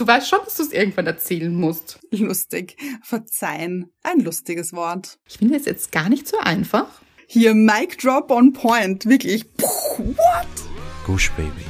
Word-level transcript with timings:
du 0.00 0.06
weißt 0.06 0.28
schon, 0.28 0.38
dass 0.44 0.56
du 0.56 0.62
es 0.62 0.72
irgendwann 0.72 1.06
erzählen 1.06 1.54
musst. 1.54 2.00
Lustig. 2.10 2.76
Verzeihen. 3.02 3.90
Ein 4.02 4.20
lustiges 4.20 4.72
Wort. 4.72 5.18
Ich 5.28 5.38
finde 5.38 5.56
es 5.56 5.66
jetzt 5.66 5.92
gar 5.92 6.08
nicht 6.08 6.26
so 6.26 6.38
einfach. 6.38 7.02
Hier, 7.26 7.54
Mic 7.54 7.98
Drop 7.98 8.30
on 8.30 8.52
Point. 8.52 9.06
Wirklich. 9.06 9.54
Puh, 9.56 10.16
what? 10.16 10.48
Gush 11.06 11.30
Baby. 11.32 11.64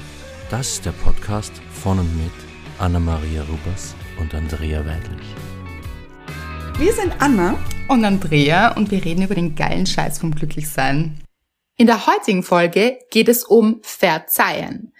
Das 0.48 0.74
ist 0.74 0.86
der 0.86 0.92
Podcast 0.92 1.52
von 1.82 1.98
und 1.98 2.16
mit 2.16 2.32
Anna-Maria 2.78 3.42
Rubers 3.42 3.94
und 4.18 4.34
Andrea 4.34 4.84
Weidlich. 4.86 5.26
Wir 6.78 6.92
sind 6.92 7.12
Anna. 7.18 7.58
Und 7.88 8.04
Andrea 8.04 8.76
und 8.76 8.92
wir 8.92 9.04
reden 9.04 9.22
über 9.22 9.34
den 9.34 9.56
geilen 9.56 9.84
Scheiß 9.84 10.20
vom 10.20 10.32
Glücklichsein. 10.32 11.20
In 11.76 11.86
der 11.86 12.06
heutigen 12.06 12.42
Folge 12.42 12.98
geht 13.10 13.28
es 13.28 13.42
um 13.42 13.80
Verzeihen 13.82 14.92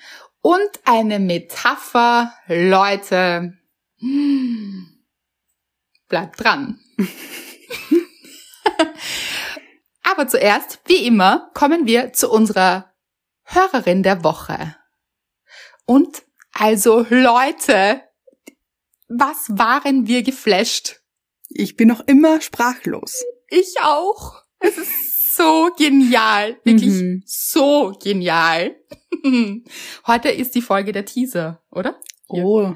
und 0.43 0.71
eine 0.85 1.19
Metapher, 1.19 2.33
Leute. 2.47 3.59
Bleibt 6.09 6.43
dran. 6.43 6.81
Aber 10.03 10.27
zuerst, 10.27 10.81
wie 10.87 11.07
immer, 11.07 11.51
kommen 11.55 11.87
wir 11.87 12.13
zu 12.13 12.31
unserer 12.31 12.93
Hörerin 13.45 14.03
der 14.03 14.25
Woche. 14.25 14.77
Und 15.87 16.25
also 16.53 17.07
Leute, 17.09 18.03
was 19.09 19.49
waren 19.51 20.07
wir 20.07 20.23
geflasht? 20.23 21.01
Ich 21.49 21.77
bin 21.77 21.89
noch 21.89 22.01
immer 22.07 22.41
sprachlos. 22.41 23.15
Ich 23.49 23.81
auch. 23.83 24.43
Es 24.61 24.77
ist 24.79 25.10
so 25.35 25.71
genial. 25.77 26.59
Wirklich 26.65 26.91
Mhm. 26.91 27.23
so 27.27 27.93
genial. 28.03 28.77
Heute 30.07 30.31
ist 30.31 30.55
die 30.55 30.63
Folge 30.63 30.93
der 30.93 31.05
Teaser, 31.05 31.63
oder? 31.71 32.01
Oh, 32.29 32.75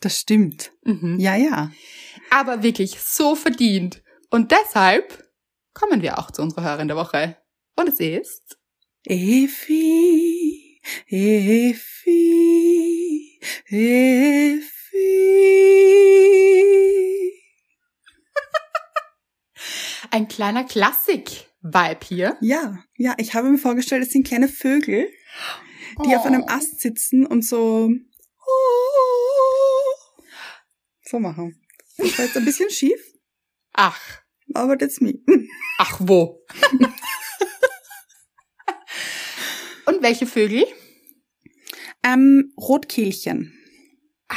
das 0.00 0.20
stimmt. 0.20 0.72
Mhm. 0.82 1.18
Ja, 1.18 1.36
ja. 1.36 1.70
Aber 2.30 2.62
wirklich 2.62 3.00
so 3.00 3.34
verdient. 3.34 4.02
Und 4.30 4.52
deshalb 4.52 5.24
kommen 5.72 6.02
wir 6.02 6.18
auch 6.18 6.30
zu 6.30 6.42
unserer 6.42 6.64
Hörerin 6.64 6.88
der 6.88 6.96
Woche. 6.96 7.36
Und 7.76 7.88
es 7.88 8.00
ist 8.00 8.58
Efi, 9.04 10.80
Efi, 11.08 12.20
Efi. 13.66 14.64
ein 20.10 20.28
kleiner 20.28 20.64
Klassik-Vibe 21.70 22.06
hier. 22.06 22.36
Ja, 22.40 22.82
ja, 22.96 23.14
ich 23.18 23.34
habe 23.34 23.48
mir 23.50 23.58
vorgestellt, 23.58 24.02
es 24.02 24.12
sind 24.12 24.26
kleine 24.26 24.48
Vögel, 24.48 25.08
die 26.04 26.16
auf 26.16 26.24
einem 26.26 26.42
Oh. 26.42 26.48
Ast 26.48 26.80
sitzen 26.80 27.26
und 27.26 27.44
so 27.44 27.90
so 31.06 31.18
machen. 31.20 31.60
Das 31.98 32.18
war 32.18 32.24
jetzt 32.24 32.36
ein 32.36 32.44
bisschen 32.44 32.70
schief, 32.70 33.00
Ach, 33.72 34.00
aber 34.54 34.76
that's 34.78 35.00
me. 35.00 35.14
ach 35.78 35.98
wo. 36.00 36.40
Und 39.86 40.02
welche 40.02 40.26
Vögel? 40.26 40.64
Ähm, 42.02 42.52
Rotkehlchen. 42.58 43.52
Ah, 44.28 44.36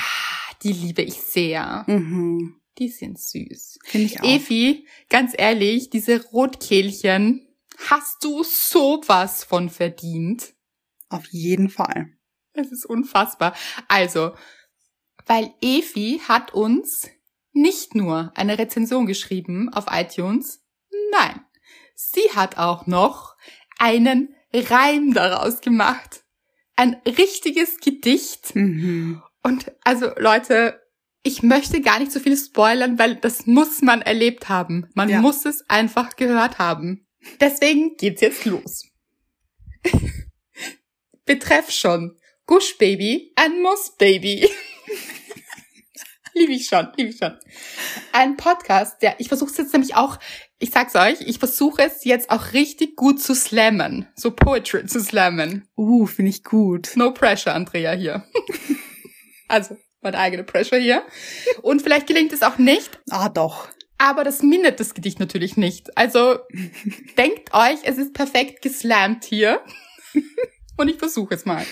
die 0.64 0.73
liebe 0.73 1.02
ich 1.02 1.16
sehr. 1.16 1.86
Mhm. 1.88 2.59
Die 2.78 2.89
sind 2.89 3.20
süß. 3.20 3.80
Finde 3.83 4.06
ich 4.06 4.22
auch. 4.22 4.25
Evi, 4.25 4.88
ganz 5.09 5.33
ehrlich, 5.36 5.89
diese 5.89 6.23
Rotkehlchen 6.25 7.47
hast 7.89 8.23
du 8.23 8.44
sowas 8.44 9.44
von 9.44 9.70
verdient. 9.70 10.53
Auf 11.09 11.28
jeden 11.28 11.70
Fall. 11.70 12.11
Es 12.53 12.72
ist 12.72 12.86
unfassbar. 12.86 13.55
Also, 13.88 14.33
weil 15.25 15.53
Evi 15.61 16.22
hat 16.28 16.53
uns 16.53 17.08
nicht 17.54 17.95
nur 17.95 18.32
eine 18.36 18.58
Rezension 18.58 19.05
geschrieben 19.05 19.73
auf 19.73 19.86
iTunes, 19.89 20.64
nein, 21.11 21.42
sie 21.95 22.30
hat 22.36 22.58
auch 22.58 22.86
noch 22.88 23.36
einen 23.80 24.36
Reim 24.54 25.14
daraus 25.14 25.61
gemacht. 25.61 26.23
Ein 26.76 27.02
richtiges 27.05 27.80
Gedicht. 27.80 28.55
Mhm. 28.55 29.23
Und 29.42 29.71
also 29.83 30.11
Leute, 30.17 30.80
ich 31.27 31.43
möchte 31.43 31.82
gar 31.82 31.99
nicht 31.99 32.14
so 32.14 32.21
viel 32.21 32.38
spoilern, 32.38 32.98
weil 32.98 33.15
das 33.17 33.45
muss 33.45 33.82
man 33.82 34.02
erlebt 34.02 34.48
haben. 34.48 34.89
Man 34.93 35.10
Ja. 35.10 35.20
muss 35.20 35.45
es 35.45 35.70
einfach 35.70 36.15
gehört 36.15 36.58
haben. 36.58 37.05
Deswegen 37.42 37.98
geht's 37.98 38.21
jetzt 38.21 38.45
los. 38.45 38.86
Betreff 41.26 41.70
schon. 41.70 42.17
Gush 42.45 42.77
Baby, 42.77 43.33
ein 43.36 43.61
Muss 43.61 43.98
Baby. 43.98 44.49
lieb 46.33 46.49
ich 46.49 46.67
schon, 46.67 46.88
lieb 46.95 47.10
ich 47.10 47.17
schon. 47.17 47.38
Ein 48.14 48.38
Podcast, 48.38 49.02
der, 49.02 49.20
ich 49.20 49.27
versuche 49.27 49.52
es 49.52 49.58
jetzt 49.58 49.73
nämlich 49.73 49.95
auch, 49.95 50.17
ich 50.59 50.70
sag's 50.70 50.95
euch, 50.95 51.20
ich 51.20 51.39
versuche 51.39 51.82
es 51.82 52.05
jetzt 52.05 52.30
auch 52.30 52.54
richtig 52.54 52.95
gut 52.95 53.21
zu 53.21 53.36
slammen. 53.36 54.08
So 54.15 54.32
Poetry 54.32 54.86
zu 54.86 55.02
slammen. 55.02 55.67
Uh, 55.76 56.05
finde 56.05 56.30
ich 56.30 56.45
gut. 56.45 56.92
No 56.95 57.11
pressure, 57.11 57.54
Andrea 57.54 57.92
hier. 57.92 58.23
also, 59.49 59.76
meine 60.08 60.20
eigene 60.20 60.44
Pressure 60.44 60.80
hier. 60.80 61.04
Und 61.62 61.82
vielleicht 61.82 62.08
gelingt 62.08 62.34
es 62.34 62.42
auch 62.44 62.58
nicht, 62.58 63.00
Ah, 63.10 63.30
doch. 63.30 63.68
aber 63.98 64.23
das 64.23 64.42
mindert 64.42 64.80
das 64.80 64.94
Gedicht 64.94 65.20
natürlich 65.20 65.58
nicht. 65.58 65.95
Also, 65.98 66.40
denkt 67.18 67.54
euch, 67.54 67.80
es 67.84 67.98
ist 67.98 68.14
perfekt 68.14 68.62
geslammt 68.62 69.26
hier. 69.26 69.62
Und 70.78 70.90
ich 70.90 70.98
versuche 70.98 71.34
es 71.36 71.45
mal. 71.45 71.66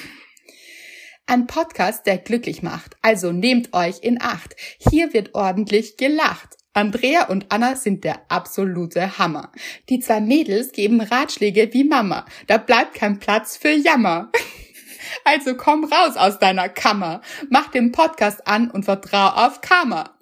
Ein 1.28 1.48
Podcast, 1.48 2.06
der 2.06 2.18
glücklich 2.20 2.62
macht. 2.62 2.96
Also 3.02 3.32
nehmt 3.32 3.74
euch 3.74 4.00
in 4.02 4.22
Acht. 4.22 4.56
Hier 4.78 5.12
wird 5.14 5.34
ordentlich 5.34 5.98
gelacht. 5.98 6.50
Andrea 6.74 7.28
und 7.30 7.46
Anna 7.50 7.76
sind 7.76 8.04
der 8.04 8.30
absolute 8.30 9.18
Hammer. 9.18 9.52
Die 9.90 10.00
zwei 10.00 10.20
Mädels 10.22 10.72
geben 10.72 11.02
Ratschläge 11.02 11.70
wie 11.74 11.84
Mama. 11.84 12.26
Da 12.48 12.58
bleibt 12.58 12.96
kein 12.96 13.20
Platz 13.20 13.58
für 13.58 13.72
Jammer. 13.72 14.32
Also 15.24 15.56
komm 15.56 15.86
raus 15.86 16.18
aus 16.18 16.40
deiner 16.40 16.70
Kammer. 16.70 17.22
Mach 17.50 17.70
den 17.72 17.92
Podcast 17.92 18.48
an 18.48 18.70
und 18.70 18.86
vertrau 18.86 19.28
auf 19.28 19.62
Karma. 19.62 20.18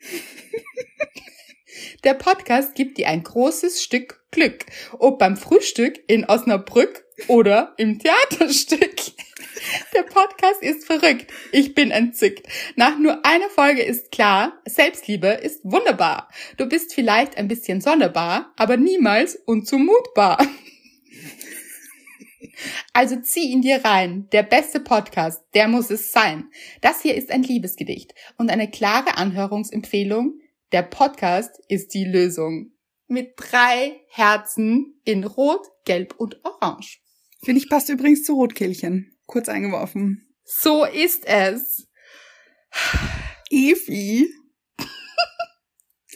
Der 2.04 2.14
Podcast 2.14 2.74
gibt 2.74 2.98
dir 2.98 3.08
ein 3.08 3.22
großes 3.22 3.82
Stück 3.82 4.22
Glück. 4.32 4.66
Ob 4.98 5.18
beim 5.18 5.36
Frühstück 5.36 6.00
in 6.08 6.24
Osnabrück 6.24 7.04
oder 7.28 7.74
im 7.76 7.98
Theaterstück. 7.98 8.96
Der 9.94 10.02
Podcast 10.02 10.62
ist 10.62 10.84
verrückt. 10.84 11.32
Ich 11.52 11.74
bin 11.74 11.90
entzückt. 11.90 12.46
Nach 12.76 12.98
nur 12.98 13.24
einer 13.24 13.48
Folge 13.50 13.82
ist 13.82 14.10
klar, 14.10 14.60
Selbstliebe 14.66 15.28
ist 15.28 15.60
wunderbar. 15.64 16.28
Du 16.56 16.66
bist 16.66 16.94
vielleicht 16.94 17.36
ein 17.36 17.48
bisschen 17.48 17.80
sonderbar, 17.80 18.52
aber 18.56 18.76
niemals 18.76 19.36
unzumutbar. 19.36 20.38
Also 22.92 23.20
zieh 23.20 23.50
ihn 23.50 23.62
dir 23.62 23.84
rein. 23.84 24.28
Der 24.32 24.42
beste 24.42 24.80
Podcast, 24.80 25.42
der 25.54 25.68
muss 25.68 25.90
es 25.90 26.12
sein. 26.12 26.50
Das 26.80 27.02
hier 27.02 27.14
ist 27.14 27.30
ein 27.30 27.42
Liebesgedicht 27.42 28.14
und 28.38 28.50
eine 28.50 28.70
klare 28.70 29.16
Anhörungsempfehlung. 29.16 30.40
Der 30.72 30.82
Podcast 30.82 31.60
ist 31.68 31.94
die 31.94 32.04
Lösung. 32.04 32.72
Mit 33.06 33.34
drei 33.36 34.00
Herzen 34.08 35.00
in 35.04 35.24
Rot, 35.24 35.66
Gelb 35.84 36.14
und 36.18 36.44
Orange. 36.44 37.00
Finde 37.44 37.60
ich 37.60 37.68
passt 37.68 37.88
übrigens 37.88 38.22
zu 38.22 38.34
Rotkehlchen. 38.34 39.16
Kurz 39.26 39.48
eingeworfen. 39.48 40.28
So 40.44 40.84
ist 40.84 41.26
es. 41.26 41.88
Evi. 43.50 44.28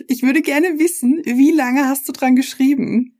Ich 0.09 0.23
würde 0.23 0.43
gerne 0.43 0.79
wissen, 0.79 1.23
wie 1.25 1.53
lange 1.53 1.89
hast 1.89 2.09
du 2.09 2.13
dran 2.13 2.37
geschrieben? 2.37 3.16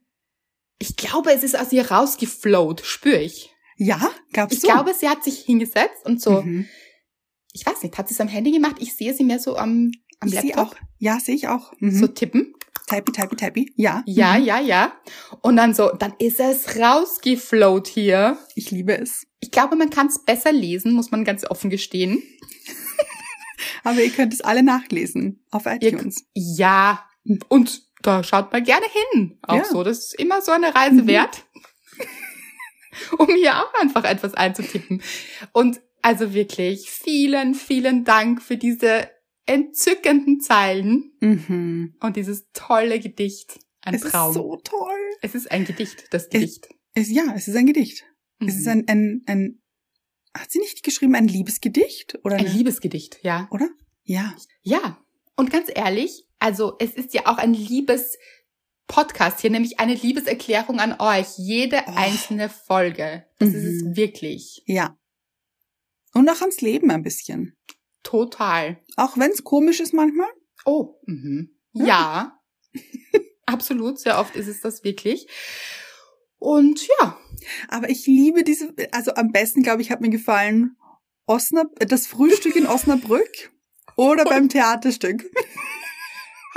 Ich 0.79 0.95
glaube, 0.95 1.31
es 1.31 1.43
ist 1.43 1.57
aus 1.59 1.71
ihr 1.71 1.89
rausgeflowt, 1.89 2.85
spüre 2.85 3.21
ich. 3.21 3.49
Ja, 3.77 4.11
gab's 4.33 4.53
Ich 4.55 4.61
so? 4.61 4.67
glaube, 4.67 4.93
sie 4.93 5.07
hat 5.09 5.23
sich 5.23 5.39
hingesetzt 5.39 6.05
und 6.05 6.21
so, 6.21 6.41
Mhm. 6.41 6.67
ich 7.53 7.65
weiß 7.65 7.83
nicht, 7.83 7.97
hat 7.97 8.07
sie 8.07 8.13
es 8.13 8.21
am 8.21 8.27
Handy 8.27 8.51
gemacht? 8.51 8.75
Ich 8.79 8.95
sehe 8.95 9.13
sie 9.13 9.23
mehr 9.23 9.39
so 9.39 9.55
am, 9.57 9.91
am 10.19 10.27
Ich 10.27 10.33
Laptop. 10.35 10.57
auch. 10.57 10.75
Ja, 10.99 11.19
sehe 11.19 11.35
ich 11.35 11.47
auch. 11.47 11.73
Mhm. 11.79 11.91
So 11.99 12.07
tippen. 12.07 12.53
Typey, 12.89 13.11
typey, 13.11 13.35
typey. 13.35 13.73
Ja. 13.75 14.01
Ja, 14.05 14.37
Mhm. 14.37 14.45
ja, 14.45 14.59
ja. 14.61 14.93
Und 15.41 15.57
dann 15.57 15.73
so, 15.73 15.89
dann 15.91 16.13
ist 16.19 16.39
es 16.39 16.77
rausgeflowt 16.79 17.87
hier. 17.87 18.37
Ich 18.55 18.71
liebe 18.71 18.97
es. 18.97 19.27
Ich 19.41 19.51
glaube, 19.51 19.75
man 19.75 19.89
kann 19.89 20.07
es 20.07 20.23
besser 20.23 20.51
lesen, 20.53 20.93
muss 20.93 21.11
man 21.11 21.23
ganz 21.25 21.43
offen 21.43 21.69
gestehen. 21.69 22.23
Aber 23.83 24.01
ihr 24.01 24.09
könnt 24.11 24.33
es 24.33 24.41
alle 24.41 24.63
nachlesen 24.63 25.43
auf 25.51 25.65
Ihr, 25.65 25.73
iTunes. 25.93 26.25
ja, 26.33 27.05
und 27.49 27.83
da 28.01 28.23
schaut 28.23 28.51
mal 28.51 28.61
gerne 28.61 28.85
hin. 29.13 29.37
Auch 29.41 29.57
Ja. 29.57 29.63
so, 29.65 29.83
das 29.83 29.99
ist 29.99 30.19
immer 30.19 30.41
so 30.41 30.51
eine 30.51 30.73
Reise 30.75 31.03
Mhm. 31.03 31.07
wert, 31.07 31.45
um 33.17 33.27
hier 33.27 33.57
auch 33.57 33.73
einfach 33.81 34.03
etwas 34.03 34.33
einzutippen. 34.33 35.01
Und 35.53 35.81
also 36.01 36.33
wirklich 36.33 36.89
vielen, 36.89 37.53
vielen 37.55 38.03
Dank 38.03 38.41
für 38.41 38.57
diese 38.57 39.09
entzückenden 39.45 40.39
Zeilen 40.41 41.11
Mhm. 41.21 41.95
und 42.01 42.15
dieses 42.15 42.47
tolle 42.53 42.99
Gedicht. 42.99 43.59
Ein 43.81 43.95
es 43.95 44.01
Traum. 44.01 44.29
ist 44.31 44.35
so 44.35 44.55
toll. 44.63 44.99
es 45.21 45.33
ist 45.35 45.49
ein 45.51 45.63
Gedicht, 45.65 46.05
das 46.11 46.29
Gedicht. 46.29 46.67
Es, 46.93 47.09
ja, 47.09 47.23
es 47.35 47.47
ist 47.47 47.55
ein 47.55 47.65
Gedicht. 47.65 48.03
Es 48.45 48.55
ist 48.57 48.65
Mhm. 48.65 48.71
ein, 48.71 48.87
ein, 48.87 49.21
ein, 49.27 49.61
hat 50.37 50.51
sie 50.51 50.59
nicht 50.59 50.83
geschrieben 50.83 51.15
ein 51.15 51.27
Liebesgedicht? 51.27 52.19
Oder 52.23 52.35
Ein 52.35 52.45
eine, 52.45 52.49
Liebesgedicht, 52.55 53.19
ja. 53.23 53.47
Oder? 53.51 53.69
Ja. 54.03 54.35
Ja. 54.61 55.01
Und 55.35 55.49
ganz 55.51 55.69
ehrlich, 55.73 56.26
also 56.39 56.75
es 56.79 56.91
ist 56.93 57.13
ja 57.13 57.25
auch 57.25 57.37
ein 57.37 57.53
Liebes-Podcast 57.53 59.41
hier, 59.41 59.49
nämlich 59.49 59.79
eine 59.79 59.93
Liebeserklärung 59.95 60.79
an 60.79 60.95
euch. 60.99 61.37
Jede 61.37 61.81
Oh. 61.87 61.93
einzelne 61.95 62.49
Folge. 62.49 63.25
Das 63.39 63.49
ist 63.49 63.83
Mhm. 63.83 63.89
es 63.91 63.97
wirklich. 63.97 64.63
Ja. 64.65 64.97
Und 66.13 66.29
auch 66.29 66.41
ans 66.41 66.61
Leben 66.61 66.89
ein 66.91 67.03
bisschen. 67.03 67.55
Total. 68.03 68.77
Auch 68.95 69.17
wenn 69.17 69.31
es 69.31 69.43
komisch 69.43 69.79
ist 69.79 69.93
manchmal. 69.93 70.29
Oh, 70.65 70.95
mhm. 71.05 71.51
ja. 71.73 72.39
Absolut, 73.45 73.99
sehr 73.99 74.19
oft 74.19 74.35
ist 74.35 74.47
es 74.47 74.61
das 74.61 74.83
wirklich. 74.83 75.27
Und 76.39 76.85
ja, 76.99 77.17
Aber 77.69 77.89
ich 77.89 78.05
liebe 78.05 78.43
diese, 78.43 78.73
also 78.91 79.13
am 79.15 79.31
besten, 79.31 79.63
glaube 79.63 79.81
ich, 79.81 79.89
hat 79.91 80.01
mir 80.01 80.09
gefallen 80.09 80.75
Osnab 81.25 81.67
das 81.79 82.07
Frühstück 82.07 82.55
in 82.55 82.67
Osnabrück 82.67 83.51
oder 83.95 84.23
beim 84.25 84.47
Theaterstück. 84.49 85.25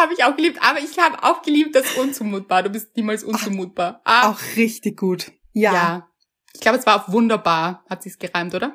Habe 0.00 0.12
ich 0.14 0.24
auch 0.24 0.34
geliebt. 0.36 0.58
Aber 0.62 0.80
ich 0.80 0.98
habe 0.98 1.22
auch 1.22 1.42
geliebt 1.42 1.74
das 1.76 1.96
Unzumutbar. 1.96 2.62
Du 2.64 2.70
bist 2.70 2.96
niemals 2.96 3.22
unzumutbar. 3.24 4.00
Ah, 4.04 4.30
Auch 4.30 4.38
richtig 4.56 4.98
gut. 4.98 5.30
Ja. 5.52 5.72
ja. 5.72 6.08
Ich 6.54 6.60
glaube, 6.60 6.78
es 6.78 6.86
war 6.86 6.96
auf 6.96 7.12
wunderbar, 7.12 7.84
hat 7.88 8.02
sich's 8.02 8.18
gereimt, 8.18 8.54
oder? 8.54 8.74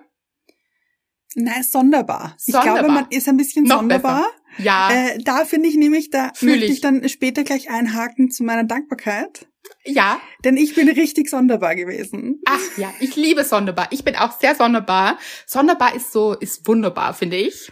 Nein, 1.35 1.63
sonderbar. 1.63 2.35
Ich 2.45 2.53
Sonderbar. 2.53 2.73
glaube, 2.79 2.93
man 2.93 3.07
ist 3.09 3.27
ein 3.27 3.35
bisschen 3.37 3.65
Noch 3.65 3.79
sonderbar. 3.79 4.25
Ja, 4.57 4.89
Äh, 4.89 5.17
da 5.21 5.43
finde 5.43 5.67
ich 5.67 5.75
nämlich, 5.75 6.09
da 6.09 6.31
Fühl 6.33 6.51
möchte 6.51 6.65
ich. 6.65 6.71
ich 6.71 6.81
dann 6.81 7.07
später 7.09 7.43
gleich 7.43 7.69
einhaken 7.69 8.31
zu 8.31 8.43
meiner 8.45 8.63
Dankbarkeit. 8.63 9.45
ja. 9.83 10.21
Denn 10.45 10.55
ich 10.55 10.75
bin 10.75 10.87
richtig 10.87 11.29
sonderbar 11.29 11.75
gewesen. 11.75 12.41
Ach 12.45 12.77
ja, 12.77 12.93
ich 13.01 13.17
liebe 13.17 13.43
sonderbar. 13.43 13.87
Ich 13.91 14.05
bin 14.05 14.15
auch 14.15 14.39
sehr 14.39 14.55
sonderbar. 14.55 15.17
Sonderbar 15.45 15.93
ist 15.95 16.13
so, 16.13 16.33
ist 16.33 16.65
wunderbar, 16.67 17.13
finde 17.13 17.35
ich. 17.37 17.69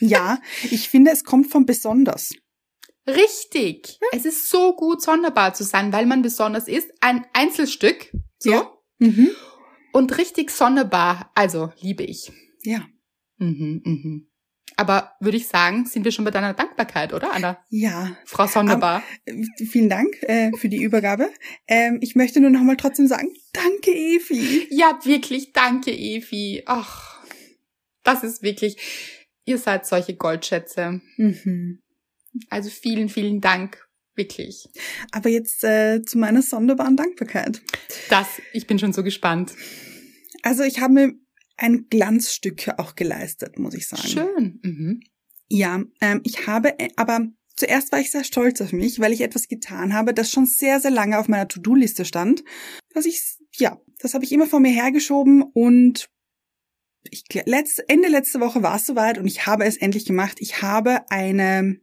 Ja, 0.00 0.40
ich 0.70 0.88
finde, 0.88 1.12
es 1.12 1.22
kommt 1.22 1.50
von 1.50 1.64
besonders. 1.64 2.32
Richtig. 3.06 3.98
Es 4.12 4.24
ist 4.24 4.48
so 4.48 4.74
gut, 4.74 5.02
sonderbar 5.02 5.54
zu 5.54 5.64
sein, 5.64 5.92
weil 5.92 6.06
man 6.06 6.22
besonders 6.22 6.68
ist. 6.68 6.90
Ein 7.00 7.24
Einzelstück. 7.32 8.12
So. 8.38 8.50
Ja. 8.50 8.72
Mhm. 8.98 9.30
Und 9.92 10.18
richtig 10.18 10.50
sonderbar. 10.50 11.30
Also, 11.34 11.72
liebe 11.80 12.02
ich. 12.02 12.32
Ja. 12.62 12.86
Mhm, 13.38 13.82
mhm. 13.84 14.28
Aber 14.76 15.12
würde 15.20 15.38
ich 15.38 15.48
sagen, 15.48 15.86
sind 15.86 16.04
wir 16.04 16.12
schon 16.12 16.26
bei 16.26 16.30
deiner 16.30 16.52
Dankbarkeit, 16.52 17.14
oder, 17.14 17.32
Anna? 17.32 17.58
Ja, 17.70 18.14
Frau 18.26 18.46
Sonderbar. 18.46 19.02
äh, 19.24 19.42
vielen 19.64 19.88
Dank 19.88 20.22
äh, 20.22 20.50
für 20.58 20.68
die 20.68 20.82
Übergabe. 20.82 21.30
Ähm, 21.66 21.98
ich 22.02 22.14
möchte 22.14 22.40
nur 22.40 22.50
noch 22.50 22.60
mal 22.60 22.76
trotzdem 22.76 23.06
sagen, 23.06 23.28
danke 23.54 23.90
Evi. 23.90 24.66
Ja, 24.70 24.98
wirklich, 25.04 25.52
danke, 25.52 25.92
Evi. 25.92 26.64
Ach, 26.66 27.24
das 28.02 28.22
ist 28.22 28.42
wirklich, 28.42 28.76
ihr 29.46 29.56
seid 29.56 29.86
solche 29.86 30.14
Goldschätze. 30.14 31.00
Mhm. 31.16 31.80
Also 32.50 32.70
vielen, 32.70 33.08
vielen 33.08 33.40
Dank. 33.40 33.86
Wirklich. 34.14 34.68
Aber 35.12 35.28
jetzt 35.28 35.62
äh, 35.62 36.02
zu 36.02 36.18
meiner 36.18 36.40
sonderbaren 36.42 36.96
Dankbarkeit. 36.96 37.60
Das, 38.08 38.26
ich 38.52 38.66
bin 38.66 38.78
schon 38.78 38.92
so 38.92 39.02
gespannt. 39.02 39.52
Also 40.42 40.62
ich 40.62 40.80
habe 40.80 40.94
mir 40.94 41.12
ein 41.58 41.86
Glanzstück 41.90 42.68
auch 42.78 42.94
geleistet, 42.94 43.58
muss 43.58 43.74
ich 43.74 43.86
sagen. 43.86 44.08
Schön. 44.08 44.60
Mhm. 44.62 45.00
Ja, 45.48 45.82
ähm, 46.00 46.20
ich 46.24 46.46
habe, 46.46 46.78
äh, 46.78 46.88
aber 46.96 47.28
zuerst 47.56 47.92
war 47.92 48.00
ich 48.00 48.10
sehr 48.10 48.24
stolz 48.24 48.60
auf 48.60 48.72
mich, 48.72 49.00
weil 49.00 49.12
ich 49.12 49.20
etwas 49.20 49.48
getan 49.48 49.92
habe, 49.92 50.14
das 50.14 50.30
schon 50.30 50.46
sehr, 50.46 50.80
sehr 50.80 50.90
lange 50.90 51.18
auf 51.18 51.28
meiner 51.28 51.48
To-Do-Liste 51.48 52.04
stand. 52.04 52.42
Was 52.94 53.06
ich, 53.06 53.20
ja, 53.56 53.78
das 53.98 54.14
habe 54.14 54.24
ich 54.24 54.32
immer 54.32 54.46
vor 54.46 54.60
mir 54.60 54.72
hergeschoben 54.72 55.42
und 55.42 56.08
ich, 57.10 57.24
letzt, 57.46 57.82
Ende 57.88 58.08
letzte 58.08 58.40
Woche 58.40 58.62
war 58.62 58.76
es 58.76 58.86
soweit 58.86 59.18
und 59.18 59.26
ich 59.26 59.46
habe 59.46 59.64
es 59.64 59.76
endlich 59.76 60.04
gemacht. 60.04 60.38
Ich 60.40 60.62
habe 60.62 61.10
eine 61.10 61.80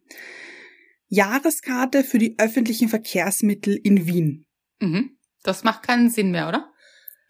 Jahreskarte 1.07 2.03
für 2.03 2.17
die 2.17 2.35
öffentlichen 2.39 2.89
Verkehrsmittel 2.89 3.75
in 3.75 4.07
Wien. 4.07 4.45
Mhm. 4.79 5.17
Das 5.43 5.63
macht 5.63 5.83
keinen 5.83 6.09
Sinn 6.09 6.31
mehr, 6.31 6.47
oder? 6.47 6.71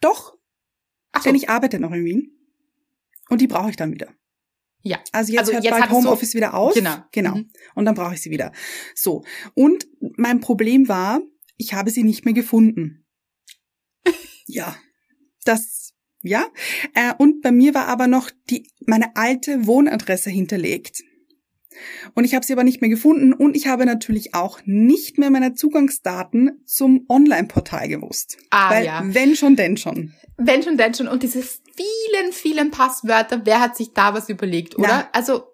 Doch, 0.00 0.36
Ach 1.12 1.22
so. 1.22 1.28
denn 1.28 1.34
ich 1.34 1.48
arbeite 1.48 1.80
noch 1.80 1.92
in 1.92 2.04
Wien. 2.04 2.30
Und 3.28 3.40
die 3.40 3.46
brauche 3.46 3.70
ich 3.70 3.76
dann 3.76 3.92
wieder. 3.92 4.14
Ja. 4.82 4.98
Also 5.12 5.32
jetzt 5.32 5.40
Also 5.40 5.52
hört 5.54 5.64
jetzt 5.64 5.78
bald 5.78 5.90
Homeoffice 5.90 6.34
wieder 6.34 6.54
aus. 6.54 6.74
Genau. 6.74 6.96
Genau. 7.10 7.36
Mhm. 7.36 7.50
Und 7.74 7.84
dann 7.86 7.94
brauche 7.94 8.14
ich 8.14 8.20
sie 8.20 8.30
wieder. 8.30 8.52
So. 8.94 9.24
Und 9.54 9.86
mein 10.16 10.40
Problem 10.40 10.88
war, 10.88 11.20
ich 11.56 11.72
habe 11.72 11.90
sie 11.90 12.02
nicht 12.02 12.24
mehr 12.24 12.34
gefunden. 12.34 13.06
ja. 14.46 14.76
Das, 15.44 15.73
ja. 16.24 16.46
Äh, 16.94 17.14
und 17.18 17.42
bei 17.42 17.52
mir 17.52 17.74
war 17.74 17.86
aber 17.86 18.06
noch 18.06 18.30
die, 18.50 18.68
meine 18.86 19.14
alte 19.16 19.66
Wohnadresse 19.66 20.30
hinterlegt. 20.30 21.02
Und 22.14 22.24
ich 22.24 22.34
habe 22.34 22.44
sie 22.44 22.52
aber 22.52 22.64
nicht 22.64 22.80
mehr 22.80 22.90
gefunden 22.90 23.32
und 23.32 23.56
ich 23.56 23.66
habe 23.66 23.84
natürlich 23.84 24.34
auch 24.34 24.60
nicht 24.64 25.18
mehr 25.18 25.30
meine 25.30 25.54
Zugangsdaten 25.54 26.62
zum 26.66 27.04
Online-Portal 27.08 27.88
gewusst. 27.88 28.38
Ah, 28.50 28.70
Weil 28.70 28.86
ja. 28.86 29.02
wenn 29.04 29.34
schon, 29.34 29.56
denn 29.56 29.76
schon. 29.76 30.12
Wenn 30.36 30.62
schon, 30.62 30.76
denn 30.76 30.94
schon. 30.94 31.08
Und 31.08 31.22
diese 31.22 31.42
vielen, 31.42 32.32
vielen 32.32 32.70
Passwörter, 32.70 33.42
wer 33.44 33.60
hat 33.60 33.76
sich 33.76 33.92
da 33.92 34.14
was 34.14 34.28
überlegt, 34.28 34.78
oder? 34.78 34.88
Na. 34.88 35.08
Also, 35.12 35.44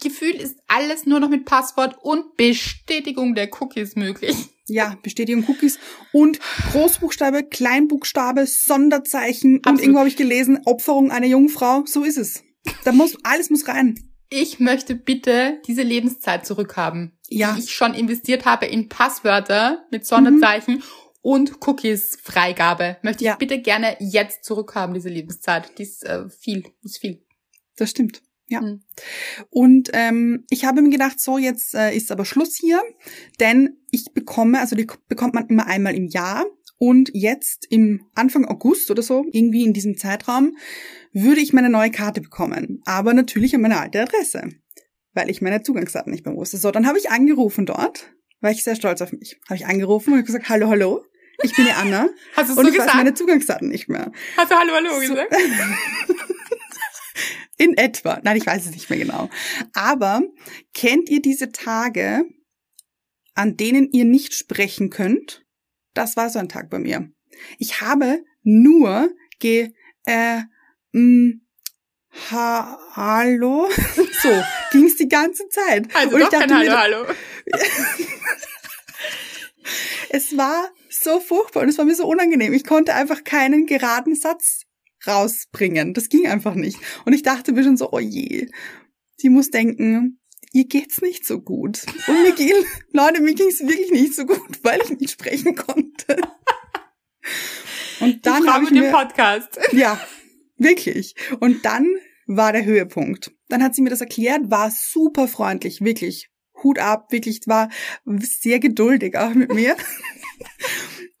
Gefühl 0.00 0.34
ist 0.34 0.58
alles 0.68 1.06
nur 1.06 1.18
noch 1.18 1.28
mit 1.28 1.44
Passwort 1.44 1.96
und 2.02 2.36
Bestätigung 2.36 3.34
der 3.34 3.48
Cookies 3.60 3.96
möglich. 3.96 4.36
Ja, 4.68 4.96
Bestätigung 5.02 5.44
Cookies 5.48 5.78
und 6.12 6.38
Großbuchstabe, 6.72 7.44
Kleinbuchstabe, 7.44 8.46
Sonderzeichen 8.46 9.56
und 9.56 9.66
Absolut. 9.66 9.80
irgendwo 9.82 9.98
habe 10.00 10.08
ich 10.08 10.16
gelesen, 10.16 10.60
Opferung 10.66 11.10
einer 11.10 11.26
Jungfrau, 11.26 11.84
so 11.86 12.04
ist 12.04 12.18
es. 12.18 12.42
Da 12.84 12.92
muss, 12.92 13.16
alles 13.24 13.50
muss 13.50 13.66
rein. 13.68 13.94
Ich 14.30 14.60
möchte 14.60 14.94
bitte 14.94 15.60
diese 15.66 15.82
Lebenszeit 15.82 16.44
zurückhaben, 16.46 17.18
Ja. 17.28 17.54
die 17.54 17.60
ich 17.60 17.70
schon 17.72 17.94
investiert 17.94 18.44
habe 18.44 18.66
in 18.66 18.88
Passwörter 18.90 19.86
mit 19.90 20.06
Sonderzeichen 20.06 20.82
und 21.22 21.66
Cookies-Freigabe. 21.66 22.98
Möchte 23.02 23.24
ich 23.24 23.28
Ja. 23.28 23.36
bitte 23.36 23.60
gerne 23.60 23.96
jetzt 24.00 24.44
zurückhaben, 24.44 24.94
diese 24.94 25.08
Lebenszeit. 25.08 25.78
Die 25.78 25.82
ist 25.82 26.04
äh, 26.04 26.28
viel, 26.28 26.64
ist 26.82 26.98
viel. 26.98 27.24
Das 27.76 27.90
stimmt. 27.90 28.22
Ja. 28.48 28.62
Mhm. 28.62 28.80
Und 29.50 29.90
ähm, 29.92 30.44
ich 30.50 30.64
habe 30.64 30.82
mir 30.82 30.90
gedacht, 30.90 31.20
so 31.20 31.38
jetzt 31.38 31.74
äh, 31.74 31.94
ist 31.94 32.10
aber 32.10 32.24
Schluss 32.24 32.56
hier, 32.56 32.80
denn 33.40 33.76
ich 33.90 34.06
bekomme, 34.14 34.58
also 34.60 34.74
die 34.74 34.86
bekommt 35.08 35.34
man 35.34 35.46
immer 35.48 35.66
einmal 35.66 35.94
im 35.94 36.06
Jahr 36.06 36.46
und 36.78 37.10
jetzt 37.12 37.66
im 37.70 38.06
Anfang 38.14 38.46
August 38.46 38.90
oder 38.90 39.02
so, 39.02 39.24
irgendwie 39.32 39.64
in 39.64 39.72
diesem 39.72 39.96
Zeitraum, 39.98 40.56
würde 41.12 41.40
ich 41.40 41.52
meine 41.52 41.68
neue 41.70 41.90
Karte 41.90 42.20
bekommen, 42.20 42.80
aber 42.84 43.12
natürlich 43.14 43.54
an 43.54 43.60
meine 43.60 43.78
alte 43.80 44.00
Adresse, 44.00 44.48
weil 45.12 45.28
ich 45.28 45.42
meine 45.42 45.62
Zugangsdaten 45.62 46.12
nicht 46.12 46.24
mehr 46.24 46.34
wusste. 46.36 46.56
So, 46.56 46.70
dann 46.70 46.86
habe 46.86 46.98
ich 46.98 47.10
angerufen 47.10 47.66
dort, 47.66 48.12
war 48.40 48.50
ich 48.50 48.62
sehr 48.64 48.76
stolz 48.76 49.02
auf 49.02 49.12
mich. 49.12 49.38
Habe 49.46 49.56
ich 49.56 49.66
angerufen 49.66 50.14
und 50.14 50.24
gesagt, 50.24 50.48
hallo, 50.48 50.68
hallo, 50.68 51.04
ich 51.42 51.54
bin 51.54 51.64
die 51.66 51.72
Anna 51.72 52.08
Hast 52.36 52.48
du 52.48 52.52
es 52.52 52.58
und 52.58 52.64
so 52.66 52.70
ich 52.72 52.78
weiß 52.78 52.86
gesagt? 52.86 52.96
meine 52.96 53.14
Zugangsdaten 53.14 53.68
nicht 53.68 53.88
mehr. 53.88 54.12
Hast 54.36 54.50
du 54.50 54.56
Hallo, 54.56 54.72
Hallo 54.74 54.94
So. 54.94 55.14
gesagt? 55.14 55.34
In 57.58 57.76
etwa. 57.76 58.20
Nein, 58.22 58.36
ich 58.36 58.46
weiß 58.46 58.66
es 58.66 58.72
nicht 58.72 58.88
mehr 58.88 59.00
genau. 59.00 59.28
Aber 59.74 60.22
kennt 60.74 61.10
ihr 61.10 61.20
diese 61.20 61.50
Tage, 61.50 62.24
an 63.34 63.56
denen 63.56 63.90
ihr 63.90 64.04
nicht 64.04 64.32
sprechen 64.32 64.90
könnt? 64.90 65.44
Das 65.92 66.16
war 66.16 66.30
so 66.30 66.38
ein 66.38 66.48
Tag 66.48 66.70
bei 66.70 66.78
mir. 66.78 67.10
Ich 67.58 67.80
habe 67.80 68.24
nur 68.42 69.10
ge, 69.40 69.72
äh, 70.06 70.42
mh, 70.92 71.34
ha, 72.30 72.78
hallo? 72.94 73.68
So 74.20 74.30
ging's 74.72 74.96
die 74.96 75.08
ganze 75.08 75.48
Zeit. 75.48 75.86
Also 75.94 76.16
Und 76.16 76.22
ich 76.22 76.28
doch 76.28 76.40
kein 76.40 76.52
Hallo, 76.52 76.64
mir, 76.64 76.76
Hallo. 76.76 77.06
es 80.08 80.36
war 80.36 80.72
so 80.90 81.20
furchtbar 81.20 81.62
und 81.62 81.68
es 81.68 81.78
war 81.78 81.84
mir 81.84 81.94
so 81.94 82.04
unangenehm. 82.04 82.52
Ich 82.52 82.64
konnte 82.64 82.94
einfach 82.94 83.22
keinen 83.22 83.66
geraden 83.66 84.16
Satz 84.16 84.62
rausbringen. 85.08 85.94
Das 85.94 86.08
ging 86.08 86.26
einfach 86.26 86.54
nicht. 86.54 86.78
Und 87.04 87.12
ich 87.12 87.22
dachte 87.22 87.52
mir 87.52 87.64
schon 87.64 87.76
so, 87.76 87.92
oh 87.92 87.98
je, 87.98 88.48
sie 89.16 89.28
muss 89.28 89.50
denken, 89.50 90.20
ihr 90.52 90.66
geht's 90.66 91.00
nicht 91.00 91.26
so 91.26 91.40
gut. 91.40 91.84
Und 92.06 92.22
mir 92.22 92.32
ging, 92.32 92.52
Leute, 92.92 93.20
mir 93.20 93.34
ging's 93.34 93.60
wirklich 93.60 93.90
nicht 93.90 94.14
so 94.14 94.26
gut, 94.26 94.40
weil 94.62 94.80
ich 94.82 94.90
nicht 94.98 95.10
sprechen 95.10 95.54
konnte. 95.54 96.16
Und 98.00 98.14
Die 98.14 98.20
dann 98.22 98.46
habe 98.46 98.64
ich 98.64 98.70
mir, 98.70 98.90
Podcast. 98.90 99.58
ja, 99.72 100.00
wirklich. 100.56 101.14
Und 101.40 101.64
dann 101.64 101.86
war 102.26 102.52
der 102.52 102.64
Höhepunkt. 102.64 103.32
Dann 103.48 103.62
hat 103.62 103.74
sie 103.74 103.82
mir 103.82 103.90
das 103.90 104.00
erklärt, 104.00 104.50
war 104.50 104.70
super 104.70 105.28
freundlich, 105.28 105.80
wirklich. 105.80 106.30
Hut 106.62 106.78
ab, 106.78 107.12
wirklich, 107.12 107.40
war 107.46 107.68
sehr 108.20 108.58
geduldig 108.58 109.16
auch 109.16 109.32
mit 109.32 109.54
mir. 109.54 109.76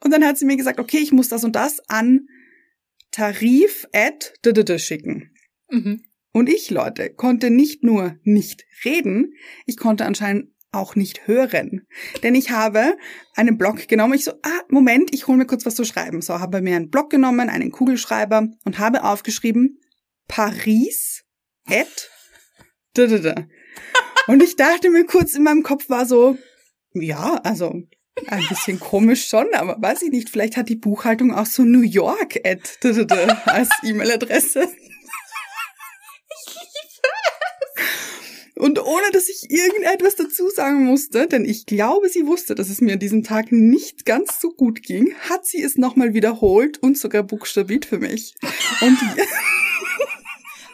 Und 0.02 0.12
dann 0.12 0.24
hat 0.24 0.36
sie 0.36 0.44
mir 0.44 0.56
gesagt, 0.56 0.80
okay, 0.80 0.98
ich 0.98 1.12
muss 1.12 1.28
das 1.28 1.44
und 1.44 1.54
das 1.54 1.80
an 1.88 2.26
tarif 3.10 3.86
at 3.92 4.34
schicken. 4.78 5.34
Mhm. 5.70 6.02
Und 6.32 6.48
ich, 6.48 6.70
Leute, 6.70 7.10
konnte 7.10 7.50
nicht 7.50 7.82
nur 7.82 8.16
nicht 8.22 8.64
reden, 8.84 9.34
ich 9.66 9.76
konnte 9.76 10.04
anscheinend 10.04 10.52
auch 10.70 10.94
nicht 10.94 11.26
hören. 11.26 11.86
Denn 12.22 12.34
ich 12.34 12.50
habe 12.50 12.96
einen 13.34 13.56
Block 13.56 13.88
genommen. 13.88 14.14
Ich 14.14 14.24
so, 14.24 14.32
ah, 14.42 14.60
Moment, 14.68 15.14
ich 15.14 15.26
hole 15.26 15.38
mir 15.38 15.46
kurz 15.46 15.64
was 15.64 15.74
zu 15.74 15.84
schreiben. 15.84 16.20
So, 16.20 16.40
habe 16.40 16.60
mir 16.60 16.76
einen 16.76 16.90
Block 16.90 17.08
genommen, 17.08 17.48
einen 17.48 17.70
Kugelschreiber 17.70 18.48
und 18.64 18.78
habe 18.78 19.04
aufgeschrieben, 19.04 19.80
Paris 20.28 21.24
at 21.66 22.10
da, 22.94 23.06
da, 23.06 23.18
da. 23.18 23.46
Und 24.26 24.42
ich 24.42 24.56
dachte 24.56 24.90
mir 24.90 25.06
kurz 25.06 25.34
in 25.34 25.42
meinem 25.42 25.62
Kopf 25.62 25.88
war 25.88 26.04
so, 26.04 26.36
ja, 26.92 27.36
also 27.44 27.82
ein 28.26 28.44
bisschen 28.48 28.80
komisch 28.80 29.28
schon, 29.28 29.46
aber 29.54 29.76
weiß 29.80 30.02
ich 30.02 30.10
nicht, 30.10 30.30
vielleicht 30.30 30.56
hat 30.56 30.68
die 30.68 30.76
Buchhaltung 30.76 31.32
auch 31.32 31.46
so 31.46 31.62
New 31.62 31.82
York 31.82 32.40
at 32.44 32.78
als 33.46 33.68
E-Mail-Adresse. 33.82 34.68
Und 38.56 38.82
ohne 38.84 39.10
dass 39.12 39.28
ich 39.28 39.50
irgendetwas 39.50 40.16
dazu 40.16 40.50
sagen 40.50 40.84
musste, 40.84 41.28
denn 41.28 41.44
ich 41.44 41.64
glaube, 41.64 42.08
sie 42.08 42.26
wusste, 42.26 42.56
dass 42.56 42.68
es 42.68 42.80
mir 42.80 42.94
an 42.94 42.98
diesem 42.98 43.22
Tag 43.22 43.52
nicht 43.52 44.04
ganz 44.04 44.40
so 44.40 44.50
gut 44.50 44.82
ging, 44.82 45.14
hat 45.28 45.46
sie 45.46 45.62
es 45.62 45.78
nochmal 45.78 46.12
wiederholt 46.12 46.78
und 46.82 46.98
sogar 46.98 47.22
buchstabiert 47.22 47.84
für 47.84 47.98
mich. 47.98 48.34
Und 48.80 48.98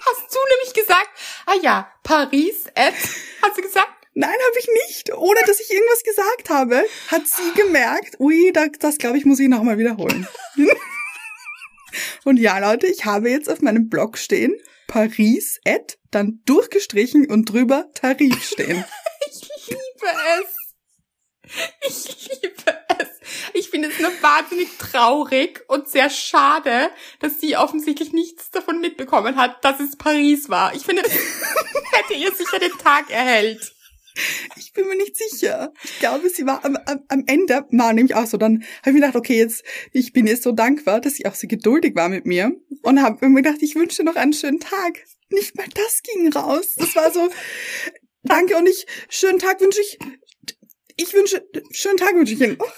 Hast 0.06 0.34
du 0.34 0.38
nämlich 0.50 0.74
gesagt, 0.74 1.08
ah 1.46 1.54
ja, 1.62 1.88
Paris 2.02 2.66
at, 2.74 2.94
hast 3.42 3.56
du 3.56 3.62
gesagt? 3.62 3.93
Nein, 4.14 4.30
habe 4.30 4.58
ich 4.58 4.68
nicht. 4.86 5.12
Ohne 5.12 5.40
dass 5.44 5.58
ich 5.58 5.70
irgendwas 5.70 6.02
gesagt 6.04 6.50
habe, 6.50 6.84
hat 7.08 7.26
sie 7.26 7.60
gemerkt, 7.60 8.20
ui, 8.20 8.52
das, 8.52 8.68
das 8.78 8.98
glaube 8.98 9.18
ich, 9.18 9.24
muss 9.24 9.40
ich 9.40 9.48
nochmal 9.48 9.76
wiederholen. 9.76 10.28
und 12.24 12.38
ja, 12.38 12.58
Leute, 12.58 12.86
ich 12.86 13.04
habe 13.04 13.30
jetzt 13.30 13.50
auf 13.50 13.60
meinem 13.60 13.88
Blog 13.88 14.16
stehen, 14.16 14.56
Paris 14.86 15.60
at, 15.66 15.98
dann 16.12 16.42
durchgestrichen 16.46 17.28
und 17.28 17.46
drüber 17.46 17.90
Tarif 17.94 18.42
stehen. 18.44 18.84
Ich 19.26 19.68
liebe 19.68 20.06
es. 20.38 22.06
Ich 22.06 22.42
liebe 22.42 22.78
es. 22.98 23.08
Ich 23.54 23.70
finde 23.70 23.88
es 23.88 23.98
nur 23.98 24.10
wahnsinnig 24.22 24.68
traurig 24.78 25.64
und 25.66 25.88
sehr 25.88 26.10
schade, 26.10 26.90
dass 27.20 27.40
sie 27.40 27.56
offensichtlich 27.56 28.12
nichts 28.12 28.50
davon 28.50 28.80
mitbekommen 28.80 29.36
hat, 29.36 29.64
dass 29.64 29.80
es 29.80 29.96
Paris 29.96 30.50
war. 30.50 30.74
Ich 30.74 30.82
finde, 30.82 31.02
hätte 31.92 32.14
ihr 32.14 32.32
sicher 32.32 32.58
den 32.58 32.76
Tag 32.78 33.10
erhellt. 33.10 33.73
Ich 34.56 34.72
bin 34.72 34.86
mir 34.86 34.96
nicht 34.96 35.16
sicher. 35.16 35.72
Ich 35.82 35.98
glaube, 35.98 36.28
sie 36.28 36.46
war 36.46 36.64
am, 36.64 36.76
am, 36.76 37.04
am 37.08 37.24
Ende, 37.26 37.64
war 37.70 37.92
nämlich 37.92 38.14
auch 38.14 38.26
so, 38.26 38.36
dann 38.36 38.62
habe 38.80 38.90
ich 38.90 38.94
mir 38.94 39.00
gedacht, 39.00 39.16
okay, 39.16 39.38
jetzt, 39.38 39.64
ich 39.92 40.12
bin 40.12 40.26
ihr 40.26 40.36
so 40.36 40.52
dankbar, 40.52 41.00
dass 41.00 41.14
sie 41.14 41.26
auch 41.26 41.34
so 41.34 41.46
geduldig 41.46 41.94
war 41.96 42.08
mit 42.08 42.26
mir 42.26 42.52
und 42.82 43.02
habe 43.02 43.28
mir 43.28 43.42
gedacht, 43.42 43.62
ich 43.62 43.74
wünsche 43.74 44.04
noch 44.04 44.16
einen 44.16 44.32
schönen 44.32 44.60
Tag. 44.60 45.04
Nicht 45.30 45.56
mal 45.56 45.66
das 45.74 46.02
ging 46.02 46.32
raus. 46.32 46.74
Das 46.76 46.94
war 46.94 47.12
so, 47.12 47.28
danke 48.22 48.56
und 48.56 48.68
ich, 48.68 48.86
schönen 49.08 49.38
Tag 49.38 49.60
wünsche 49.60 49.80
ich, 49.80 49.98
ich 50.96 51.12
wünsche, 51.12 51.44
schönen 51.72 51.96
Tag 51.96 52.14
wünsche 52.14 52.34
ich 52.34 52.40
Ihnen. 52.40 52.58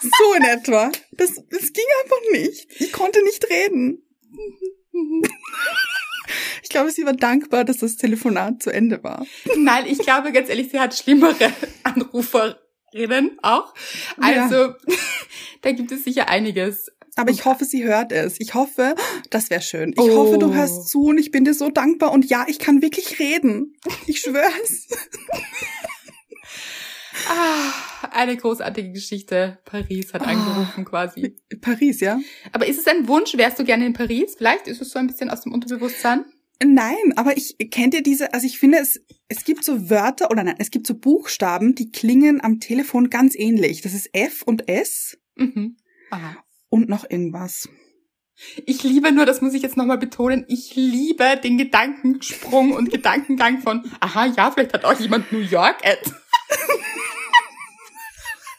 So 0.00 0.34
in 0.36 0.44
etwa. 0.44 0.92
Das, 1.12 1.34
das 1.34 1.72
ging 1.72 1.84
einfach 2.02 2.20
nicht. 2.32 2.80
Ich 2.80 2.92
konnte 2.92 3.22
nicht 3.24 3.48
reden. 3.50 4.06
Ich 6.62 6.68
glaube, 6.68 6.90
sie 6.90 7.04
war 7.04 7.12
dankbar, 7.12 7.64
dass 7.64 7.78
das 7.78 7.96
Telefonat 7.96 8.62
zu 8.62 8.70
Ende 8.70 9.02
war. 9.02 9.26
Nein, 9.56 9.86
ich 9.86 9.98
glaube 9.98 10.32
ganz 10.32 10.48
ehrlich, 10.48 10.70
sie 10.70 10.80
hat 10.80 10.94
schlimmere 10.94 11.52
Anruferinnen 11.82 13.38
auch. 13.42 13.74
Also, 14.20 14.54
ja. 14.54 14.76
da 15.62 15.72
gibt 15.72 15.92
es 15.92 16.04
sicher 16.04 16.28
einiges. 16.28 16.90
Aber 17.16 17.30
ich 17.30 17.44
hoffe, 17.44 17.64
sie 17.64 17.84
hört 17.84 18.10
es. 18.10 18.40
Ich 18.40 18.54
hoffe, 18.54 18.96
das 19.30 19.48
wäre 19.50 19.62
schön. 19.62 19.90
Ich 19.90 20.00
oh. 20.00 20.16
hoffe, 20.16 20.38
du 20.38 20.52
hörst 20.52 20.88
zu 20.88 21.04
und 21.06 21.18
ich 21.18 21.30
bin 21.30 21.44
dir 21.44 21.54
so 21.54 21.70
dankbar. 21.70 22.10
Und 22.10 22.28
ja, 22.28 22.44
ich 22.48 22.58
kann 22.58 22.82
wirklich 22.82 23.20
reden. 23.20 23.76
Ich 24.06 24.20
schwör's. 24.20 24.88
ah, 27.28 27.72
eine 28.10 28.36
großartige 28.36 28.92
Geschichte. 28.92 29.58
Paris 29.64 30.12
hat 30.14 30.22
oh. 30.22 30.26
angerufen 30.26 30.84
quasi. 30.84 31.36
Paris, 31.60 32.00
ja. 32.00 32.18
Aber 32.52 32.66
ist 32.66 32.78
es 32.78 32.86
ein 32.86 33.08
Wunsch? 33.08 33.36
Wärst 33.36 33.58
du 33.58 33.64
gerne 33.64 33.86
in 33.86 33.92
Paris? 33.92 34.34
Vielleicht 34.36 34.68
ist 34.68 34.80
es 34.80 34.90
so 34.90 34.98
ein 34.98 35.06
bisschen 35.06 35.30
aus 35.30 35.42
dem 35.42 35.52
Unterbewusstsein? 35.52 36.24
Nein, 36.62 37.12
aber 37.16 37.36
ich 37.36 37.56
kennt 37.70 37.94
ihr 37.94 38.02
diese, 38.02 38.32
also 38.32 38.46
ich 38.46 38.58
finde 38.58 38.78
es, 38.78 39.00
es 39.28 39.44
gibt 39.44 39.64
so 39.64 39.90
Wörter 39.90 40.30
oder 40.30 40.44
nein, 40.44 40.54
es 40.58 40.70
gibt 40.70 40.86
so 40.86 40.94
Buchstaben, 40.94 41.74
die 41.74 41.90
klingen 41.90 42.42
am 42.42 42.60
Telefon 42.60 43.10
ganz 43.10 43.34
ähnlich. 43.34 43.80
Das 43.82 43.92
ist 43.92 44.10
F 44.12 44.42
und 44.42 44.68
S. 44.68 45.18
Mhm. 45.34 45.76
Aha. 46.10 46.36
Und 46.68 46.88
noch 46.88 47.08
irgendwas. 47.08 47.68
Ich 48.66 48.82
liebe 48.82 49.12
nur, 49.12 49.26
das 49.26 49.40
muss 49.40 49.54
ich 49.54 49.62
jetzt 49.62 49.76
nochmal 49.76 49.98
betonen, 49.98 50.44
ich 50.48 50.74
liebe 50.74 51.38
den 51.42 51.56
Gedankensprung 51.56 52.72
und 52.72 52.90
Gedankengang 52.90 53.60
von, 53.60 53.84
aha, 54.00 54.26
ja, 54.26 54.50
vielleicht 54.50 54.72
hat 54.72 54.84
auch 54.84 54.98
jemand 54.98 55.30
New 55.32 55.38
York 55.38 55.86
Ad. 55.86 56.00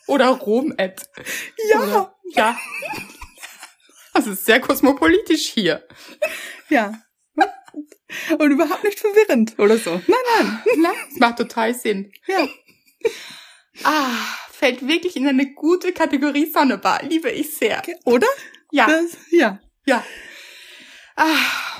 Oder 0.07 0.29
Rom 0.29 0.73
Ad. 0.77 1.01
Ja. 1.69 1.81
Oder, 1.81 2.15
ja. 2.33 2.57
Das 4.13 4.27
ist 4.27 4.45
sehr 4.45 4.61
kosmopolitisch 4.61 5.47
hier. 5.47 5.87
Ja. 6.69 6.93
Und 8.37 8.51
überhaupt 8.51 8.83
nicht 8.83 8.99
verwirrend 8.99 9.59
oder 9.59 9.77
so. 9.77 9.91
Nein, 9.91 10.19
nein. 10.37 10.59
Nein, 10.77 10.95
es 11.11 11.19
macht 11.19 11.37
total 11.37 11.73
Sinn. 11.73 12.13
Ja. 12.27 12.47
Ah, 13.83 14.15
fällt 14.51 14.87
wirklich 14.87 15.15
in 15.17 15.27
eine 15.27 15.53
gute 15.53 15.91
Kategorie 15.91 16.49
Sonnebar. 16.49 17.03
Liebe 17.03 17.29
ich 17.29 17.55
sehr. 17.55 17.83
Oder? 18.05 18.27
Ja. 18.71 18.87
Das, 18.87 19.17
ja. 19.31 19.59
Ja. 19.85 20.03
Ah. 21.17 21.74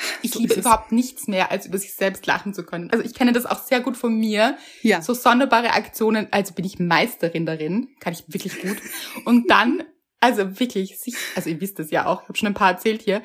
Ich 0.22 0.32
so 0.32 0.38
liebe 0.38 0.54
überhaupt 0.54 0.92
nichts 0.92 1.28
mehr, 1.28 1.50
als 1.50 1.66
über 1.66 1.78
sich 1.78 1.94
selbst 1.94 2.26
lachen 2.26 2.54
zu 2.54 2.64
können. 2.64 2.90
Also 2.90 3.04
ich 3.04 3.14
kenne 3.14 3.32
das 3.32 3.46
auch 3.46 3.62
sehr 3.62 3.80
gut 3.80 3.96
von 3.96 4.14
mir. 4.14 4.56
Ja. 4.82 5.02
So 5.02 5.14
sonderbare 5.14 5.72
Aktionen, 5.72 6.28
also 6.30 6.54
bin 6.54 6.64
ich 6.64 6.78
Meisterin 6.78 7.46
darin, 7.46 7.88
kann 8.00 8.12
ich 8.12 8.24
wirklich 8.28 8.60
gut. 8.60 8.76
Und 9.24 9.50
dann 9.50 9.82
also 10.20 10.60
wirklich, 10.60 10.98
sich, 11.00 11.16
also 11.34 11.50
ihr 11.50 11.60
wisst 11.60 11.80
es 11.80 11.90
ja 11.90 12.06
auch, 12.06 12.22
ich 12.22 12.28
habe 12.28 12.38
schon 12.38 12.48
ein 12.48 12.54
paar 12.54 12.72
erzählt 12.72 13.02
hier. 13.02 13.22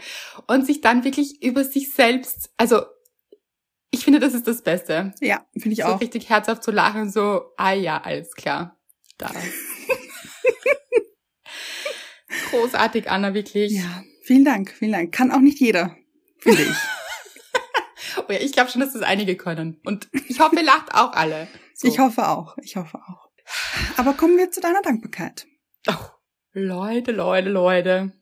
Und 0.47 0.65
sich 0.65 0.81
dann 0.81 1.03
wirklich 1.03 1.43
über 1.43 1.63
sich 1.63 1.91
selbst, 1.91 2.49
also 2.57 2.83
ich 3.91 4.03
finde, 4.03 4.19
das 4.19 4.33
ist 4.33 4.47
das 4.47 4.61
Beste. 4.61 5.13
Ja, 5.21 5.45
finde 5.53 5.73
ich 5.73 5.79
so 5.79 5.85
auch. 5.85 5.91
So 5.91 5.97
richtig 5.97 6.29
herzhaft 6.29 6.63
zu 6.63 6.71
lachen, 6.71 7.11
so, 7.11 7.43
ah 7.57 7.73
ja, 7.73 8.01
alles 8.01 8.33
klar. 8.33 8.77
Da. 9.17 9.31
Großartig, 12.49 13.09
Anna, 13.09 13.33
wirklich. 13.33 13.73
Ja, 13.73 14.03
vielen 14.21 14.45
Dank, 14.45 14.71
vielen 14.71 14.91
Dank. 14.91 15.13
Kann 15.13 15.31
auch 15.31 15.39
nicht 15.39 15.59
jeder, 15.59 15.95
finde 16.39 16.63
ich. 16.63 16.77
oh 18.17 18.31
ja, 18.31 18.39
ich 18.39 18.51
glaube 18.53 18.69
schon, 18.69 18.81
dass 18.81 18.93
das 18.93 19.01
einige 19.01 19.35
können. 19.35 19.79
Und 19.85 20.07
ich 20.27 20.39
hoffe, 20.39 20.55
ihr 20.55 20.63
lacht 20.63 20.93
auch 20.93 21.13
alle. 21.13 21.47
So. 21.73 21.87
Ich 21.87 21.99
hoffe 21.99 22.27
auch, 22.27 22.57
ich 22.61 22.75
hoffe 22.75 22.97
auch. 22.97 23.29
Aber 23.97 24.13
kommen 24.13 24.37
wir 24.37 24.51
zu 24.51 24.61
deiner 24.61 24.81
Dankbarkeit. 24.81 25.45
Oh. 25.87 25.93
Leute, 26.53 27.11
Leute, 27.11 27.49
Leute. 27.49 28.13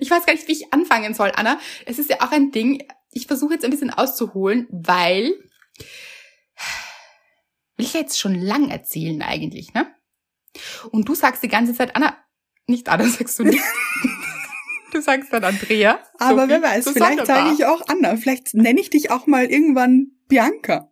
Ich 0.00 0.10
weiß 0.10 0.26
gar 0.26 0.34
nicht, 0.34 0.46
wie 0.48 0.52
ich 0.52 0.72
anfangen 0.72 1.14
soll, 1.14 1.32
Anna. 1.34 1.58
Es 1.86 1.98
ist 1.98 2.10
ja 2.10 2.20
auch 2.20 2.30
ein 2.30 2.52
Ding. 2.52 2.86
Ich 3.10 3.26
versuche 3.26 3.54
jetzt 3.54 3.64
ein 3.64 3.70
bisschen 3.70 3.90
auszuholen, 3.90 4.66
weil 4.70 5.34
will 7.76 7.86
ich 7.86 7.94
ja 7.94 8.00
jetzt 8.00 8.18
schon 8.18 8.34
lang 8.34 8.70
erzählen 8.70 9.22
eigentlich, 9.22 9.74
ne? 9.74 9.92
Und 10.90 11.08
du 11.08 11.14
sagst 11.14 11.42
die 11.42 11.48
ganze 11.48 11.74
Zeit, 11.74 11.96
Anna, 11.96 12.16
nicht 12.66 12.88
Anna, 12.88 13.08
sagst 13.08 13.38
du 13.38 13.44
nicht. 13.44 13.62
du 15.04 15.10
sagst 15.10 15.32
dann 15.32 15.44
Andrea. 15.44 15.98
Aber 16.18 16.42
Sophie, 16.42 16.48
wer 16.48 16.62
weiß, 16.62 16.90
vielleicht 16.90 17.26
sage 17.26 17.54
ich 17.54 17.64
auch 17.64 17.82
Anna. 17.88 18.16
Vielleicht 18.16 18.54
nenne 18.54 18.80
ich 18.80 18.90
dich 18.90 19.10
auch 19.10 19.26
mal 19.26 19.44
irgendwann 19.44 20.12
Bianca 20.28 20.90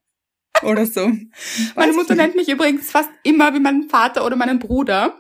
oder 0.63 0.87
so. 0.87 1.11
Meine 1.75 1.93
Mutter 1.93 2.15
nennt 2.15 2.35
mich 2.35 2.49
übrigens 2.49 2.91
fast 2.91 3.11
immer 3.23 3.55
wie 3.55 3.61
meinen 3.61 3.89
Vater 3.89 4.25
oder 4.25 4.37
meinen 4.37 4.59
Bruder. 4.59 5.19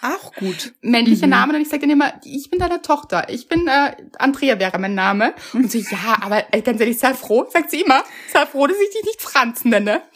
Auch 0.00 0.32
gut. 0.34 0.74
Männliche 0.80 1.26
mhm. 1.26 1.30
Namen 1.30 1.56
und 1.56 1.62
ich 1.62 1.68
sage 1.68 1.80
dann 1.80 1.90
immer, 1.90 2.12
ich 2.24 2.50
bin 2.50 2.60
deine 2.60 2.82
Tochter. 2.82 3.28
Ich 3.30 3.48
bin 3.48 3.66
äh, 3.66 3.96
Andrea 4.18 4.60
wäre 4.60 4.78
mein 4.78 4.94
Name. 4.94 5.34
Und 5.52 5.72
so, 5.72 5.78
ja, 5.78 6.18
aber 6.20 6.44
äh, 6.52 6.62
ganz 6.62 6.80
ehrlich, 6.80 6.98
sei 6.98 7.14
froh, 7.14 7.48
sagt 7.52 7.70
sie 7.70 7.80
immer, 7.80 8.04
sei 8.32 8.46
froh, 8.46 8.68
dass 8.68 8.76
ich 8.78 8.90
dich 8.90 9.04
nicht 9.04 9.20
Franz 9.20 9.64
nenne. 9.64 10.02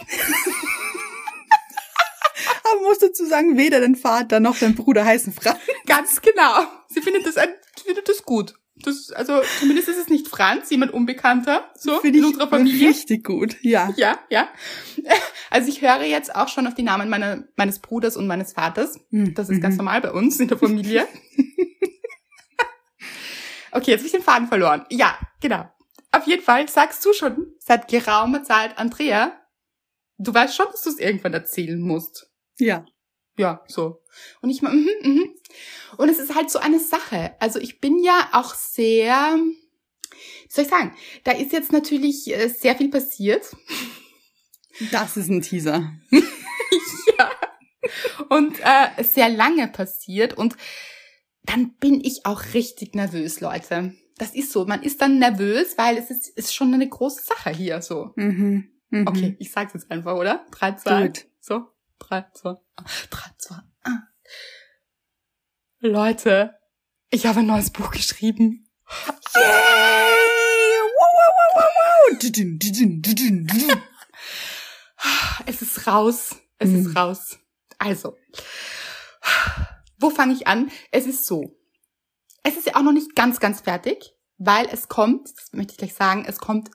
aber 2.64 2.82
musst 2.82 3.02
dazu 3.02 3.26
sagen, 3.26 3.56
weder 3.58 3.80
dein 3.80 3.96
Vater 3.96 4.38
noch 4.38 4.56
dein 4.56 4.76
Bruder 4.76 5.04
heißen 5.04 5.32
Franz. 5.32 5.58
Ganz 5.86 6.20
genau. 6.20 6.64
Sie 6.88 7.00
findet 7.00 7.26
das, 7.26 7.36
sie 7.82 7.86
findet 7.86 8.08
das 8.08 8.22
gut. 8.22 8.54
Das, 8.76 9.12
also 9.12 9.42
zumindest 9.58 9.88
ist 9.88 9.98
es 9.98 10.08
nicht 10.08 10.28
Franz, 10.28 10.70
jemand 10.70 10.92
Unbekannter, 10.92 11.70
so 11.76 11.98
Find 12.00 12.16
in 12.16 12.24
unserer 12.24 12.48
Familie. 12.48 12.88
Richtig 12.88 13.24
gut, 13.24 13.56
ja. 13.62 13.92
Ja, 13.96 14.18
ja. 14.30 14.48
Also 15.50 15.68
ich 15.68 15.82
höre 15.82 16.04
jetzt 16.04 16.34
auch 16.34 16.48
schon 16.48 16.66
auf 16.66 16.72
die 16.72 16.82
Namen 16.82 17.10
meiner, 17.10 17.44
meines 17.56 17.78
Bruders 17.78 18.16
und 18.16 18.26
meines 18.26 18.54
Vaters. 18.54 18.98
Hm, 19.10 19.34
das 19.34 19.50
ist 19.50 19.58
mhm. 19.58 19.60
ganz 19.60 19.76
normal 19.76 20.00
bei 20.00 20.10
uns 20.10 20.40
in 20.40 20.48
der 20.48 20.56
Familie. 20.56 21.06
okay, 23.72 23.90
jetzt 23.90 24.00
habe 24.00 24.06
ich 24.06 24.12
den 24.12 24.22
Faden 24.22 24.48
verloren. 24.48 24.86
Ja, 24.88 25.18
genau. 25.42 25.70
Auf 26.10 26.26
jeden 26.26 26.42
Fall 26.42 26.66
sagst 26.68 27.04
du 27.04 27.12
schon 27.12 27.54
seit 27.58 27.88
geraumer 27.88 28.42
Zeit, 28.44 28.78
Andrea, 28.78 29.38
du 30.16 30.32
weißt 30.32 30.56
schon, 30.56 30.66
dass 30.72 30.80
du 30.82 30.88
es 30.88 30.98
irgendwann 30.98 31.34
erzählen 31.34 31.80
musst. 31.80 32.30
Ja. 32.58 32.86
Ja, 33.36 33.62
so. 33.66 34.01
Und 34.40 34.50
ich 34.50 34.62
mal, 34.62 34.72
mhm, 34.72 34.88
mhm. 35.02 35.34
Und 35.96 36.08
es 36.08 36.18
ist 36.18 36.34
halt 36.34 36.50
so 36.50 36.58
eine 36.58 36.78
Sache. 36.78 37.34
Also 37.40 37.58
ich 37.58 37.80
bin 37.80 38.02
ja 38.02 38.28
auch 38.32 38.54
sehr, 38.54 39.36
wie 39.36 40.48
soll 40.48 40.64
ich 40.64 40.70
sagen, 40.70 40.94
da 41.24 41.32
ist 41.32 41.52
jetzt 41.52 41.72
natürlich 41.72 42.28
äh, 42.34 42.48
sehr 42.48 42.76
viel 42.76 42.90
passiert. 42.90 43.54
Das 44.90 45.16
ist 45.16 45.28
ein 45.28 45.42
Teaser. 45.42 45.92
ja. 47.18 47.30
Und 48.28 48.58
äh, 48.60 49.02
sehr 49.02 49.28
lange 49.28 49.68
passiert. 49.68 50.34
Und 50.34 50.56
dann 51.44 51.74
bin 51.74 52.00
ich 52.02 52.24
auch 52.24 52.42
richtig 52.54 52.94
nervös, 52.94 53.40
Leute. 53.40 53.94
Das 54.16 54.34
ist 54.34 54.52
so. 54.52 54.64
Man 54.64 54.82
ist 54.82 55.02
dann 55.02 55.18
nervös, 55.18 55.76
weil 55.76 55.96
es 55.98 56.10
ist, 56.10 56.28
ist 56.28 56.54
schon 56.54 56.72
eine 56.72 56.88
große 56.88 57.22
Sache 57.22 57.50
hier 57.50 57.82
so. 57.82 58.12
Mhm. 58.16 58.70
Mhm. 58.90 59.06
Okay, 59.08 59.36
ich 59.38 59.50
sag's 59.50 59.74
jetzt 59.74 59.90
einfach, 59.90 60.14
oder? 60.16 60.46
3, 60.52 60.72
2, 60.76 60.90
Do 60.90 61.04
it. 61.04 61.26
so. 61.40 61.66
3, 61.98 62.24
2, 62.34 62.54
3, 63.10 63.30
2, 63.38 63.54
1. 63.54 63.64
Leute, 65.80 66.54
ich 67.10 67.26
habe 67.26 67.40
ein 67.40 67.46
neues 67.46 67.70
Buch 67.70 67.90
geschrieben. 67.90 68.68
Yay! 69.34 69.42
Wow, 70.94 71.08
wow, 71.18 71.32
wow, 71.36 71.50
wow, 71.54 71.68
wow. 72.10 72.18
Es 75.46 75.62
ist 75.62 75.86
raus. 75.86 76.36
Es 76.58 76.70
Mhm. 76.70 76.86
ist 76.86 76.96
raus. 76.96 77.38
Also, 77.78 78.16
wo 79.98 80.10
fange 80.10 80.34
ich 80.34 80.46
an? 80.46 80.70
Es 80.92 81.06
ist 81.06 81.26
so. 81.26 81.58
Es 82.44 82.56
ist 82.56 82.66
ja 82.66 82.76
auch 82.76 82.82
noch 82.82 82.92
nicht 82.92 83.16
ganz, 83.16 83.40
ganz 83.40 83.60
fertig, 83.60 84.14
weil 84.38 84.66
es 84.70 84.88
kommt, 84.88 85.28
das 85.36 85.52
möchte 85.52 85.72
ich 85.72 85.78
gleich 85.78 85.94
sagen, 85.94 86.24
es 86.26 86.38
kommt 86.38 86.70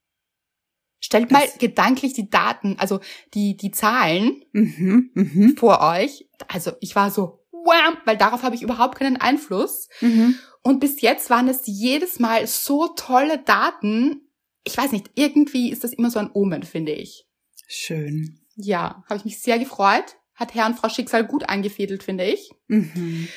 Stellt 0.99 1.31
mal 1.31 1.45
Das- 1.45 1.57
gedanklich 1.59 2.13
die 2.13 2.29
Daten, 2.29 2.75
also 2.79 2.99
die, 3.33 3.55
die 3.55 3.71
Zahlen 3.71 4.43
Mhm, 4.51 5.11
mhm, 5.13 5.55
vor 5.57 5.79
euch. 5.81 6.27
Also 6.47 6.71
ich 6.79 6.95
war 6.95 7.11
so, 7.11 7.45
wham, 7.51 7.97
weil 8.05 8.17
darauf 8.17 8.41
habe 8.43 8.55
ich 8.55 8.61
überhaupt 8.63 8.97
keinen 8.97 9.17
Einfluss. 9.17 9.89
mhm. 10.01 10.35
Und 10.63 10.79
bis 10.79 11.01
jetzt 11.01 11.29
waren 11.29 11.47
es 11.47 11.61
jedes 11.65 12.19
Mal 12.19 12.47
so 12.47 12.87
tolle 12.89 13.37
Daten. 13.37 14.26
Ich 14.67 14.77
weiß 14.77 14.91
nicht, 14.91 15.09
irgendwie 15.15 15.71
ist 15.71 15.83
das 15.83 15.93
immer 15.93 16.11
so 16.11 16.19
ein 16.19 16.29
Omen, 16.33 16.63
finde 16.63 16.91
ich. 16.91 17.25
Schön. 17.67 18.39
Ja, 18.55 19.03
habe 19.07 19.17
ich 19.17 19.25
mich 19.25 19.39
sehr 19.41 19.59
gefreut. 19.59 20.17
Hat 20.35 20.53
Herr 20.53 20.67
und 20.67 20.77
Frau 20.77 20.89
Schicksal 20.89 21.25
gut 21.25 21.49
eingefädelt, 21.49 22.03
finde 22.03 22.25
ich. 22.25 22.51
Mhm. 22.67 23.27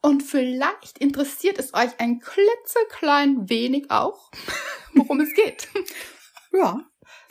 Und 0.00 0.22
vielleicht 0.24 0.98
interessiert 0.98 1.58
es 1.58 1.74
euch 1.74 1.90
ein 2.00 2.18
klitzeklein 2.18 3.48
wenig 3.48 3.90
auch, 3.90 4.30
worum 4.94 5.20
es 5.20 5.32
geht. 5.34 5.68
Ja, 6.54 6.82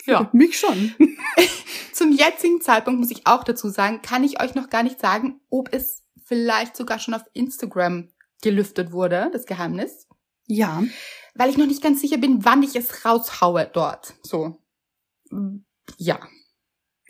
Ja. 0.04 0.30
mich 0.32 0.58
schon. 0.58 0.94
Zum 1.92 2.10
jetzigen 2.10 2.60
Zeitpunkt 2.60 2.98
muss 2.98 3.12
ich 3.12 3.24
auch 3.28 3.44
dazu 3.44 3.68
sagen, 3.68 4.02
kann 4.02 4.24
ich 4.24 4.42
euch 4.42 4.56
noch 4.56 4.68
gar 4.68 4.82
nicht 4.82 4.98
sagen, 4.98 5.40
ob 5.48 5.72
es 5.72 6.02
vielleicht 6.24 6.76
sogar 6.76 6.98
schon 6.98 7.14
auf 7.14 7.22
Instagram 7.34 8.10
gelüftet 8.42 8.90
wurde, 8.90 9.30
das 9.32 9.46
Geheimnis. 9.46 10.08
Ja, 10.48 10.82
Weil 11.34 11.50
ich 11.50 11.56
noch 11.56 11.66
nicht 11.66 11.82
ganz 11.82 12.00
sicher 12.00 12.18
bin, 12.18 12.44
wann 12.44 12.62
ich 12.62 12.76
es 12.76 13.04
raushaue 13.04 13.70
dort. 13.72 14.14
So. 14.22 14.58
Ja, 15.96 16.20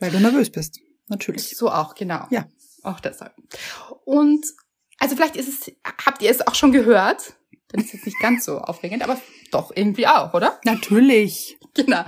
weil 0.02 0.11
du 0.11 0.19
nervös 0.19 0.50
bist. 0.50 0.81
Natürlich. 1.07 1.57
so 1.57 1.71
auch, 1.71 1.95
genau. 1.95 2.26
Ja. 2.31 2.49
Auch 2.83 2.99
deshalb. 2.99 3.35
Und, 4.05 4.45
also 4.99 5.14
vielleicht 5.14 5.37
ist 5.37 5.49
es, 5.49 5.73
habt 5.85 6.23
ihr 6.23 6.31
es 6.31 6.45
auch 6.45 6.57
schon 6.57 6.73
gehört? 6.73 7.35
Dann 7.69 7.81
ist 7.81 7.88
es 7.88 7.93
jetzt 7.93 8.07
nicht 8.07 8.21
ganz 8.21 8.45
so 8.45 8.59
aufregend, 8.59 9.05
aber 9.05 9.21
doch 9.52 9.71
irgendwie 9.75 10.09
auch, 10.09 10.35
oder? 10.35 10.59
Natürlich. 10.64 11.59
Genau. 11.75 12.05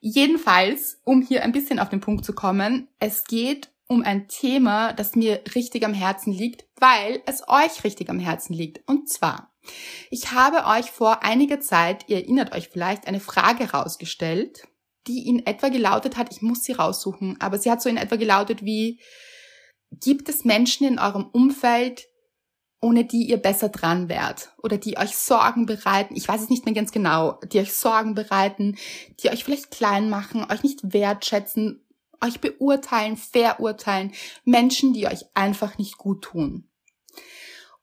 Jedenfalls, 0.00 1.00
um 1.04 1.22
hier 1.22 1.42
ein 1.42 1.52
bisschen 1.52 1.78
auf 1.78 1.88
den 1.88 2.00
Punkt 2.00 2.24
zu 2.24 2.34
kommen, 2.34 2.88
es 3.00 3.24
geht 3.24 3.70
um 3.86 4.02
ein 4.02 4.28
Thema, 4.28 4.92
das 4.92 5.14
mir 5.14 5.42
richtig 5.54 5.84
am 5.84 5.92
Herzen 5.92 6.32
liegt, 6.32 6.66
weil 6.78 7.22
es 7.26 7.42
euch 7.48 7.84
richtig 7.84 8.08
am 8.08 8.18
Herzen 8.18 8.54
liegt. 8.54 8.88
Und 8.88 9.08
zwar, 9.08 9.53
ich 10.10 10.32
habe 10.32 10.64
euch 10.66 10.90
vor 10.90 11.22
einiger 11.22 11.60
Zeit, 11.60 12.08
ihr 12.08 12.16
erinnert 12.16 12.54
euch 12.54 12.68
vielleicht, 12.68 13.06
eine 13.06 13.20
Frage 13.20 13.70
rausgestellt, 13.70 14.66
die 15.06 15.26
in 15.28 15.44
etwa 15.46 15.68
gelautet 15.68 16.16
hat, 16.16 16.32
ich 16.32 16.42
muss 16.42 16.64
sie 16.64 16.72
raussuchen, 16.72 17.40
aber 17.40 17.58
sie 17.58 17.70
hat 17.70 17.82
so 17.82 17.88
in 17.88 17.96
etwa 17.96 18.16
gelautet 18.16 18.64
wie, 18.64 19.00
gibt 19.90 20.28
es 20.28 20.44
Menschen 20.44 20.86
in 20.86 20.98
eurem 20.98 21.26
Umfeld, 21.26 22.06
ohne 22.80 23.04
die 23.04 23.24
ihr 23.28 23.38
besser 23.38 23.70
dran 23.70 24.10
wärt 24.10 24.52
oder 24.62 24.76
die 24.76 24.98
euch 24.98 25.16
Sorgen 25.16 25.64
bereiten, 25.64 26.16
ich 26.16 26.28
weiß 26.28 26.42
es 26.42 26.50
nicht 26.50 26.66
mehr 26.66 26.74
ganz 26.74 26.92
genau, 26.92 27.40
die 27.50 27.60
euch 27.60 27.72
Sorgen 27.72 28.14
bereiten, 28.14 28.76
die 29.20 29.30
euch 29.30 29.44
vielleicht 29.44 29.70
klein 29.70 30.10
machen, 30.10 30.44
euch 30.50 30.62
nicht 30.62 30.92
wertschätzen, 30.92 31.82
euch 32.22 32.40
beurteilen, 32.40 33.16
verurteilen, 33.16 34.12
Menschen, 34.44 34.92
die 34.92 35.06
euch 35.06 35.24
einfach 35.34 35.78
nicht 35.78 35.96
gut 35.96 36.22
tun. 36.22 36.68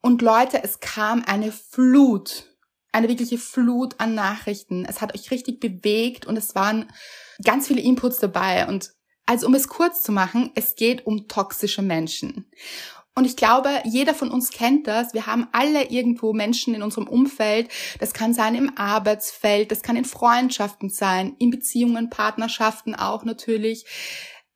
Und 0.02 0.22
Leute, 0.22 0.64
es 0.64 0.80
kam 0.80 1.24
eine 1.26 1.52
Flut, 1.52 2.48
eine 2.92 3.08
wirkliche 3.08 3.38
Flut 3.38 4.00
an 4.00 4.16
Nachrichten. 4.16 4.86
Es 4.86 5.00
hat 5.00 5.16
euch 5.16 5.32
richtig 5.32 5.60
bewegt 5.60 6.26
und 6.26 6.38
es 6.38 6.56
waren 6.56 6.92
ganz 7.44 7.68
viele 7.68 7.82
Inputs 7.82 8.18
dabei. 8.18 8.68
Und 8.68 8.92
also 9.26 9.48
um 9.48 9.54
es 9.54 9.68
kurz 9.68 10.02
zu 10.02 10.12
machen, 10.12 10.52
es 10.56 10.76
geht 10.76 11.06
um 11.06 11.28
toxische 11.28 11.82
Menschen. 11.82 12.52
Und 13.14 13.26
ich 13.26 13.36
glaube, 13.36 13.70
jeder 13.84 14.14
von 14.14 14.32
uns 14.32 14.52
kennt 14.52 14.88
das. 14.88 15.14
Wir 15.14 15.28
haben 15.28 15.48
alle 15.52 15.90
irgendwo 15.90 16.34
Menschen 16.34 16.74
in 16.74 16.82
unserem 16.82 17.08
Umfeld. 17.08 17.70
Das 18.00 18.14
kann 18.14 18.34
sein 18.34 18.56
im 18.56 18.78
Arbeitsfeld, 18.78 19.70
das 19.70 19.82
kann 19.82 19.98
in 19.98 20.06
Freundschaften 20.06 20.90
sein, 20.90 21.36
in 21.38 21.52
Beziehungen, 21.52 22.10
Partnerschaften 22.10 22.96
auch 22.96 23.26
natürlich. 23.26 23.86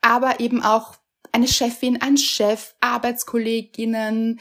Aber 0.02 0.40
eben 0.40 0.64
auch 0.64 0.96
eine 1.34 1.50
Chefin, 1.50 2.02
ein 2.02 2.18
Chef, 2.18 2.76
Arbeitskolleginnen, 2.80 4.40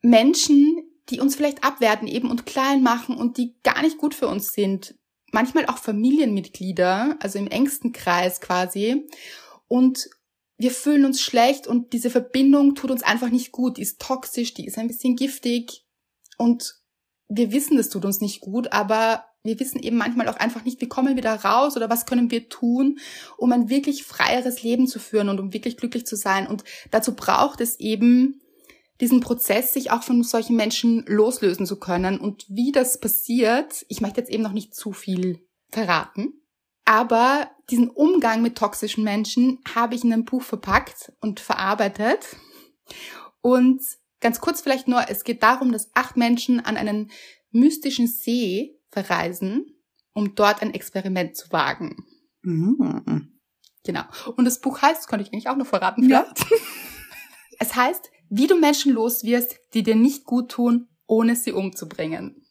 Menschen, 0.00 0.82
die 1.08 1.20
uns 1.20 1.36
vielleicht 1.36 1.64
abwerten 1.64 2.06
eben 2.06 2.30
und 2.30 2.46
klein 2.46 2.82
machen 2.82 3.16
und 3.16 3.36
die 3.38 3.56
gar 3.62 3.82
nicht 3.82 3.98
gut 3.98 4.14
für 4.14 4.28
uns 4.28 4.52
sind. 4.52 4.94
Manchmal 5.32 5.66
auch 5.66 5.78
Familienmitglieder, 5.78 7.16
also 7.20 7.38
im 7.38 7.48
engsten 7.48 7.92
Kreis 7.92 8.40
quasi. 8.40 9.06
Und 9.66 10.08
wir 10.56 10.70
fühlen 10.70 11.04
uns 11.04 11.20
schlecht 11.20 11.66
und 11.66 11.92
diese 11.92 12.10
Verbindung 12.10 12.74
tut 12.74 12.90
uns 12.90 13.02
einfach 13.02 13.30
nicht 13.30 13.52
gut. 13.52 13.76
Die 13.76 13.82
ist 13.82 14.00
toxisch, 14.00 14.54
die 14.54 14.66
ist 14.66 14.78
ein 14.78 14.88
bisschen 14.88 15.16
giftig 15.16 15.84
und 16.36 16.76
wir 17.28 17.52
wissen, 17.52 17.76
das 17.76 17.90
tut 17.90 18.04
uns 18.04 18.20
nicht 18.20 18.40
gut, 18.40 18.72
aber 18.72 19.24
wir 19.44 19.60
wissen 19.60 19.80
eben 19.80 19.96
manchmal 19.96 20.28
auch 20.28 20.36
einfach 20.36 20.64
nicht, 20.64 20.80
wie 20.80 20.88
kommen 20.88 21.14
wir 21.14 21.22
da 21.22 21.34
raus 21.34 21.76
oder 21.76 21.88
was 21.88 22.06
können 22.06 22.30
wir 22.30 22.48
tun, 22.48 22.98
um 23.36 23.52
ein 23.52 23.68
wirklich 23.68 24.02
freieres 24.04 24.62
Leben 24.62 24.86
zu 24.86 24.98
führen 24.98 25.28
und 25.28 25.38
um 25.38 25.52
wirklich 25.52 25.76
glücklich 25.76 26.06
zu 26.06 26.16
sein. 26.16 26.46
Und 26.46 26.64
dazu 26.90 27.14
braucht 27.14 27.60
es 27.60 27.78
eben 27.78 28.40
diesen 29.00 29.20
Prozess, 29.20 29.72
sich 29.72 29.90
auch 29.90 30.02
von 30.02 30.22
solchen 30.22 30.56
Menschen 30.56 31.04
loslösen 31.06 31.66
zu 31.66 31.78
können. 31.78 32.18
Und 32.18 32.44
wie 32.48 32.72
das 32.72 32.98
passiert, 33.00 33.84
ich 33.88 34.00
möchte 34.00 34.20
jetzt 34.20 34.30
eben 34.30 34.42
noch 34.42 34.52
nicht 34.52 34.74
zu 34.74 34.92
viel 34.92 35.46
verraten, 35.70 36.32
aber 36.84 37.50
diesen 37.70 37.90
Umgang 37.90 38.42
mit 38.42 38.56
toxischen 38.56 39.04
Menschen 39.04 39.60
habe 39.74 39.94
ich 39.94 40.04
in 40.04 40.12
einem 40.12 40.24
Buch 40.24 40.42
verpackt 40.42 41.12
und 41.20 41.38
verarbeitet. 41.38 42.36
Und 43.40 43.82
ganz 44.20 44.40
kurz 44.40 44.62
vielleicht 44.62 44.88
nur, 44.88 45.08
es 45.08 45.22
geht 45.24 45.42
darum, 45.42 45.70
dass 45.70 45.90
acht 45.94 46.16
Menschen 46.16 46.60
an 46.60 46.76
einen 46.76 47.10
mystischen 47.50 48.06
See 48.06 48.78
verreisen, 48.90 49.76
um 50.14 50.34
dort 50.34 50.62
ein 50.62 50.74
Experiment 50.74 51.36
zu 51.36 51.52
wagen. 51.52 52.04
Mhm. 52.42 53.38
Genau. 53.84 54.02
Und 54.36 54.44
das 54.44 54.60
Buch 54.60 54.80
heißt, 54.82 54.98
das 55.00 55.06
konnte 55.06 55.24
ich 55.24 55.32
eigentlich 55.32 55.48
auch 55.48 55.56
noch 55.56 55.66
verraten, 55.66 56.08
Ja. 56.08 56.24
vielleicht. 56.34 56.62
Es 57.60 57.74
heißt, 57.74 58.10
wie 58.30 58.46
du 58.46 58.56
Menschen 58.58 58.92
los 58.92 59.24
wirst, 59.24 59.56
die 59.74 59.82
dir 59.82 59.94
nicht 59.94 60.24
gut 60.24 60.50
tun, 60.50 60.88
ohne 61.06 61.36
sie 61.36 61.52
umzubringen. 61.52 62.44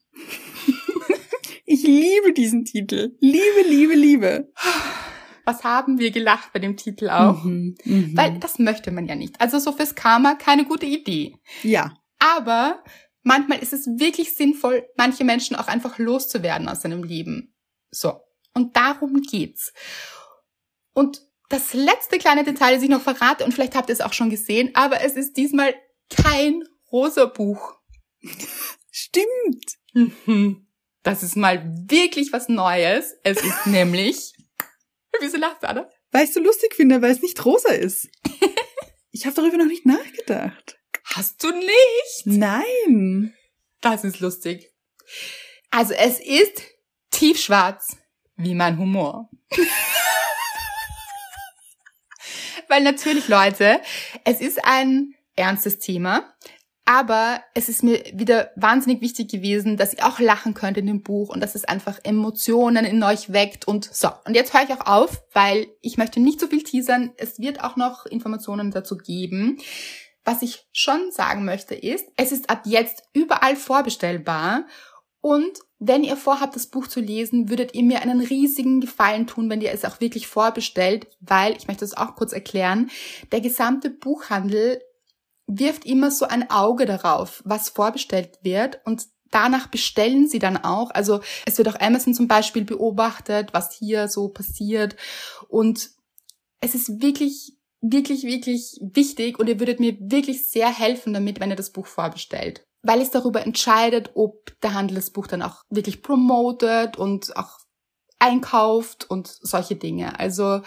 Ich 1.65 1.83
liebe 1.83 2.33
diesen 2.33 2.63
Titel. 2.63 3.15
Liebe, 3.19 3.61
liebe, 3.67 3.93
liebe. 3.93 4.51
Was 5.43 5.63
haben 5.63 5.99
wir 5.99 6.11
gelacht 6.11 6.53
bei 6.53 6.59
dem 6.59 6.77
Titel 6.77 7.09
auch? 7.09 7.43
Mhm. 7.43 7.75
Mhm. 7.83 8.17
Weil 8.17 8.39
das 8.39 8.57
möchte 8.57 8.91
man 8.91 9.05
ja 9.05 9.15
nicht. 9.15 9.39
Also 9.41 9.59
so 9.59 9.71
fürs 9.73 9.93
Karma 9.93 10.35
keine 10.35 10.65
gute 10.65 10.85
Idee. 10.85 11.35
ja. 11.63 11.93
Aber 12.19 12.83
manchmal 13.21 13.59
ist 13.59 13.73
es 13.73 13.85
wirklich 13.85 14.35
sinnvoll, 14.35 14.87
manche 14.97 15.23
Menschen 15.23 15.55
auch 15.55 15.67
einfach 15.67 15.99
loszuwerden 15.99 16.67
aus 16.67 16.81
seinem 16.81 17.03
Leben. 17.03 17.53
So. 17.91 18.21
Und 18.55 18.75
darum 18.75 19.21
geht's. 19.21 19.71
Und 20.93 21.26
das 21.49 21.73
letzte 21.73 22.17
kleine 22.17 22.43
Detail, 22.43 22.75
das 22.75 22.83
ich 22.83 22.89
noch 22.89 23.01
verrate, 23.01 23.45
und 23.45 23.53
vielleicht 23.53 23.75
habt 23.75 23.89
ihr 23.89 23.93
es 23.93 24.01
auch 24.01 24.13
schon 24.13 24.29
gesehen, 24.29 24.71
aber 24.73 25.01
es 25.01 25.13
ist 25.13 25.37
diesmal 25.37 25.73
kein 26.09 26.63
rosa 26.91 27.25
Buch. 27.25 27.75
Stimmt. 28.91 29.77
Mhm. 29.93 30.67
Das 31.03 31.23
ist 31.23 31.37
mal 31.37 31.63
wirklich 31.89 32.33
was 32.33 32.49
Neues. 32.49 33.13
Es 33.23 33.41
ist 33.41 33.65
nämlich. 33.65 34.33
Wieso 35.19 35.37
lacht 35.37 35.63
Anna? 35.63 35.89
Weil 36.11 36.25
ich 36.25 36.33
so 36.33 36.39
lustig 36.39 36.75
finde, 36.75 37.01
weil 37.01 37.11
es 37.11 37.21
nicht 37.21 37.43
rosa 37.45 37.71
ist. 37.71 38.07
Ich 39.11 39.25
habe 39.25 39.35
darüber 39.35 39.57
noch 39.57 39.65
nicht 39.65 39.83
nachgedacht. 39.83 40.77
Hast 41.03 41.43
du 41.43 41.49
nicht? 41.49 42.25
Nein. 42.25 43.33
Das 43.81 44.03
ist 44.03 44.19
lustig. 44.19 44.71
Also 45.71 45.93
es 45.95 46.19
ist 46.19 46.61
tiefschwarz 47.09 47.97
wie 48.35 48.53
mein 48.53 48.77
Humor. 48.77 49.31
Weil 52.69 52.83
natürlich, 52.83 53.27
Leute, 53.27 53.79
es 54.23 54.41
ist 54.41 54.63
ein 54.63 55.13
ernstes 55.35 55.79
Thema, 55.79 56.33
Aber 56.89 57.41
es 57.53 57.67
ist 57.67 57.83
mir 57.83 58.01
wieder 58.13 58.51
wahnsinnig 58.55 59.01
wichtig 59.01 59.29
gewesen, 59.29 59.75
dass 59.75 59.93
ihr 59.93 60.05
auch 60.05 60.21
lachen 60.21 60.53
könnt 60.53 60.77
in 60.77 60.85
dem 60.85 61.03
Buch 61.03 61.27
und 61.27 61.41
dass 61.41 61.53
es 61.53 61.65
einfach 61.65 61.99
Emotionen 62.03 62.85
in 62.85 63.03
euch 63.03 63.33
weckt 63.33 63.67
und 63.67 63.93
so. 63.93 64.07
Und 64.23 64.35
jetzt 64.35 64.53
höre 64.53 64.63
ich 64.63 64.71
auch 64.71 64.87
auf, 64.87 65.21
weil 65.33 65.67
ich 65.81 65.97
möchte 65.97 66.21
nicht 66.21 66.39
so 66.39 66.47
viel 66.47 66.63
teasern. 66.63 67.11
Es 67.17 67.39
wird 67.39 67.61
auch 67.61 67.75
noch 67.75 68.05
Informationen 68.05 68.71
dazu 68.71 68.95
geben. 68.95 69.57
Was 70.23 70.41
ich 70.41 70.65
schon 70.71 71.11
sagen 71.11 71.43
möchte 71.43 71.75
ist, 71.75 72.07
es 72.15 72.31
ist 72.31 72.49
ab 72.49 72.61
jetzt 72.63 73.03
überall 73.11 73.57
vorbestellbar 73.57 74.65
und 75.19 75.59
wenn 75.79 76.03
ihr 76.03 76.17
vorhabt, 76.17 76.55
das 76.55 76.67
Buch 76.67 76.87
zu 76.87 76.99
lesen, 76.99 77.49
würdet 77.49 77.75
ihr 77.75 77.83
mir 77.83 78.01
einen 78.01 78.19
riesigen 78.19 78.81
Gefallen 78.81 79.27
tun, 79.27 79.49
wenn 79.49 79.61
ihr 79.61 79.71
es 79.71 79.85
auch 79.85 80.01
wirklich 80.01 80.27
vorbestellt, 80.27 81.07
weil, 81.19 81.55
ich 81.55 81.67
möchte 81.67 81.85
das 81.85 81.95
auch 81.95 82.15
kurz 82.15 82.33
erklären, 82.33 82.89
der 83.31 83.41
gesamte 83.41 83.89
Buchhandel 83.89 84.81
wirft 85.45 85.85
immer 85.85 86.11
so 86.11 86.25
ein 86.25 86.49
Auge 86.49 86.85
darauf, 86.85 87.41
was 87.45 87.69
vorbestellt 87.69 88.39
wird 88.41 88.81
und 88.85 89.05
danach 89.31 89.67
bestellen 89.67 90.27
sie 90.27 90.39
dann 90.39 90.57
auch. 90.57 90.89
Also 90.91 91.21
es 91.45 91.57
wird 91.57 91.69
auch 91.69 91.79
Amazon 91.79 92.13
zum 92.13 92.27
Beispiel 92.27 92.65
beobachtet, 92.65 93.53
was 93.53 93.73
hier 93.73 94.07
so 94.07 94.29
passiert 94.29 94.95
und 95.47 95.91
es 96.59 96.75
ist 96.75 97.01
wirklich, 97.01 97.53
wirklich, 97.81 98.23
wirklich 98.23 98.79
wichtig 98.81 99.39
und 99.39 99.47
ihr 99.47 99.59
würdet 99.59 99.79
mir 99.79 99.95
wirklich 99.99 100.49
sehr 100.49 100.73
helfen 100.73 101.13
damit, 101.13 101.39
wenn 101.39 101.51
ihr 101.51 101.55
das 101.55 101.71
Buch 101.71 101.85
vorbestellt. 101.85 102.66
Weil 102.81 103.01
es 103.01 103.11
darüber 103.11 103.41
entscheidet, 103.41 104.11
ob 104.15 104.59
der 104.61 104.73
Handel 104.73 104.95
das 104.95 105.09
Buch 105.09 105.27
dann 105.27 105.41
auch 105.41 105.63
wirklich 105.69 106.01
promotet 106.01 106.97
und 106.97 107.35
auch 107.35 107.59
einkauft 108.19 109.09
und 109.09 109.27
solche 109.27 109.75
Dinge. 109.75 110.19
Also 110.19 110.61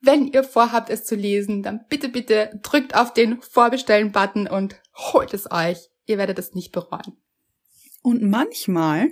wenn 0.00 0.28
ihr 0.28 0.44
vorhabt, 0.44 0.90
es 0.90 1.04
zu 1.04 1.14
lesen, 1.14 1.62
dann 1.62 1.84
bitte, 1.88 2.08
bitte 2.08 2.60
drückt 2.62 2.94
auf 2.94 3.12
den 3.12 3.40
Vorbestellen-Button 3.42 4.46
und 4.46 4.80
holt 4.94 5.34
es 5.34 5.50
euch. 5.50 5.78
Ihr 6.06 6.18
werdet 6.18 6.38
es 6.38 6.54
nicht 6.54 6.72
bereuen. 6.72 7.16
Und 8.02 8.22
manchmal 8.22 9.08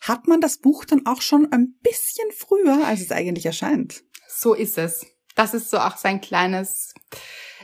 hat 0.00 0.26
man 0.26 0.40
das 0.40 0.58
Buch 0.58 0.84
dann 0.84 1.04
auch 1.06 1.20
schon 1.20 1.52
ein 1.52 1.74
bisschen 1.82 2.30
früher, 2.34 2.86
als 2.86 3.00
es 3.00 3.12
eigentlich 3.12 3.44
erscheint. 3.44 4.02
So 4.28 4.54
ist 4.54 4.78
es. 4.78 5.06
Das 5.34 5.52
ist 5.52 5.70
so 5.70 5.78
auch 5.78 5.96
sein 5.96 6.20
kleines, 6.20 6.94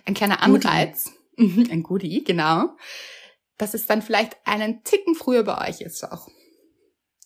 ein 0.04 0.14
kleiner 0.14 0.42
Anreiz. 0.42 1.04
Goodie. 1.04 1.19
Ein 1.70 1.82
Goodie, 1.82 2.22
genau. 2.24 2.76
Dass 3.58 3.74
es 3.74 3.86
dann 3.86 4.02
vielleicht 4.02 4.36
einen 4.44 4.84
Ticken 4.84 5.14
früher 5.14 5.42
bei 5.42 5.68
euch 5.68 5.80
ist 5.80 6.04
auch. 6.04 6.28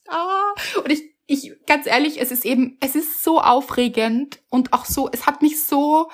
Ah, 0.08 0.54
und 0.82 0.90
ich 0.90 1.14
ich, 1.26 1.52
ganz 1.66 1.86
ehrlich, 1.86 2.20
es 2.20 2.30
ist 2.30 2.44
eben, 2.44 2.76
es 2.80 2.94
ist 2.94 3.22
so 3.22 3.40
aufregend 3.40 4.40
und 4.50 4.72
auch 4.72 4.84
so, 4.84 5.08
es 5.10 5.26
hat 5.26 5.42
mich 5.42 5.64
so 5.64 6.10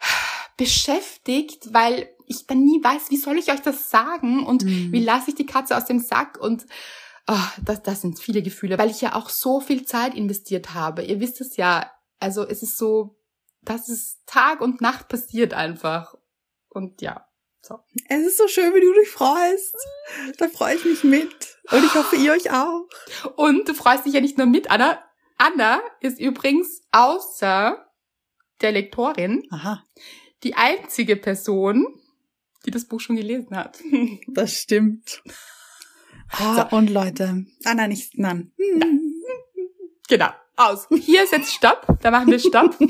beschäftigt, 0.56 1.72
weil 1.72 2.10
ich 2.26 2.46
dann 2.46 2.62
nie 2.62 2.82
weiß, 2.82 3.10
wie 3.10 3.16
soll 3.16 3.38
ich 3.38 3.50
euch 3.50 3.60
das 3.60 3.90
sagen 3.90 4.44
und 4.44 4.64
mhm. 4.64 4.92
wie 4.92 5.02
lasse 5.02 5.30
ich 5.30 5.36
die 5.36 5.46
Katze 5.46 5.76
aus 5.76 5.86
dem 5.86 5.98
Sack 6.00 6.38
und 6.38 6.66
oh, 7.26 7.62
das, 7.64 7.82
das 7.82 8.02
sind 8.02 8.18
viele 8.18 8.42
Gefühle, 8.42 8.78
weil 8.78 8.90
ich 8.90 9.00
ja 9.00 9.14
auch 9.14 9.30
so 9.30 9.60
viel 9.60 9.84
Zeit 9.84 10.14
investiert 10.14 10.74
habe. 10.74 11.02
Ihr 11.02 11.20
wisst 11.20 11.40
es 11.40 11.56
ja, 11.56 11.90
also 12.18 12.46
es 12.46 12.62
ist 12.62 12.76
so, 12.76 13.16
dass 13.62 13.88
es 13.88 14.18
Tag 14.26 14.60
und 14.60 14.80
Nacht 14.80 15.08
passiert 15.08 15.54
einfach. 15.54 16.14
Und 16.70 17.02
ja, 17.02 17.26
so. 17.62 17.78
Es 18.08 18.26
ist 18.26 18.38
so 18.38 18.48
schön, 18.48 18.74
wie 18.74 18.80
du 18.80 18.92
dich 18.94 19.10
freust. 19.10 19.76
Da 20.38 20.48
freue 20.48 20.76
ich 20.76 20.84
mich 20.84 21.04
mit. 21.04 21.58
Und 21.70 21.84
ich 21.84 21.94
hoffe, 21.94 22.16
ihr 22.16 22.32
euch 22.32 22.50
auch. 22.50 22.86
Und 23.36 23.68
du 23.68 23.74
freust 23.74 24.06
dich 24.06 24.14
ja 24.14 24.20
nicht 24.20 24.38
nur 24.38 24.46
mit, 24.46 24.70
Anna. 24.70 25.02
Anna 25.36 25.80
ist 26.00 26.18
übrigens 26.18 26.82
außer 26.92 27.86
der 28.60 28.72
Lektorin 28.72 29.46
Aha. 29.50 29.84
die 30.42 30.54
einzige 30.54 31.16
Person, 31.16 31.86
die 32.66 32.70
das 32.70 32.86
Buch 32.86 33.00
schon 33.00 33.16
gelesen 33.16 33.56
hat. 33.56 33.78
Das 34.28 34.54
stimmt. 34.54 35.22
Ah, 36.30 36.68
so. 36.70 36.76
Und 36.76 36.90
Leute. 36.90 37.46
Ah, 37.64 37.74
nein, 37.74 37.90
nicht, 37.90 38.16
nein. 38.18 38.52
Genau. 40.08 40.30
Aus. 40.56 40.86
Hier 40.90 41.24
ist 41.24 41.32
jetzt 41.32 41.52
Stopp. 41.52 41.86
Da 42.02 42.10
machen 42.10 42.30
wir 42.30 42.38
Stopp. 42.38 42.76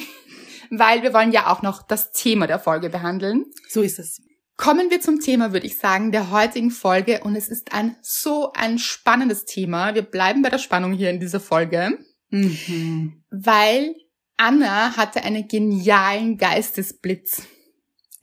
weil 0.71 1.03
wir 1.03 1.13
wollen 1.13 1.33
ja 1.33 1.49
auch 1.49 1.63
noch 1.63 1.83
das 1.83 2.13
Thema 2.13 2.47
der 2.47 2.59
Folge 2.59 2.89
behandeln. 2.89 3.47
So 3.69 3.83
ist 3.83 3.99
es. 3.99 4.23
Kommen 4.57 4.91
wir 4.91 5.01
zum 5.01 5.21
Thema, 5.21 5.53
würde 5.53 5.67
ich 5.67 5.79
sagen, 5.79 6.13
der 6.13 6.31
heutigen 6.31 6.71
Folge. 6.71 7.23
Und 7.25 7.35
es 7.35 7.49
ist 7.49 7.73
ein 7.73 7.97
so 8.03 8.53
ein 8.53 8.79
spannendes 8.79 9.45
Thema. 9.45 9.95
Wir 9.95 10.03
bleiben 10.03 10.43
bei 10.43 10.51
der 10.51 10.59
Spannung 10.59 10.93
hier 10.93 11.11
in 11.11 11.21
dieser 11.21 11.41
Folge. 11.41 11.99
Mhm. 12.31 13.25
Weil 13.31 13.95
Anna 14.37 14.97
hatte 14.97 15.23
einen 15.23 15.49
genialen 15.49 16.37
Geistesblitz. 16.37 17.43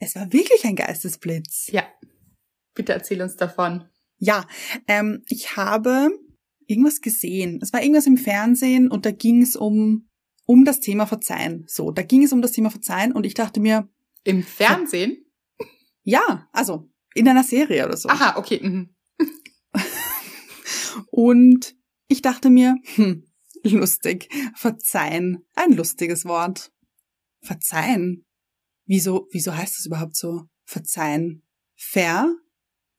Es 0.00 0.14
war 0.14 0.32
wirklich 0.32 0.64
ein 0.64 0.76
Geistesblitz. 0.76 1.68
Ja. 1.72 1.84
Bitte 2.74 2.92
erzähl 2.92 3.20
uns 3.20 3.36
davon. 3.36 3.88
Ja, 4.18 4.46
ähm, 4.86 5.22
ich 5.28 5.56
habe 5.56 6.10
irgendwas 6.66 7.00
gesehen. 7.00 7.60
Es 7.62 7.72
war 7.72 7.82
irgendwas 7.82 8.06
im 8.06 8.16
Fernsehen 8.16 8.90
und 8.90 9.06
da 9.06 9.10
ging 9.10 9.42
es 9.42 9.56
um, 9.56 10.07
um 10.48 10.64
das 10.64 10.80
Thema 10.80 11.06
Verzeihen. 11.06 11.66
So, 11.68 11.90
da 11.90 12.02
ging 12.02 12.24
es 12.24 12.32
um 12.32 12.40
das 12.40 12.52
Thema 12.52 12.70
Verzeihen 12.70 13.12
und 13.12 13.26
ich 13.26 13.34
dachte 13.34 13.60
mir. 13.60 13.86
Im 14.24 14.42
Fernsehen? 14.42 15.26
Ja, 16.02 16.48
also 16.52 16.90
in 17.14 17.28
einer 17.28 17.44
Serie 17.44 17.84
oder 17.84 17.98
so. 17.98 18.08
Aha, 18.08 18.38
okay. 18.38 18.58
Mhm. 18.62 18.94
Und 21.10 21.76
ich 22.08 22.22
dachte 22.22 22.48
mir, 22.48 22.76
hm, 22.94 23.24
lustig, 23.62 24.28
verzeihen, 24.54 25.44
ein 25.54 25.72
lustiges 25.72 26.24
Wort. 26.24 26.72
Verzeihen. 27.42 28.24
Wieso, 28.86 29.28
wieso 29.30 29.54
heißt 29.54 29.78
das 29.78 29.86
überhaupt 29.86 30.16
so? 30.16 30.44
Verzeihen. 30.64 31.46
Fair 31.76 32.34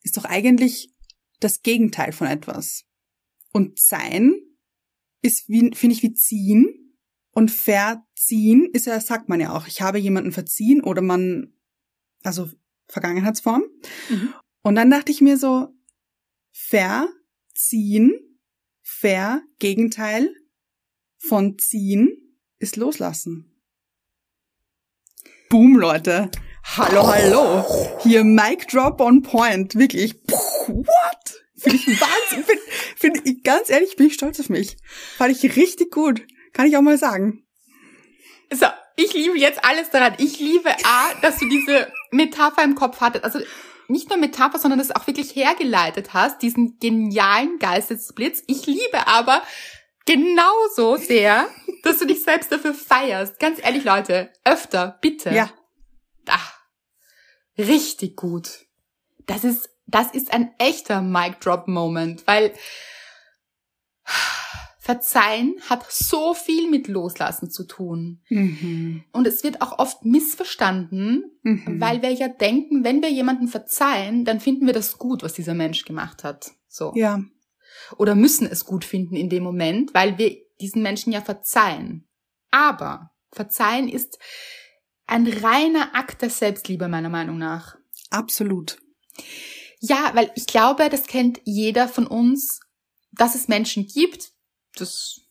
ist 0.04 0.18
doch 0.18 0.26
eigentlich 0.26 0.94
das 1.40 1.62
Gegenteil 1.62 2.12
von 2.12 2.28
etwas. 2.28 2.84
Und 3.52 3.80
sein 3.80 4.34
ist 5.22 5.50
wie, 5.50 5.72
finde 5.74 5.96
ich, 5.96 6.04
wie 6.04 6.14
ziehen. 6.14 6.89
Und 7.40 7.52
verziehen 7.52 8.70
ist 8.74 8.86
ja, 8.86 9.00
sagt 9.00 9.30
man 9.30 9.40
ja 9.40 9.56
auch. 9.56 9.66
Ich 9.66 9.82
habe 9.82 9.98
jemanden 9.98 10.34
verziehen 10.34 10.84
oder 10.84 11.02
man, 11.02 11.54
also 12.22 12.50
Vergangenheitsform. 12.90 13.64
Mhm. 14.10 14.34
Und 14.62 14.76
dann 14.76 14.92
dachte 14.92 15.14
ich 15.14 15.22
mir 15.22 15.38
so, 15.38 15.70
verziehen, 16.52 18.12
ver, 18.82 19.42
Gegenteil 19.58 20.36
von 21.18 21.58
ziehen 21.58 22.10
ist 22.58 22.76
loslassen. 22.76 23.64
Boom, 25.50 25.78
Leute. 25.78 26.30
Hallo, 26.76 27.08
hallo. 27.08 27.64
Hier 28.04 28.26
Mic 28.26 28.68
Drop 28.68 29.00
on 29.00 29.22
Point. 29.22 29.76
Wirklich. 29.76 30.16
What? 30.28 31.46
Finde 31.56 31.78
ich 31.78 31.88
Wahnsinn. 31.88 32.58
Find 32.98 33.22
ich, 33.26 33.44
ganz 33.44 33.70
ehrlich, 33.70 33.96
bin 33.96 34.08
ich 34.08 34.16
stolz 34.16 34.42
auf 34.42 34.50
mich. 34.50 34.76
Fand 35.18 35.32
ich 35.32 35.56
richtig 35.56 35.92
gut. 35.92 36.22
Kann 36.60 36.68
ich 36.68 36.76
auch 36.76 36.82
mal 36.82 36.98
sagen. 36.98 37.48
So, 38.52 38.66
ich 38.98 39.14
liebe 39.14 39.38
jetzt 39.38 39.64
alles 39.64 39.92
daran. 39.92 40.16
Ich 40.18 40.42
liebe 40.42 40.70
A, 40.84 41.14
dass 41.22 41.38
du 41.38 41.48
diese 41.48 41.90
Metapher 42.12 42.66
im 42.66 42.76
Kopf 42.76 43.00
hattest. 43.00 43.24
Also 43.24 43.40
nicht 43.88 44.10
nur 44.10 44.18
Metapher, 44.18 44.60
sondern 44.60 44.78
das 44.78 44.94
auch 44.94 45.08
wirklich 45.08 45.38
hergeleitet 45.38 46.14
hast, 46.14 46.42
diesen 46.42 46.78
genialen 46.78 47.60
Geistesblitz. 47.60 48.44
Ich 48.48 48.66
liebe 48.66 49.08
aber 49.08 49.42
genauso 50.06 50.98
sehr, 50.98 51.48
dass 51.84 52.00
du 52.00 52.06
dich 52.06 52.24
selbst 52.24 52.52
dafür 52.52 52.74
feierst. 52.74 53.40
Ganz 53.40 53.64
ehrlich, 53.64 53.86
Leute, 53.86 54.30
öfter, 54.44 54.98
bitte. 55.00 55.30
Ja. 55.30 55.50
Ach, 56.28 56.60
richtig 57.58 58.18
gut. 58.18 58.66
Das 59.28 59.46
ist, 59.46 59.70
das 59.88 60.12
ist 60.12 60.34
ein 60.34 60.54
echter 60.58 61.02
Mic 61.02 61.38
Drop 61.40 61.70
Moment, 61.70 62.28
weil 62.28 62.54
Verzeihen 64.90 65.56
hat 65.70 65.86
so 65.88 66.34
viel 66.34 66.68
mit 66.68 66.88
Loslassen 66.88 67.52
zu 67.52 67.66
tun. 67.66 68.24
Mhm. 68.30 69.04
Und 69.12 69.28
es 69.28 69.44
wird 69.44 69.62
auch 69.62 69.78
oft 69.78 70.04
missverstanden, 70.04 71.32
mhm. 71.44 71.80
weil 71.80 72.02
wir 72.02 72.12
ja 72.12 72.28
denken, 72.28 72.84
wenn 72.84 73.04
wir 73.04 73.12
jemanden 73.12 73.48
verzeihen, 73.48 74.26
dann 74.26 74.40
finden 74.40 74.66
wir 74.66 74.74
das 74.74 74.98
gut, 74.98 75.22
was 75.22 75.34
dieser 75.34 75.54
Mensch 75.54 75.86
gemacht 75.86 76.24
hat. 76.24 76.54
So. 76.68 76.92
Ja. 76.96 77.24
Oder 77.98 78.16
müssen 78.16 78.48
es 78.48 78.66
gut 78.66 78.84
finden 78.84 79.16
in 79.16 79.30
dem 79.30 79.44
Moment, 79.44 79.94
weil 79.94 80.18
wir 80.18 80.36
diesen 80.60 80.82
Menschen 80.82 81.14
ja 81.14 81.22
verzeihen. 81.22 82.08
Aber 82.50 83.12
Verzeihen 83.32 83.90
ist 83.90 84.18
ein 85.06 85.28
reiner 85.28 85.94
Akt 85.94 86.24
der 86.24 86.32
Selbstliebe, 86.32 86.88
meiner 86.88 87.10
Meinung 87.10 87.38
nach. 87.38 87.78
Absolut. 88.10 88.80
Ja, 89.82 90.10
weil 90.16 90.32
ich 90.34 90.48
glaube, 90.48 90.90
das 90.90 91.06
kennt 91.06 91.42
jeder 91.44 91.88
von 91.88 92.08
uns, 92.08 92.60
dass 93.12 93.36
es 93.36 93.48
Menschen 93.48 93.86
gibt, 93.86 94.34
das 94.76 95.22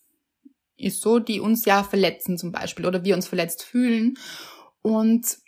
ist 0.76 1.00
so, 1.00 1.18
die 1.18 1.40
uns 1.40 1.64
ja 1.64 1.82
verletzen 1.82 2.38
zum 2.38 2.52
Beispiel 2.52 2.86
oder 2.86 3.04
wir 3.04 3.14
uns 3.14 3.26
verletzt 3.26 3.62
fühlen 3.64 4.18
und 4.82 5.38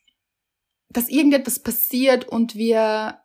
dass 0.89 1.09
irgendetwas 1.09 1.61
passiert 1.61 2.27
und 2.29 2.57
wir 2.57 3.21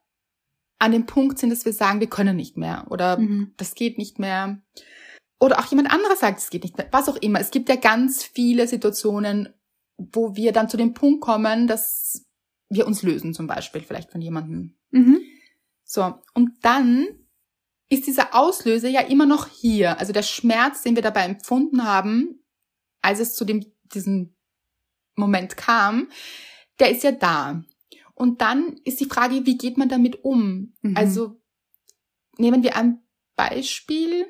an 0.78 0.92
dem 0.92 1.06
Punkt 1.06 1.40
sind, 1.40 1.50
dass 1.50 1.66
wir 1.66 1.74
sagen, 1.74 2.00
wir 2.00 2.10
können 2.10 2.36
nicht 2.36 2.58
mehr 2.58 2.86
oder 2.90 3.18
mhm. 3.18 3.54
das 3.58 3.76
geht 3.76 3.98
nicht 3.98 4.20
mehr. 4.20 4.62
Oder 5.40 5.60
auch 5.60 5.66
jemand 5.66 5.92
anderes 5.92 6.20
sagt, 6.20 6.40
es 6.40 6.50
geht 6.50 6.64
nicht 6.64 6.78
mehr. 6.78 6.88
Was 6.92 7.10
auch 7.10 7.18
immer. 7.18 7.40
Es 7.40 7.52
gibt 7.52 7.68
ja 7.70 7.76
ganz 7.76 8.24
viele 8.24 8.68
Situationen, 8.68 9.54
wo 9.98 10.36
wir 10.36 10.54
dann 10.54 10.70
zu 10.70 10.78
dem 10.78 10.94
Punkt 10.94 11.22
kommen, 11.22 11.68
dass 11.68 12.26
wir 12.70 12.88
uns 12.88 13.04
lösen 13.04 13.34
zum 13.34 13.48
Beispiel 13.48 13.82
vielleicht 13.82 14.12
von 14.12 14.22
jemandem. 14.22 14.76
Mhm. 14.92 15.22
So, 15.84 16.16
und 16.34 16.52
dann 16.62 17.08
ist 17.90 18.08
dieser 18.08 18.34
Auslöser 18.36 18.90
ja 18.90 19.02
immer 19.02 19.26
noch 19.26 19.48
hier. 19.48 20.00
Also 20.00 20.14
der 20.14 20.24
Schmerz, 20.24 20.82
den 20.82 20.96
wir 20.96 21.04
dabei 21.04 21.26
empfunden 21.26 21.84
haben, 21.84 22.44
als 23.02 23.20
es 23.20 23.36
zu 23.36 23.46
dem, 23.46 23.66
diesem 23.94 24.36
Moment 25.16 25.58
kam, 25.58 26.10
der 26.80 26.92
ist 26.92 27.04
ja 27.04 27.12
da. 27.12 27.64
Und 28.16 28.42
dann 28.42 28.80
ist 28.86 29.00
die 29.00 29.06
Frage, 29.06 29.46
wie 29.46 29.58
geht 29.58 29.78
man 29.78 29.90
damit 29.90 30.24
um? 30.24 30.74
Mhm. 30.82 30.98
Also 30.98 31.42
nehmen 32.38 32.64
wir 32.64 32.76
ein 32.76 33.04
Beispiel. 33.36 34.26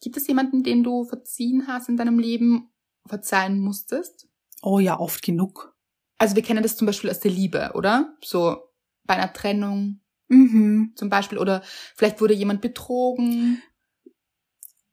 Gibt 0.00 0.16
es 0.16 0.26
jemanden, 0.26 0.62
den 0.62 0.84
du 0.84 1.04
verziehen 1.04 1.66
hast 1.66 1.88
in 1.88 1.96
deinem 1.96 2.18
Leben, 2.18 2.70
verzeihen 3.06 3.60
musstest? 3.60 4.28
Oh 4.62 4.78
ja, 4.78 4.98
oft 4.98 5.22
genug. 5.22 5.76
Also 6.18 6.36
wir 6.36 6.42
kennen 6.42 6.62
das 6.62 6.76
zum 6.76 6.86
Beispiel 6.86 7.10
aus 7.10 7.20
der 7.20 7.32
Liebe, 7.32 7.72
oder? 7.74 8.16
So 8.22 8.58
bei 9.04 9.14
einer 9.14 9.32
Trennung 9.32 10.01
Mhm. 10.32 10.92
zum 10.96 11.08
Beispiel 11.08 11.38
oder 11.38 11.62
vielleicht 11.94 12.20
wurde 12.20 12.34
jemand 12.34 12.60
betrogen. 12.60 13.62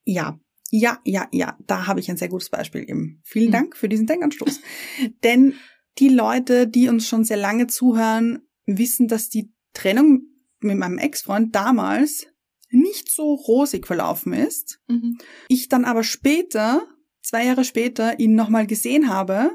Ja, 0.04 0.40
ja, 0.72 1.00
ja, 1.04 1.28
ja, 1.32 1.58
da 1.66 1.88
habe 1.88 2.00
ich 2.00 2.10
ein 2.10 2.18
sehr 2.18 2.30
gutes 2.30 2.50
Beispiel 2.50 2.84
eben. 2.88 3.22
Vielen 3.24 3.48
Mhm. 3.48 3.54
Dank 3.54 3.78
für 3.78 3.90
diesen 3.90 4.06
Denkanstoß. 4.08 4.60
Denn 5.24 5.54
die 5.98 6.10
Leute, 6.10 6.68
die 6.68 6.90
uns 6.90 7.08
schon 7.08 7.24
sehr 7.24 7.38
lange 7.38 7.68
zuhören, 7.68 8.40
wissen, 8.66 9.08
dass 9.08 9.30
die 9.30 9.52
Trennung 9.74 10.22
mit 10.60 10.78
meinem 10.78 10.98
Ex-Freund 10.98 11.56
damals 11.56 12.28
nicht 12.70 13.12
so 13.12 13.34
rosig 13.34 13.88
verlaufen 13.88 14.34
ist. 14.34 14.80
Mhm. 14.88 15.18
Ich 15.48 15.70
dann 15.70 15.86
aber 15.86 16.04
später, 16.04 16.86
zwei 17.22 17.46
Jahre 17.46 17.64
später, 17.64 18.20
ihn 18.20 18.36
nochmal 18.36 18.68
gesehen 18.68 19.10
habe 19.10 19.52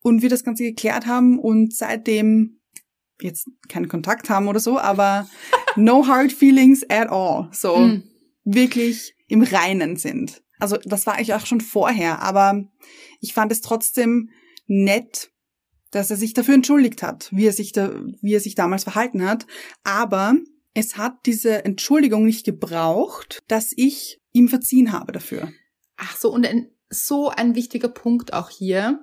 und 0.00 0.20
wir 0.22 0.28
das 0.28 0.44
Ganze 0.44 0.64
geklärt 0.64 1.06
haben 1.06 1.38
und 1.38 1.74
seitdem 1.74 2.57
jetzt 3.20 3.48
keinen 3.68 3.88
Kontakt 3.88 4.30
haben 4.30 4.48
oder 4.48 4.60
so, 4.60 4.78
aber 4.78 5.28
no 5.76 6.06
hard 6.06 6.32
feelings 6.32 6.82
at 6.88 7.08
all. 7.10 7.48
So 7.52 7.76
Mhm. 7.78 8.02
wirklich 8.44 9.14
im 9.26 9.42
Reinen 9.42 9.96
sind. 9.96 10.42
Also 10.58 10.76
das 10.84 11.06
war 11.06 11.20
ich 11.20 11.34
auch 11.34 11.46
schon 11.46 11.60
vorher, 11.60 12.20
aber 12.22 12.64
ich 13.20 13.32
fand 13.34 13.52
es 13.52 13.60
trotzdem 13.60 14.30
nett, 14.66 15.30
dass 15.90 16.10
er 16.10 16.16
sich 16.16 16.34
dafür 16.34 16.54
entschuldigt 16.54 17.02
hat, 17.02 17.28
wie 17.32 17.46
er 17.46 17.52
sich 17.52 17.72
da, 17.72 17.92
wie 18.20 18.34
er 18.34 18.40
sich 18.40 18.54
damals 18.54 18.84
verhalten 18.84 19.24
hat. 19.24 19.46
Aber 19.84 20.34
es 20.74 20.96
hat 20.96 21.14
diese 21.26 21.64
Entschuldigung 21.64 22.24
nicht 22.26 22.44
gebraucht, 22.44 23.38
dass 23.48 23.72
ich 23.76 24.20
ihm 24.32 24.48
verziehen 24.48 24.92
habe 24.92 25.12
dafür. 25.12 25.52
Ach 25.96 26.16
so, 26.16 26.30
und 26.32 26.46
ein, 26.46 26.70
so 26.90 27.30
ein 27.30 27.54
wichtiger 27.54 27.88
Punkt 27.88 28.32
auch 28.32 28.50
hier. 28.50 29.02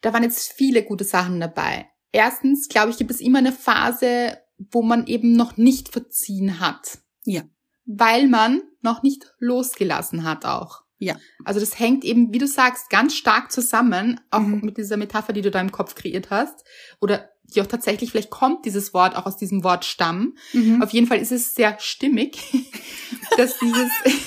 Da 0.00 0.12
waren 0.12 0.22
jetzt 0.22 0.52
viele 0.52 0.82
gute 0.84 1.04
Sachen 1.04 1.40
dabei. 1.40 1.86
Erstens, 2.12 2.68
glaube 2.68 2.90
ich, 2.90 2.98
gibt 2.98 3.10
es 3.10 3.20
immer 3.20 3.38
eine 3.38 3.52
Phase, 3.52 4.38
wo 4.72 4.82
man 4.82 5.06
eben 5.06 5.34
noch 5.34 5.56
nicht 5.56 5.90
verziehen 5.90 6.60
hat. 6.60 6.98
Ja. 7.24 7.42
Weil 7.84 8.28
man 8.28 8.62
noch 8.82 9.02
nicht 9.02 9.32
losgelassen 9.38 10.24
hat 10.24 10.44
auch. 10.44 10.82
Ja. 10.98 11.16
Also 11.44 11.60
das 11.60 11.78
hängt 11.78 12.04
eben, 12.04 12.32
wie 12.32 12.38
du 12.38 12.46
sagst, 12.48 12.90
ganz 12.90 13.14
stark 13.14 13.52
zusammen, 13.52 14.20
auch 14.30 14.40
Mhm. 14.40 14.60
mit 14.62 14.78
dieser 14.78 14.96
Metapher, 14.96 15.32
die 15.32 15.42
du 15.42 15.50
da 15.50 15.60
im 15.60 15.70
Kopf 15.70 15.94
kreiert 15.94 16.30
hast. 16.30 16.64
Oder 17.00 17.30
die 17.44 17.62
auch 17.62 17.66
tatsächlich, 17.66 18.10
vielleicht 18.10 18.30
kommt 18.30 18.66
dieses 18.66 18.92
Wort 18.92 19.16
auch 19.16 19.26
aus 19.26 19.36
diesem 19.36 19.62
Wort 19.64 19.84
Stamm. 19.84 20.36
Mhm. 20.52 20.82
Auf 20.82 20.90
jeden 20.90 21.06
Fall 21.06 21.20
ist 21.20 21.32
es 21.32 21.54
sehr 21.54 21.78
stimmig, 21.78 22.40
dass 23.36 23.58
dieses, 23.58 23.90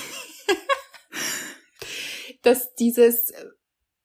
dass 2.42 2.74
dieses 2.74 3.32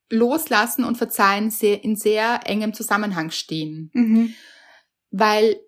Loslassen 0.10 0.84
und 0.84 0.98
Verzeihen 0.98 1.50
sehr, 1.50 1.84
in 1.84 1.96
sehr 1.96 2.42
engem 2.46 2.74
Zusammenhang 2.74 3.32
stehen. 3.32 3.90
Mhm. 3.94 4.34
Weil 5.12 5.60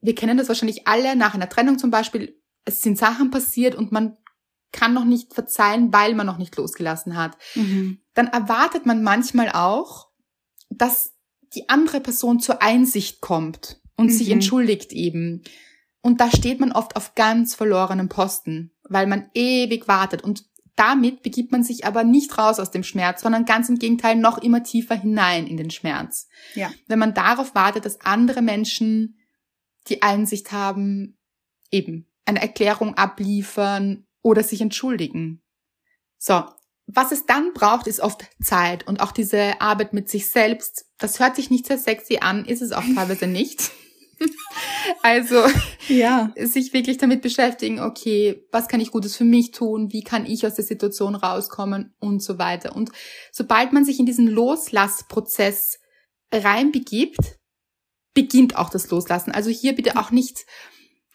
wir 0.00 0.14
kennen 0.14 0.36
das 0.36 0.48
wahrscheinlich 0.48 0.86
alle 0.88 1.16
nach 1.16 1.34
einer 1.34 1.48
Trennung 1.48 1.78
zum 1.78 1.90
Beispiel. 1.90 2.40
Es 2.64 2.82
sind 2.82 2.98
Sachen 2.98 3.30
passiert 3.30 3.74
und 3.74 3.92
man 3.92 4.16
kann 4.72 4.94
noch 4.94 5.04
nicht 5.04 5.34
verzeihen, 5.34 5.92
weil 5.92 6.14
man 6.14 6.26
noch 6.26 6.38
nicht 6.38 6.56
losgelassen 6.56 7.16
hat. 7.16 7.36
Mhm. 7.54 8.00
Dann 8.14 8.28
erwartet 8.28 8.86
man 8.86 9.02
manchmal 9.02 9.50
auch, 9.50 10.08
dass 10.70 11.12
die 11.54 11.68
andere 11.68 12.00
Person 12.00 12.40
zur 12.40 12.62
Einsicht 12.62 13.20
kommt 13.20 13.80
und 13.96 14.08
sich 14.10 14.28
Mhm. 14.28 14.34
entschuldigt 14.34 14.92
eben. 14.92 15.42
Und 16.00 16.20
da 16.20 16.30
steht 16.30 16.58
man 16.58 16.72
oft 16.72 16.96
auf 16.96 17.14
ganz 17.14 17.54
verlorenem 17.54 18.08
Posten, 18.08 18.72
weil 18.88 19.06
man 19.06 19.30
ewig 19.34 19.86
wartet. 19.86 20.22
Und 20.24 20.44
damit 20.76 21.22
begibt 21.22 21.52
man 21.52 21.62
sich 21.62 21.84
aber 21.84 22.04
nicht 22.04 22.36
raus 22.38 22.58
aus 22.58 22.70
dem 22.70 22.82
Schmerz, 22.82 23.22
sondern 23.22 23.44
ganz 23.44 23.68
im 23.68 23.78
Gegenteil 23.78 24.16
noch 24.16 24.38
immer 24.38 24.62
tiefer 24.62 24.94
hinein 24.94 25.46
in 25.46 25.56
den 25.56 25.70
Schmerz. 25.70 26.28
Ja. 26.54 26.72
Wenn 26.86 26.98
man 26.98 27.14
darauf 27.14 27.54
wartet, 27.54 27.84
dass 27.84 28.00
andere 28.00 28.42
Menschen 28.42 29.18
die 29.88 30.02
Einsicht 30.02 30.52
haben, 30.52 31.18
eben 31.70 32.06
eine 32.24 32.40
Erklärung 32.40 32.94
abliefern 32.94 34.06
oder 34.22 34.42
sich 34.42 34.60
entschuldigen. 34.60 35.42
So, 36.18 36.44
was 36.86 37.12
es 37.12 37.26
dann 37.26 37.52
braucht, 37.52 37.86
ist 37.86 38.00
oft 38.00 38.24
Zeit 38.42 38.86
und 38.86 39.00
auch 39.00 39.12
diese 39.12 39.60
Arbeit 39.60 39.92
mit 39.92 40.08
sich 40.08 40.28
selbst. 40.28 40.86
Das 40.98 41.20
hört 41.20 41.36
sich 41.36 41.50
nicht 41.50 41.66
sehr 41.66 41.78
sexy 41.78 42.18
an, 42.20 42.44
ist 42.44 42.62
es 42.62 42.72
auch 42.72 42.84
teilweise 42.94 43.26
nicht. 43.28 43.72
also 45.02 45.44
Ja. 45.88 46.32
sich 46.36 46.72
wirklich 46.72 46.98
damit 46.98 47.22
beschäftigen, 47.22 47.80
okay, 47.80 48.46
was 48.52 48.68
kann 48.68 48.80
ich 48.80 48.90
Gutes 48.90 49.16
für 49.16 49.24
mich 49.24 49.50
tun, 49.50 49.92
wie 49.92 50.02
kann 50.02 50.26
ich 50.26 50.46
aus 50.46 50.54
der 50.54 50.64
Situation 50.64 51.14
rauskommen 51.14 51.94
und 51.98 52.22
so 52.22 52.38
weiter. 52.38 52.74
Und 52.74 52.90
sobald 53.30 53.72
man 53.72 53.84
sich 53.84 53.98
in 53.98 54.06
diesen 54.06 54.28
Loslassprozess 54.28 55.78
reinbegibt, 56.32 57.38
beginnt 58.14 58.56
auch 58.56 58.70
das 58.70 58.90
Loslassen. 58.90 59.32
Also 59.32 59.50
hier 59.50 59.74
bitte 59.74 59.96
auch 59.96 60.10
nicht 60.10 60.44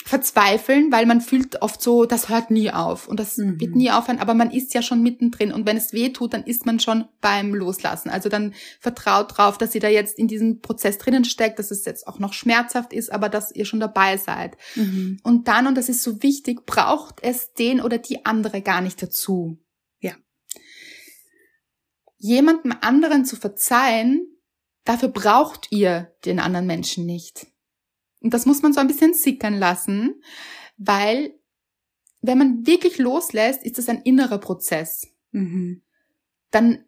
verzweifeln, 0.08 0.92
weil 0.92 1.06
man 1.06 1.20
fühlt 1.20 1.62
oft 1.62 1.82
so, 1.82 2.06
das 2.06 2.30
hört 2.30 2.50
nie 2.50 2.72
auf 2.72 3.08
und 3.10 3.20
das 3.20 3.38
Mhm. 3.38 3.60
wird 3.60 3.76
nie 3.76 3.92
aufhören, 3.92 4.20
aber 4.20 4.34
man 4.34 4.52
ist 4.52 4.74
ja 4.74 4.82
schon 4.82 5.04
mittendrin 5.04 5.52
und 5.52 5.66
wenn 5.66 5.76
es 5.76 5.92
weh 5.92 6.10
tut, 6.10 6.34
dann 6.34 6.44
ist 6.44 6.66
man 6.66 6.80
schon 6.80 7.10
beim 7.20 7.54
Loslassen. 7.54 8.10
Also 8.10 8.30
dann 8.30 8.54
vertraut 8.80 9.38
drauf, 9.38 9.58
dass 9.58 9.76
ihr 9.76 9.82
da 9.82 9.90
jetzt 9.90 10.18
in 10.18 10.28
diesem 10.30 10.62
Prozess 10.62 10.98
drinnen 10.98 11.26
steckt, 11.26 11.60
dass 11.60 11.72
es 11.72 11.84
jetzt 11.84 12.08
auch 12.08 12.20
noch 12.20 12.32
schmerzhaft 12.34 12.94
ist, 12.94 13.12
aber 13.12 13.28
dass 13.28 13.52
ihr 13.52 13.66
schon 13.66 13.82
dabei 13.82 14.16
seid. 14.16 14.56
Mhm. 14.76 15.20
Und 15.24 15.50
dann, 15.50 15.68
und 15.68 15.76
das 15.76 15.90
ist 15.90 16.04
so 16.04 16.24
wichtig, 16.24 16.66
braucht 16.66 17.22
es 17.22 17.54
den 17.54 17.82
oder 17.82 17.98
die 17.98 18.26
andere 18.26 18.62
gar 18.62 18.80
nicht 18.80 19.02
dazu. 19.04 19.58
Ja. 20.00 20.14
Jemandem 22.18 22.74
anderen 22.80 23.26
zu 23.26 23.36
verzeihen, 23.36 24.26
dafür 24.86 25.10
braucht 25.10 25.68
ihr 25.70 26.16
den 26.24 26.40
anderen 26.40 26.66
Menschen 26.66 27.06
nicht. 27.06 27.48
Und 28.22 28.34
das 28.34 28.46
muss 28.46 28.62
man 28.62 28.74
so 28.74 28.80
ein 28.80 28.88
bisschen 28.88 29.14
sickern 29.14 29.58
lassen, 29.58 30.22
weil 30.78 31.34
wenn 32.22 32.38
man 32.38 32.66
wirklich 32.66 32.98
loslässt, 32.98 33.64
ist 33.64 33.78
das 33.78 33.90
ein 33.90 34.02
innerer 34.02 34.40
Prozess. 34.40 35.08
Mhm. 35.32 35.84
Dann 36.52 36.84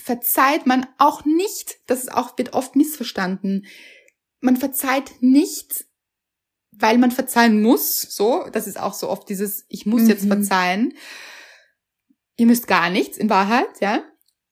verzeiht 0.00 0.66
man 0.66 0.86
auch 0.98 1.24
nicht, 1.24 1.78
das 1.86 2.00
ist 2.00 2.12
auch, 2.12 2.36
wird 2.38 2.54
oft 2.54 2.76
missverstanden, 2.76 3.66
man 4.40 4.56
verzeiht 4.56 5.12
nicht, 5.20 5.86
weil 6.72 6.98
man 6.98 7.12
verzeihen 7.12 7.62
muss, 7.62 8.00
so, 8.00 8.46
das 8.52 8.66
ist 8.66 8.80
auch 8.80 8.94
so 8.94 9.08
oft 9.08 9.28
dieses, 9.28 9.64
ich 9.68 9.86
muss 9.86 10.08
jetzt 10.08 10.24
Mhm. 10.24 10.28
verzeihen. 10.28 10.94
Ihr 12.36 12.46
müsst 12.46 12.66
gar 12.66 12.90
nichts, 12.90 13.18
in 13.18 13.30
Wahrheit, 13.30 13.80
ja. 13.80 14.02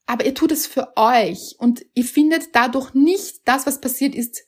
Aber 0.05 0.25
ihr 0.25 0.35
tut 0.35 0.51
es 0.51 0.67
für 0.67 0.93
euch 0.95 1.55
und 1.57 1.85
ihr 1.93 2.05
findet 2.05 2.55
dadurch 2.55 2.93
nicht, 2.93 3.41
das, 3.45 3.65
was 3.65 3.81
passiert 3.81 4.15
ist, 4.15 4.43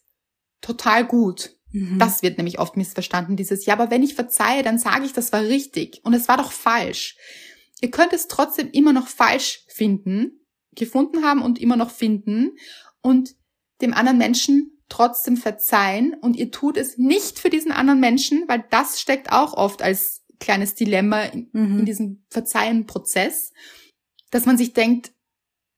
total 0.63 1.05
gut. 1.05 1.55
Mhm. 1.71 1.99
Das 1.99 2.23
wird 2.23 2.37
nämlich 2.37 2.57
oft 2.57 2.77
missverstanden, 2.77 3.35
dieses, 3.35 3.65
ja, 3.67 3.73
aber 3.75 3.91
wenn 3.91 4.01
ich 4.01 4.15
verzeihe, 4.15 4.63
dann 4.63 4.79
sage 4.79 5.05
ich, 5.05 5.13
das 5.13 5.31
war 5.31 5.41
richtig 5.41 6.01
und 6.03 6.13
es 6.15 6.27
war 6.27 6.37
doch 6.37 6.51
falsch. 6.51 7.15
Ihr 7.81 7.91
könnt 7.91 8.13
es 8.13 8.27
trotzdem 8.27 8.69
immer 8.71 8.93
noch 8.93 9.07
falsch 9.07 9.65
finden, 9.67 10.45
gefunden 10.75 11.23
haben 11.23 11.41
und 11.41 11.59
immer 11.59 11.75
noch 11.75 11.91
finden 11.91 12.51
und 13.01 13.35
dem 13.81 13.93
anderen 13.93 14.17
Menschen 14.17 14.71
trotzdem 14.89 15.37
verzeihen 15.37 16.13
und 16.21 16.35
ihr 16.35 16.51
tut 16.51 16.77
es 16.77 16.97
nicht 16.97 17.39
für 17.39 17.49
diesen 17.49 17.71
anderen 17.71 17.99
Menschen, 17.99 18.45
weil 18.47 18.63
das 18.69 19.01
steckt 19.01 19.31
auch 19.31 19.53
oft 19.53 19.81
als 19.81 20.23
kleines 20.39 20.75
Dilemma 20.75 21.23
in, 21.23 21.49
Mhm. 21.53 21.79
in 21.79 21.85
diesem 21.85 22.25
Verzeihen-Prozess, 22.29 23.51
dass 24.29 24.45
man 24.45 24.57
sich 24.57 24.73
denkt, 24.73 25.11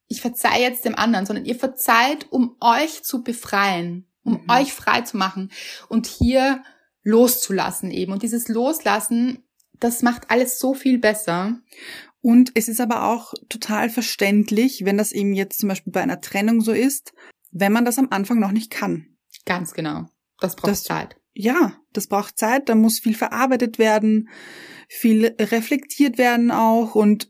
ich 0.07 0.21
verzeihe 0.21 0.61
jetzt 0.61 0.85
dem 0.85 0.95
anderen, 0.95 1.25
sondern 1.25 1.45
ihr 1.45 1.55
verzeiht, 1.55 2.31
um 2.31 2.57
euch 2.59 3.03
zu 3.03 3.23
befreien, 3.23 4.07
um 4.25 4.33
Mhm. 4.43 4.49
euch 4.49 4.73
frei 4.73 5.01
zu 5.01 5.15
machen 5.15 5.51
und 5.87 6.05
hier 6.07 6.61
loszulassen 7.03 7.91
eben. 7.91 8.11
Und 8.11 8.23
dieses 8.23 8.47
Loslassen, 8.49 9.43
das 9.79 10.01
macht 10.01 10.29
alles 10.29 10.59
so 10.59 10.73
viel 10.73 10.97
besser. 10.99 11.59
Und 12.21 12.51
es 12.55 12.67
ist 12.67 12.81
aber 12.81 13.03
auch 13.07 13.33
total 13.49 13.89
verständlich, 13.89 14.83
wenn 14.83 14.97
das 14.97 15.11
eben 15.11 15.33
jetzt 15.33 15.59
zum 15.59 15.69
Beispiel 15.69 15.93
bei 15.93 16.01
einer 16.01 16.19
Trennung 16.21 16.59
so 16.61 16.71
ist, 16.73 17.13
wenn 17.51 17.71
man 17.71 17.85
das 17.85 17.99
am 17.99 18.07
Anfang 18.09 18.39
noch 18.39 18.51
nicht 18.51 18.71
kann. 18.71 19.15
Ganz 19.45 19.73
genau. 19.73 20.07
Das 20.39 20.55
braucht 20.55 20.71
Das- 20.71 20.83
Zeit. 20.83 21.15
Ja, 21.37 21.77
das 21.93 22.07
braucht 22.07 22.37
Zeit, 22.37 22.69
da 22.69 22.75
muss 22.75 22.99
viel 22.99 23.13
verarbeitet 23.15 23.77
werden, 23.77 24.29
viel 24.87 25.35
reflektiert 25.39 26.17
werden 26.17 26.49
auch 26.49 26.95
und 26.95 27.29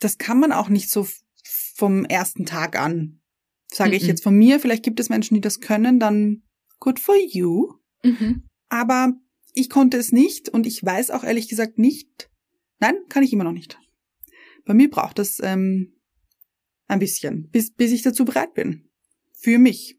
das 0.00 0.16
kann 0.18 0.40
man 0.40 0.50
auch 0.50 0.68
nicht 0.70 0.90
so 0.90 1.06
vom 1.76 2.04
ersten 2.06 2.46
Tag 2.46 2.78
an. 2.80 3.20
Sage 3.74 3.96
ich 3.96 4.02
Mhm. 4.04 4.08
jetzt 4.08 4.22
von 4.22 4.34
mir, 4.36 4.60
vielleicht 4.60 4.84
gibt 4.84 5.00
es 5.00 5.08
Menschen, 5.08 5.34
die 5.34 5.40
das 5.40 5.60
können, 5.60 5.98
dann 5.98 6.42
Good 6.78 7.00
for 7.00 7.16
you. 7.16 7.72
Mhm. 8.02 8.44
Aber 8.68 9.12
ich 9.54 9.70
konnte 9.70 9.96
es 9.96 10.12
nicht 10.12 10.48
und 10.48 10.66
ich 10.66 10.84
weiß 10.84 11.10
auch 11.10 11.24
ehrlich 11.24 11.48
gesagt 11.48 11.78
nicht. 11.78 12.30
Nein, 12.78 12.96
kann 13.08 13.22
ich 13.22 13.32
immer 13.32 13.44
noch 13.44 13.52
nicht. 13.52 13.78
Bei 14.64 14.74
mir 14.74 14.90
braucht 14.90 15.18
es 15.18 15.40
ähm, 15.42 15.94
ein 16.86 16.98
bisschen, 16.98 17.48
bis, 17.50 17.72
bis 17.72 17.92
ich 17.92 18.02
dazu 18.02 18.24
bereit 18.24 18.54
bin. 18.54 18.90
Für 19.32 19.58
mich. 19.58 19.98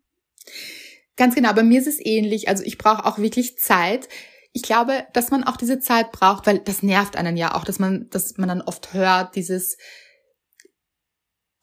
Ganz 1.15 1.35
genau, 1.35 1.53
bei 1.53 1.63
mir 1.63 1.79
ist 1.79 1.87
es 1.87 1.99
ähnlich. 2.03 2.47
Also 2.47 2.63
ich 2.63 2.77
brauche 2.77 3.05
auch 3.05 3.17
wirklich 3.17 3.57
Zeit. 3.57 4.07
Ich 4.53 4.61
glaube, 4.63 5.05
dass 5.13 5.31
man 5.31 5.43
auch 5.43 5.57
diese 5.57 5.79
Zeit 5.79 6.11
braucht, 6.11 6.45
weil 6.45 6.59
das 6.59 6.83
nervt 6.83 7.15
einen 7.15 7.37
ja 7.37 7.55
auch, 7.55 7.63
dass 7.63 7.79
man, 7.79 8.09
dass 8.09 8.37
man 8.37 8.49
dann 8.49 8.61
oft 8.61 8.93
hört, 8.93 9.35
dieses, 9.35 9.77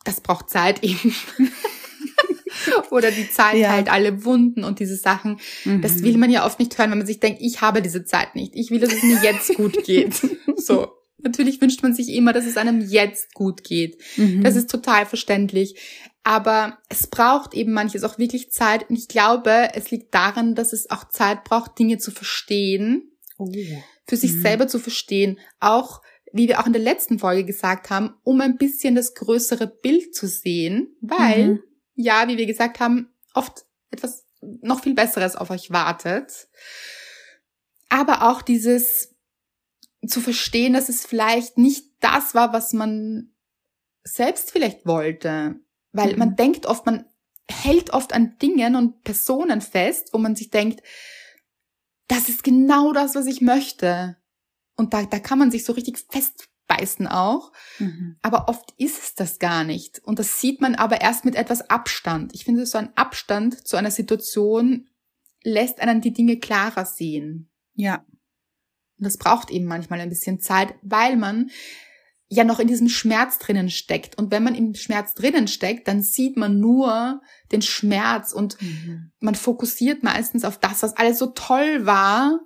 das 0.05 0.20
braucht 0.20 0.51
Zeit 0.51 0.83
eben. 0.83 1.14
Oder 2.90 3.11
die 3.11 3.29
Zeit 3.31 3.57
Ja. 3.57 3.70
heilt 3.70 3.90
alle 3.90 4.25
Wunden 4.25 4.64
und 4.64 4.79
diese 4.81 4.96
Sachen. 4.96 5.38
Das 5.81 5.96
Mhm. 5.96 6.03
will 6.05 6.16
man 6.18 6.31
ja 6.31 6.44
oft 6.46 6.59
nicht 6.59 6.77
hören, 6.79 6.90
wenn 6.90 6.98
man 6.98 7.07
sich 7.07 7.20
denkt, 7.20 7.40
ich 7.42 7.61
habe 7.61 7.83
diese 7.83 8.05
Zeit 8.05 8.35
nicht. 8.35 8.53
Ich 8.55 8.70
will, 8.70 8.81
dass 8.81 8.92
es 8.92 9.03
mir 9.03 9.20
jetzt 9.22 9.55
gut 9.55 9.85
geht. 9.85 10.14
So. 10.57 10.88
Natürlich 11.25 11.61
wünscht 11.61 11.83
man 11.85 11.94
sich 11.94 12.09
immer, 12.09 12.33
dass 12.33 12.46
es 12.46 12.57
einem 12.57 12.81
jetzt 12.81 13.33
gut 13.35 13.62
geht. 13.62 13.96
Mhm. 14.16 14.42
Das 14.42 14.57
ist 14.57 14.68
total 14.70 15.07
verständlich. 15.07 15.77
Aber 16.25 16.79
es 16.88 17.07
braucht 17.07 17.55
eben 17.55 17.72
manches 17.72 18.03
auch 18.03 18.18
wirklich 18.18 18.51
Zeit. 18.51 18.88
Und 18.90 18.96
ich 18.96 19.07
glaube, 19.07 19.68
es 19.75 19.90
liegt 19.92 20.12
daran, 20.14 20.55
dass 20.57 20.72
es 20.72 20.90
auch 20.90 21.09
Zeit 21.09 21.44
braucht, 21.44 21.79
Dinge 21.79 21.98
zu 21.98 22.11
verstehen, 22.11 23.12
oh. 23.38 23.53
für 24.09 24.16
sich 24.16 24.33
Mhm. 24.33 24.42
selber 24.42 24.66
zu 24.68 24.79
verstehen. 24.81 25.38
Auch, 25.61 26.01
wie 26.33 26.48
wir 26.48 26.59
auch 26.61 26.66
in 26.66 26.72
der 26.72 26.83
letzten 26.83 27.18
Folge 27.20 27.44
gesagt 27.44 27.90
haben, 27.90 28.14
um 28.25 28.40
ein 28.40 28.57
bisschen 28.57 28.94
das 28.96 29.14
größere 29.14 29.68
Bild 29.68 30.14
zu 30.16 30.27
sehen. 30.27 30.88
Weil, 31.01 31.46
Mhm. 31.48 31.61
Ja, 31.94 32.26
wie 32.28 32.37
wir 32.37 32.46
gesagt 32.46 32.81
haben, 32.81 33.12
oft 33.35 33.64
etwas 33.90 34.24
noch 34.40 34.83
viel 34.83 34.94
Besseres 34.94 35.37
auf 35.37 35.50
euch 35.50 35.70
wartet. 35.70 36.48
Aber 37.88 38.31
auch 38.31 38.42
dieses 38.42 39.14
zu 40.07 40.20
verstehen, 40.20 40.72
dass 40.72 40.88
es 40.88 41.07
vielleicht 41.07 41.59
nicht 41.59 41.87
das 42.00 42.35
war, 42.35 42.52
was 42.52 42.72
man 42.72 43.33
selbst 44.02 44.50
vielleicht 44.50 44.85
wollte. 44.87 45.61
Weil 45.92 46.14
Mhm. 46.14 46.18
man 46.18 46.37
denkt 46.37 46.66
oft, 46.66 46.87
man 46.87 47.07
hält 47.48 47.90
oft 47.90 48.12
an 48.12 48.37
Dingen 48.38 48.74
und 48.74 49.05
Personen 49.05 49.61
fest, 49.61 50.09
wo 50.12 50.18
man 50.18 50.35
sich 50.35 50.50
denkt, 50.50 50.83
das 52.09 52.28
ist 52.28 52.42
genau 52.42 52.92
das, 52.92 53.14
was 53.14 53.26
ich 53.26 53.40
möchte. 53.40 54.16
Und 54.74 54.92
da, 54.94 55.05
da 55.05 55.18
kann 55.20 55.38
man 55.38 55.50
sich 55.50 55.64
so 55.64 55.72
richtig 55.72 55.98
festbeißen 56.72 57.07
auch. 57.07 57.53
Mhm. 57.79 58.16
Aber 58.22 58.48
oft 58.48 58.75
ist 58.77 59.03
es 59.03 59.14
das 59.14 59.38
gar 59.38 59.64
nicht. 59.64 60.01
Und 60.05 60.18
das 60.18 60.40
sieht 60.40 60.61
man 60.61 60.75
aber 60.75 61.01
erst 61.01 61.25
mit 61.25 61.35
etwas 61.35 61.68
Abstand. 61.70 62.35
Ich 62.35 62.44
finde, 62.44 62.66
so 62.66 62.79
ein 62.79 62.96
Abstand 62.96 63.66
zu 63.66 63.77
einer 63.77 63.90
Situation 63.90 64.88
lässt 65.42 65.81
einen 65.81 66.01
die 66.01 66.12
Dinge 66.12 66.38
klarer 66.38 66.85
sehen. 66.85 67.51
Ja. 67.75 68.05
Und 68.98 69.07
das 69.07 69.16
braucht 69.16 69.51
eben 69.51 69.66
manchmal 69.66 70.01
ein 70.01 70.09
bisschen 70.09 70.40
Zeit, 70.40 70.75
weil 70.83 71.16
man 71.16 71.51
ja 72.29 72.44
noch 72.44 72.61
in 72.61 72.68
diesem 72.68 72.88
Schmerz 72.88 73.38
drinnen 73.38 73.68
steckt. 73.68 74.16
Und 74.16 74.31
wenn 74.31 74.42
man 74.42 74.55
im 74.55 74.75
Schmerz 74.75 75.12
drinnen 75.14 75.48
steckt, 75.48 75.88
dann 75.88 76.03
sieht 76.03 76.37
man 76.37 76.61
nur 76.61 77.20
den 77.51 77.61
Schmerz 77.61 78.33
und 78.33 78.61
Mhm. 78.62 79.12
man 79.20 79.35
fokussiert 79.35 80.03
meistens 80.03 80.44
auf 80.44 80.59
das, 80.59 80.83
was 80.83 80.96
alles 80.96 81.18
so 81.18 81.27
toll 81.27 81.85
war 81.85 82.40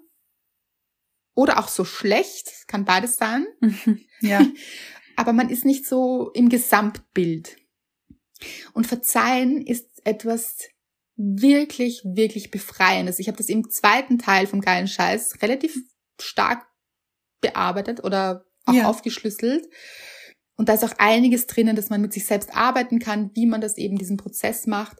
oder 1.37 1.61
auch 1.61 1.69
so 1.69 1.85
schlecht. 1.85 2.51
Kann 2.67 2.85
beides 2.85 3.17
sein. 3.17 3.47
Ja. 4.23 4.45
aber 5.17 5.35
man 5.35 5.51
ist 5.51 5.65
nicht 5.67 5.87
so 5.87 6.31
im 6.33 6.49
Gesamtbild. 6.49 7.57
Und 8.73 8.87
Verzeihen 8.87 9.65
ist 9.65 9.87
etwas 10.05 10.69
wirklich, 11.17 12.03
wirklich 12.05 12.51
Befreiendes. 12.51 13.19
Ich 13.19 13.29
habe 13.29 13.37
das 13.39 13.49
im 13.51 13.71
zweiten 13.71 14.19
Teil 14.19 14.47
vom 14.47 14.61
geilen 14.63 14.89
Scheiß 14.89 15.43
relativ 15.43 15.77
stark 16.21 16.67
bearbeitet 17.43 18.03
oder 18.05 18.47
auch 18.65 18.73
Ja. 18.75 18.89
aufgeschlüsselt. 18.89 19.67
Und 20.57 20.69
da 20.71 20.75
ist 20.75 20.85
auch 20.85 20.95
einiges 20.99 21.47
drinnen, 21.47 21.77
dass 21.77 21.91
man 21.91 22.01
mit 22.01 22.15
sich 22.15 22.25
selbst 22.27 22.55
arbeiten 22.55 22.99
kann, 22.99 23.31
wie 23.35 23.45
man 23.47 23.61
das 23.61 23.77
eben 23.77 23.99
diesen 23.99 24.17
Prozess 24.17 24.67
macht. 24.67 24.97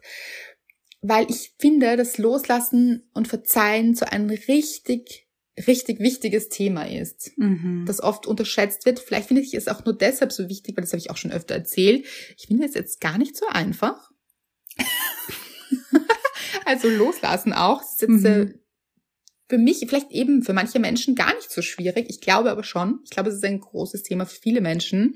Weil 1.01 1.29
ich 1.29 1.55
finde, 1.59 1.97
dass 1.97 2.17
Loslassen 2.19 3.09
und 3.13 3.27
Verzeihen 3.27 3.95
so 3.95 4.05
ein 4.05 4.29
richtig, 4.29 5.26
richtig 5.65 5.99
wichtiges 5.99 6.49
Thema 6.49 6.83
ist 6.87 7.31
Mhm. 7.37 7.85
das 7.87 8.01
oft 8.01 8.27
unterschätzt 8.27 8.85
wird. 8.85 8.99
Vielleicht 8.99 9.27
finde 9.27 9.41
ich 9.41 9.53
es 9.53 9.67
auch 9.67 9.83
nur 9.85 9.97
deshalb 9.97 10.31
so 10.31 10.49
wichtig, 10.49 10.77
weil 10.77 10.83
das 10.83 10.91
habe 10.93 10.99
ich 10.99 11.09
auch 11.09 11.17
schon 11.17 11.31
öfter 11.31 11.55
erzählt. 11.55 12.05
Ich 12.37 12.47
finde 12.47 12.65
es 12.65 12.73
jetzt 12.75 13.01
gar 13.01 13.17
nicht 13.17 13.35
so 13.35 13.45
einfach. 13.47 14.11
also 16.65 16.89
loslassen 16.89 17.53
auch. 17.53 17.81
Das 17.81 17.93
ist 17.93 18.01
jetzt 18.01 18.09
Mhm. 18.09 18.25
äh, 18.25 18.53
für 19.49 19.57
mich, 19.57 19.77
vielleicht 19.87 20.11
eben 20.11 20.43
für 20.43 20.53
manche 20.53 20.77
Menschen 20.79 21.15
gar 21.15 21.33
nicht 21.35 21.49
so 21.51 21.61
schwierig. 21.61 22.07
Ich 22.09 22.19
glaube 22.19 22.51
aber 22.51 22.63
schon. 22.63 22.99
Ich 23.05 23.11
glaube, 23.11 23.29
es 23.29 23.35
ist 23.37 23.45
ein 23.45 23.61
großes 23.61 24.03
Thema 24.03 24.25
für 24.25 24.39
viele 24.39 24.59
Menschen. 24.61 25.15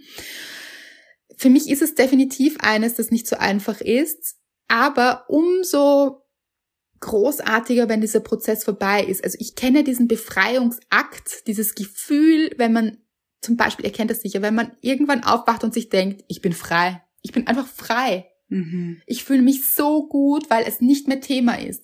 Für 1.38 1.50
mich 1.50 1.70
ist 1.70 1.82
es 1.82 1.96
definitiv 1.96 2.58
eines, 2.62 2.94
das 2.96 3.12
nicht 3.12 3.28
so 3.28 3.36
einfach 3.36 3.82
ist, 3.82 4.38
aber 4.70 5.26
umso 5.28 6.22
großartiger, 7.02 7.90
wenn 7.90 8.02
dieser 8.02 8.22
Prozess 8.22 8.64
vorbei 8.64 9.04
ist. 9.04 9.24
Also 9.24 9.38
ich 9.40 9.56
kenne 9.56 9.84
diesen 9.84 10.08
Befreiungsakt, 10.08 11.48
dieses 11.48 11.76
Gefühl, 11.76 12.52
wenn 12.58 12.74
man 12.74 12.98
zum 13.42 13.58
Beispiel, 13.58 13.86
ihr 13.86 13.92
kennt 13.92 14.12
das 14.12 14.22
sicher, 14.22 14.42
wenn 14.42 14.56
man 14.56 14.72
irgendwann 14.82 15.24
aufwacht 15.24 15.64
und 15.64 15.74
sich 15.74 15.90
denkt, 15.90 16.24
ich 16.28 16.42
bin 16.42 16.54
frei. 16.54 17.02
Ich 17.24 17.32
bin 17.32 17.48
einfach 17.48 17.68
frei. 17.68 18.28
Mhm. 18.50 19.02
Ich 19.08 19.24
fühle 19.24 19.42
mich 19.42 19.68
so 19.68 20.08
gut, 20.08 20.50
weil 20.50 20.64
es 20.68 20.80
nicht 20.80 21.08
mehr 21.08 21.22
Thema 21.22 21.56
ist. 21.56 21.84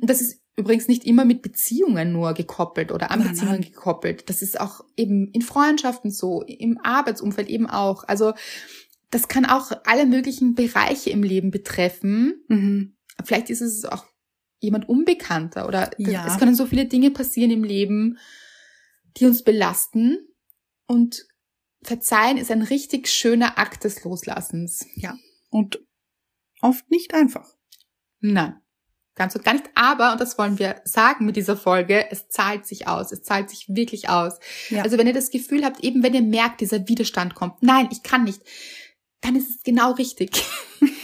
Und 0.00 0.08
das 0.08 0.20
ist 0.20 0.40
übrigens 0.56 0.88
nicht 0.88 1.04
immer 1.04 1.24
mit 1.24 1.42
Beziehungen 1.42 2.12
nur 2.12 2.32
gekoppelt 2.32 2.92
oder 2.92 3.10
an 3.10 3.22
Beziehungen 3.22 3.60
gekoppelt. 3.60 4.30
Das 4.30 4.40
ist 4.40 4.58
auch 4.58 4.84
eben 4.96 5.28
in 5.32 5.42
Freundschaften 5.42 6.10
so, 6.10 6.42
im 6.42 6.78
Arbeitsumfeld 6.82 7.48
eben 7.48 7.68
auch. 7.68 8.04
Also 8.04 8.32
das 9.10 9.28
kann 9.28 9.44
auch 9.44 9.72
alle 9.84 10.06
möglichen 10.06 10.54
Bereiche 10.54 11.10
im 11.10 11.22
Leben 11.22 11.50
betreffen. 11.50 12.44
Mhm. 12.48 12.96
Vielleicht 13.24 13.50
ist 13.50 13.60
es 13.60 13.84
auch 13.84 14.06
jemand 14.64 14.88
Unbekannter 14.88 15.68
oder 15.68 15.90
Ja. 15.98 16.26
es 16.26 16.38
können 16.38 16.54
so 16.54 16.66
viele 16.66 16.86
Dinge 16.86 17.10
passieren 17.10 17.50
im 17.50 17.64
Leben, 17.64 18.18
die 19.16 19.26
uns 19.26 19.42
belasten. 19.44 20.18
Und 20.86 21.26
Verzeihen 21.82 22.36
ist 22.38 22.50
ein 22.50 22.62
richtig 22.62 23.08
schöner 23.08 23.58
Akt 23.58 23.84
des 23.84 24.04
Loslassens. 24.04 24.86
Und 25.50 25.78
oft 26.60 26.90
nicht 26.90 27.14
einfach. 27.14 27.48
Nein, 28.20 28.56
ganz 29.14 29.34
und 29.36 29.44
gar 29.44 29.52
nicht. 29.54 29.68
Aber, 29.74 30.12
und 30.12 30.20
das 30.20 30.38
wollen 30.38 30.58
wir 30.58 30.80
sagen 30.84 31.26
mit 31.26 31.36
dieser 31.36 31.56
Folge, 31.56 32.10
es 32.10 32.28
zahlt 32.28 32.66
sich 32.66 32.88
aus. 32.88 33.12
Es 33.12 33.22
zahlt 33.22 33.50
sich 33.50 33.66
wirklich 33.68 34.08
aus. 34.08 34.38
Ja. 34.70 34.82
Also 34.82 34.98
wenn 34.98 35.06
ihr 35.06 35.12
das 35.12 35.30
Gefühl 35.30 35.64
habt, 35.64 35.84
eben 35.84 36.02
wenn 36.02 36.14
ihr 36.14 36.22
merkt, 36.22 36.60
dieser 36.60 36.88
Widerstand 36.88 37.34
kommt, 37.34 37.62
nein, 37.62 37.88
ich 37.92 38.02
kann 38.02 38.24
nicht, 38.24 38.40
dann 39.20 39.36
ist 39.36 39.50
es 39.50 39.62
genau 39.62 39.92
richtig. 39.92 40.30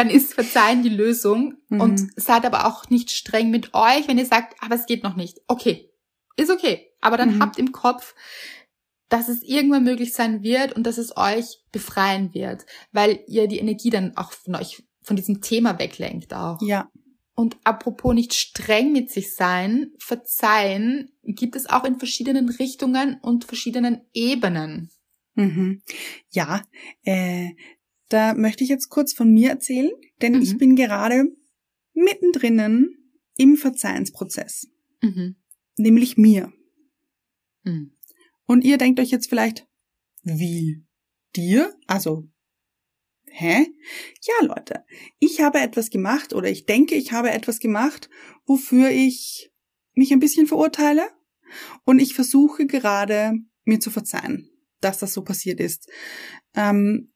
dann 0.00 0.08
ist 0.08 0.32
Verzeihen 0.32 0.82
die 0.82 0.88
Lösung. 0.88 1.58
Mhm. 1.68 1.80
Und 1.80 2.08
seid 2.16 2.46
aber 2.46 2.66
auch 2.66 2.88
nicht 2.88 3.10
streng 3.10 3.50
mit 3.50 3.74
euch, 3.74 4.08
wenn 4.08 4.16
ihr 4.16 4.24
sagt, 4.24 4.54
aber 4.62 4.74
es 4.74 4.86
geht 4.86 5.02
noch 5.02 5.14
nicht. 5.14 5.40
Okay, 5.46 5.90
ist 6.36 6.50
okay. 6.50 6.86
Aber 7.02 7.18
dann 7.18 7.36
Mhm. 7.36 7.42
habt 7.42 7.58
im 7.58 7.72
Kopf, 7.72 8.14
dass 9.10 9.28
es 9.28 9.42
irgendwann 9.42 9.84
möglich 9.84 10.14
sein 10.14 10.42
wird 10.42 10.72
und 10.72 10.84
dass 10.84 10.96
es 10.96 11.16
euch 11.16 11.58
befreien 11.70 12.32
wird, 12.32 12.64
weil 12.92 13.20
ihr 13.26 13.46
die 13.46 13.58
Energie 13.58 13.90
dann 13.90 14.16
auch 14.16 14.32
von 14.32 14.54
euch, 14.54 14.82
von 15.02 15.16
diesem 15.16 15.42
Thema 15.42 15.78
weglenkt 15.78 16.32
auch. 16.32 16.62
Ja. 16.62 16.90
Und 17.34 17.56
apropos 17.64 18.14
nicht 18.14 18.32
streng 18.34 18.92
mit 18.92 19.10
sich 19.10 19.34
sein, 19.34 19.92
verzeihen 19.98 21.10
gibt 21.24 21.56
es 21.56 21.68
auch 21.68 21.84
in 21.84 21.98
verschiedenen 21.98 22.48
Richtungen 22.48 23.18
und 23.20 23.44
verschiedenen 23.44 24.02
Ebenen. 24.14 24.90
Mhm. 25.34 25.82
Ja, 26.30 26.62
äh, 27.02 27.50
da 28.10 28.34
möchte 28.34 28.62
ich 28.64 28.70
jetzt 28.70 28.88
kurz 28.90 29.12
von 29.14 29.32
mir 29.32 29.50
erzählen, 29.50 29.90
denn 30.20 30.34
Mhm. 30.34 30.42
ich 30.42 30.58
bin 30.58 30.76
gerade 30.76 31.24
mittendrin 31.94 32.96
im 33.36 33.56
Verzeihensprozess, 33.56 34.68
Mhm. 35.02 35.36
nämlich 35.78 36.16
mir. 36.16 36.52
Mhm. 37.64 37.96
Und 38.46 38.64
ihr 38.64 38.76
denkt 38.78 39.00
euch 39.00 39.10
jetzt 39.10 39.28
vielleicht, 39.28 39.66
wie? 40.22 40.84
Dir? 41.36 41.74
Also, 41.86 42.28
hä? 43.26 43.66
Ja, 44.22 44.46
Leute, 44.46 44.84
ich 45.18 45.40
habe 45.40 45.60
etwas 45.60 45.90
gemacht 45.90 46.34
oder 46.34 46.50
ich 46.50 46.66
denke, 46.66 46.96
ich 46.96 47.12
habe 47.12 47.30
etwas 47.30 47.60
gemacht, 47.60 48.10
wofür 48.44 48.90
ich 48.90 49.50
mich 49.94 50.12
ein 50.12 50.20
bisschen 50.20 50.46
verurteile 50.46 51.08
und 51.84 52.00
ich 52.00 52.14
versuche 52.14 52.66
gerade, 52.66 53.32
mir 53.64 53.78
zu 53.80 53.90
verzeihen, 53.90 54.50
dass 54.80 54.98
das 54.98 55.12
so 55.12 55.22
passiert 55.22 55.60
ist. 55.60 55.88
Ähm, 56.54 57.12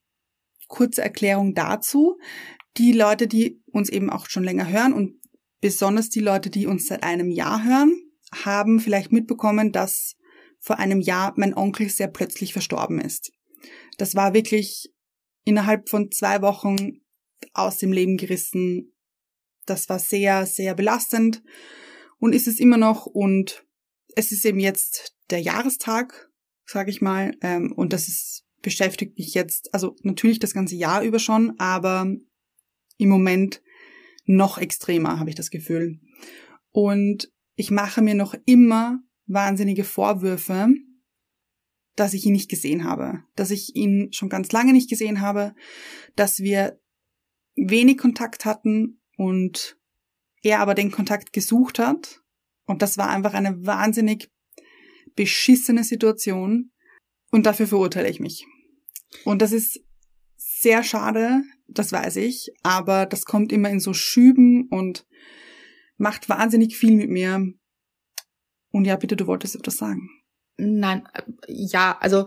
kurze 0.68 1.02
Erklärung 1.02 1.54
dazu. 1.54 2.18
Die 2.76 2.92
Leute, 2.92 3.26
die 3.26 3.62
uns 3.66 3.88
eben 3.88 4.10
auch 4.10 4.28
schon 4.28 4.44
länger 4.44 4.68
hören 4.68 4.92
und 4.92 5.20
besonders 5.60 6.10
die 6.10 6.20
Leute, 6.20 6.50
die 6.50 6.66
uns 6.66 6.86
seit 6.86 7.02
einem 7.02 7.30
Jahr 7.30 7.64
hören, 7.64 7.94
haben 8.44 8.80
vielleicht 8.80 9.12
mitbekommen, 9.12 9.72
dass 9.72 10.16
vor 10.58 10.78
einem 10.78 11.00
Jahr 11.00 11.34
mein 11.36 11.54
Onkel 11.54 11.88
sehr 11.88 12.08
plötzlich 12.08 12.52
verstorben 12.52 13.00
ist. 13.00 13.32
Das 13.98 14.14
war 14.14 14.34
wirklich 14.34 14.92
innerhalb 15.44 15.88
von 15.88 16.10
zwei 16.10 16.42
Wochen 16.42 17.02
aus 17.52 17.78
dem 17.78 17.92
Leben 17.92 18.16
gerissen. 18.16 18.90
das 19.66 19.88
war 19.88 19.98
sehr, 19.98 20.44
sehr 20.44 20.74
belastend 20.74 21.42
und 22.18 22.34
ist 22.34 22.48
es 22.48 22.60
immer 22.60 22.76
noch. 22.76 23.06
Und 23.06 23.64
es 24.14 24.32
ist 24.32 24.44
eben 24.44 24.60
jetzt 24.60 25.16
der 25.30 25.40
Jahrestag, 25.40 26.30
sage 26.66 26.90
ich 26.90 27.00
mal, 27.00 27.34
ähm, 27.40 27.72
und 27.72 27.92
das 27.92 28.08
ist 28.08 28.43
beschäftigt 28.64 29.16
mich 29.16 29.34
jetzt, 29.34 29.72
also 29.72 29.94
natürlich 30.02 30.40
das 30.40 30.54
ganze 30.54 30.74
Jahr 30.74 31.04
über 31.04 31.20
schon, 31.20 31.54
aber 31.58 32.12
im 32.96 33.08
Moment 33.08 33.62
noch 34.24 34.58
extremer, 34.58 35.20
habe 35.20 35.30
ich 35.30 35.36
das 35.36 35.50
Gefühl. 35.50 36.00
Und 36.72 37.30
ich 37.54 37.70
mache 37.70 38.02
mir 38.02 38.14
noch 38.14 38.34
immer 38.46 38.98
wahnsinnige 39.26 39.84
Vorwürfe, 39.84 40.68
dass 41.94 42.14
ich 42.14 42.26
ihn 42.26 42.32
nicht 42.32 42.50
gesehen 42.50 42.84
habe, 42.84 43.22
dass 43.36 43.52
ich 43.52 43.76
ihn 43.76 44.12
schon 44.12 44.28
ganz 44.28 44.50
lange 44.50 44.72
nicht 44.72 44.90
gesehen 44.90 45.20
habe, 45.20 45.54
dass 46.16 46.40
wir 46.40 46.80
wenig 47.54 47.98
Kontakt 47.98 48.44
hatten 48.44 49.00
und 49.16 49.78
er 50.42 50.58
aber 50.60 50.74
den 50.74 50.90
Kontakt 50.90 51.32
gesucht 51.32 51.78
hat. 51.78 52.20
Und 52.66 52.82
das 52.82 52.98
war 52.98 53.10
einfach 53.10 53.34
eine 53.34 53.64
wahnsinnig 53.64 54.30
beschissene 55.14 55.84
Situation. 55.84 56.72
Und 57.30 57.46
dafür 57.46 57.66
verurteile 57.66 58.08
ich 58.08 58.20
mich. 58.20 58.46
Und 59.24 59.42
das 59.42 59.52
ist 59.52 59.80
sehr 60.36 60.82
schade, 60.82 61.42
das 61.68 61.92
weiß 61.92 62.16
ich, 62.16 62.52
aber 62.62 63.06
das 63.06 63.24
kommt 63.24 63.52
immer 63.52 63.70
in 63.70 63.80
so 63.80 63.92
Schüben 63.92 64.68
und 64.68 65.06
macht 65.96 66.28
wahnsinnig 66.28 66.76
viel 66.76 66.96
mit 66.96 67.10
mir. 67.10 67.52
Und 68.70 68.84
ja, 68.84 68.96
bitte, 68.96 69.16
du 69.16 69.26
wolltest 69.26 69.54
etwas 69.54 69.76
sagen. 69.76 70.10
Nein, 70.56 71.06
ja, 71.48 71.96
also 72.00 72.26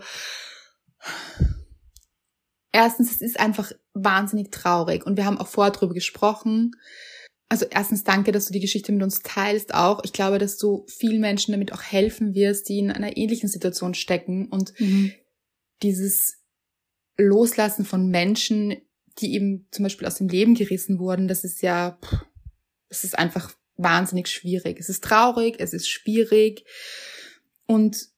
erstens, 2.71 3.11
es 3.11 3.21
ist 3.21 3.39
einfach 3.39 3.71
wahnsinnig 3.93 4.51
traurig 4.51 5.05
und 5.05 5.17
wir 5.17 5.25
haben 5.25 5.38
auch 5.38 5.47
vorher 5.47 5.73
drüber 5.73 5.93
gesprochen. 5.93 6.71
Also 7.49 7.65
erstens 7.69 8.03
danke, 8.03 8.31
dass 8.31 8.45
du 8.47 8.53
die 8.53 8.59
Geschichte 8.59 8.91
mit 8.91 9.01
uns 9.03 9.21
teilst 9.21 9.73
auch. 9.73 10.01
Ich 10.03 10.11
glaube, 10.11 10.38
dass 10.38 10.57
du 10.57 10.85
vielen 10.88 11.21
Menschen 11.21 11.53
damit 11.53 11.71
auch 11.71 11.81
helfen 11.81 12.33
wirst, 12.33 12.67
die 12.67 12.79
in 12.79 12.91
einer 12.91 13.15
ähnlichen 13.15 13.47
Situation 13.47 13.93
stecken 13.93 14.49
und 14.49 14.77
mhm. 14.79 15.13
dieses 15.81 16.36
Loslassen 17.18 17.86
von 17.86 18.07
Menschen, 18.09 18.78
die 19.20 19.34
eben 19.34 19.68
zum 19.72 19.84
Beispiel 19.84 20.07
aus 20.07 20.15
dem 20.15 20.28
Leben 20.28 20.55
gerissen 20.55 20.99
wurden, 20.99 21.28
das 21.28 21.43
ist 21.43 21.61
ja, 21.61 21.97
das 22.89 23.03
ist 23.03 23.18
einfach 23.18 23.53
wahnsinnig 23.76 24.28
schwierig. 24.28 24.80
Es 24.80 24.89
ist 24.89 25.03
traurig, 25.03 25.55
es 25.59 25.74
ist 25.74 25.89
schwierig 25.89 26.65
und 27.65 28.09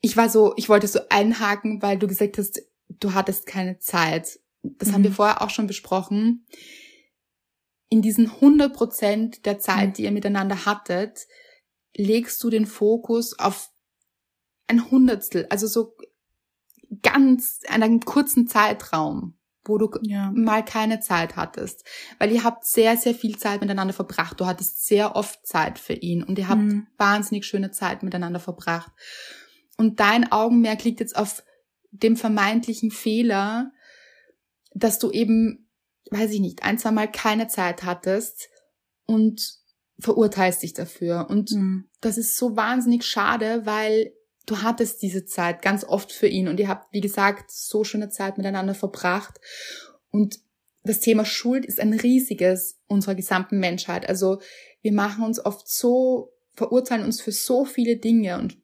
ich 0.00 0.16
war 0.16 0.28
so, 0.28 0.54
ich 0.56 0.68
wollte 0.68 0.86
so 0.86 1.00
einhaken, 1.08 1.82
weil 1.82 1.98
du 1.98 2.06
gesagt 2.06 2.38
hast, 2.38 2.62
du 2.88 3.14
hattest 3.14 3.46
keine 3.46 3.78
Zeit. 3.78 4.38
Das 4.62 4.88
mhm. 4.88 4.92
haben 4.92 5.02
wir 5.02 5.10
mhm. 5.10 5.14
vorher 5.14 5.42
auch 5.42 5.50
schon 5.50 5.66
besprochen. 5.66 6.46
In 7.88 8.02
diesen 8.02 8.30
100 8.30 8.72
Prozent 8.72 9.46
der 9.46 9.58
Zeit, 9.58 9.90
mhm. 9.90 9.92
die 9.94 10.02
ihr 10.04 10.12
miteinander 10.12 10.64
hattet, 10.64 11.26
legst 11.96 12.42
du 12.42 12.50
den 12.50 12.66
Fokus 12.66 13.38
auf 13.38 13.70
ein 14.68 14.90
Hundertstel, 14.90 15.46
also 15.48 15.66
so 15.66 15.95
ganz 17.02 17.60
einen 17.68 18.00
kurzen 18.00 18.46
Zeitraum, 18.46 19.38
wo 19.64 19.78
du 19.78 19.90
ja. 20.02 20.30
mal 20.34 20.64
keine 20.64 21.00
Zeit 21.00 21.36
hattest. 21.36 21.84
Weil 22.18 22.32
ihr 22.32 22.44
habt 22.44 22.64
sehr, 22.64 22.96
sehr 22.96 23.14
viel 23.14 23.36
Zeit 23.36 23.60
miteinander 23.60 23.94
verbracht. 23.94 24.40
Du 24.40 24.46
hattest 24.46 24.86
sehr 24.86 25.16
oft 25.16 25.46
Zeit 25.46 25.78
für 25.78 25.94
ihn 25.94 26.22
und 26.22 26.38
ihr 26.38 26.48
habt 26.48 26.62
mhm. 26.62 26.86
wahnsinnig 26.96 27.46
schöne 27.46 27.70
Zeit 27.70 28.02
miteinander 28.02 28.40
verbracht. 28.40 28.92
Und 29.76 30.00
dein 30.00 30.30
Augenmerk 30.32 30.84
liegt 30.84 31.00
jetzt 31.00 31.16
auf 31.16 31.42
dem 31.90 32.16
vermeintlichen 32.16 32.90
Fehler, 32.90 33.72
dass 34.74 34.98
du 34.98 35.10
eben, 35.10 35.68
weiß 36.10 36.30
ich 36.32 36.40
nicht, 36.40 36.62
ein, 36.62 36.78
zwei 36.78 36.90
Mal 36.90 37.10
keine 37.10 37.48
Zeit 37.48 37.84
hattest 37.84 38.48
und 39.06 39.58
verurteilst 39.98 40.62
dich 40.62 40.74
dafür. 40.74 41.28
Und 41.30 41.52
mhm. 41.52 41.88
das 42.00 42.18
ist 42.18 42.36
so 42.36 42.56
wahnsinnig 42.56 43.04
schade, 43.04 43.62
weil 43.64 44.12
du 44.46 44.62
hattest 44.62 45.02
diese 45.02 45.24
Zeit 45.24 45.62
ganz 45.62 45.84
oft 45.84 46.12
für 46.12 46.28
ihn 46.28 46.48
und 46.48 46.58
ihr 46.60 46.68
habt, 46.68 46.92
wie 46.92 47.00
gesagt, 47.00 47.50
so 47.50 47.84
schöne 47.84 48.08
Zeit 48.08 48.38
miteinander 48.38 48.74
verbracht. 48.74 49.40
Und 50.10 50.40
das 50.82 51.00
Thema 51.00 51.24
Schuld 51.24 51.66
ist 51.66 51.80
ein 51.80 51.92
riesiges 51.92 52.78
unserer 52.86 53.16
gesamten 53.16 53.58
Menschheit. 53.58 54.08
Also 54.08 54.40
wir 54.82 54.92
machen 54.92 55.24
uns 55.24 55.44
oft 55.44 55.68
so, 55.68 56.32
verurteilen 56.54 57.04
uns 57.04 57.20
für 57.20 57.32
so 57.32 57.64
viele 57.64 57.96
Dinge 57.96 58.38
und 58.38 58.56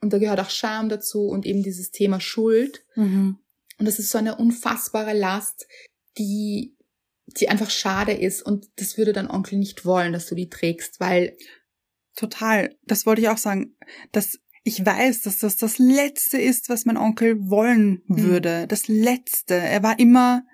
und 0.00 0.12
da 0.12 0.18
gehört 0.18 0.40
auch 0.40 0.50
Scham 0.50 0.88
dazu 0.88 1.26
und 1.26 1.46
eben 1.46 1.62
dieses 1.62 1.90
Thema 1.90 2.20
Schuld. 2.20 2.84
Mhm. 2.94 3.38
Und 3.78 3.86
das 3.86 3.98
ist 3.98 4.10
so 4.10 4.18
eine 4.18 4.36
unfassbare 4.36 5.12
Last, 5.12 5.66
die, 6.18 6.76
die 7.26 7.48
einfach 7.48 7.70
schade 7.70 8.12
ist. 8.12 8.42
Und 8.42 8.68
das 8.76 8.96
würde 8.96 9.12
dein 9.12 9.30
Onkel 9.30 9.58
nicht 9.58 9.84
wollen, 9.84 10.12
dass 10.12 10.26
du 10.26 10.34
die 10.34 10.48
trägst, 10.48 11.00
weil. 11.00 11.36
Total. 12.16 12.74
Das 12.84 13.06
wollte 13.06 13.20
ich 13.20 13.28
auch 13.28 13.38
sagen. 13.38 13.76
Dass 14.12 14.38
ich 14.62 14.84
weiß, 14.84 15.22
dass 15.22 15.38
das 15.38 15.56
das 15.56 15.78
Letzte 15.78 16.38
ist, 16.38 16.68
was 16.68 16.84
mein 16.84 16.96
Onkel 16.96 17.48
wollen 17.48 18.02
mhm. 18.06 18.22
würde. 18.22 18.62
Mhm. 18.62 18.68
Das 18.68 18.88
Letzte. 18.88 19.54
Er 19.54 19.82
war 19.82 19.98
immer 19.98 20.44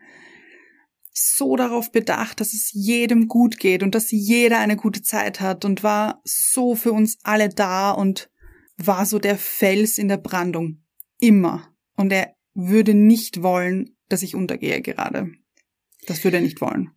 so 1.12 1.56
darauf 1.56 1.90
bedacht, 1.92 2.40
dass 2.40 2.52
es 2.52 2.70
jedem 2.72 3.26
gut 3.26 3.58
geht 3.58 3.82
und 3.82 3.94
dass 3.94 4.10
jeder 4.10 4.58
eine 4.58 4.76
gute 4.76 5.02
Zeit 5.02 5.40
hat 5.40 5.64
und 5.64 5.82
war 5.82 6.20
so 6.24 6.74
für 6.74 6.92
uns 6.92 7.18
alle 7.22 7.48
da 7.48 7.90
und 7.90 8.30
war 8.76 9.06
so 9.06 9.18
der 9.18 9.38
Fels 9.38 9.98
in 9.98 10.08
der 10.08 10.18
Brandung. 10.18 10.82
Immer. 11.18 11.74
Und 11.96 12.12
er 12.12 12.34
würde 12.54 12.94
nicht 12.94 13.42
wollen, 13.42 13.96
dass 14.08 14.22
ich 14.22 14.34
untergehe 14.34 14.82
gerade. 14.82 15.32
Das 16.06 16.22
würde 16.22 16.36
er 16.36 16.42
nicht 16.42 16.60
wollen. 16.60 16.90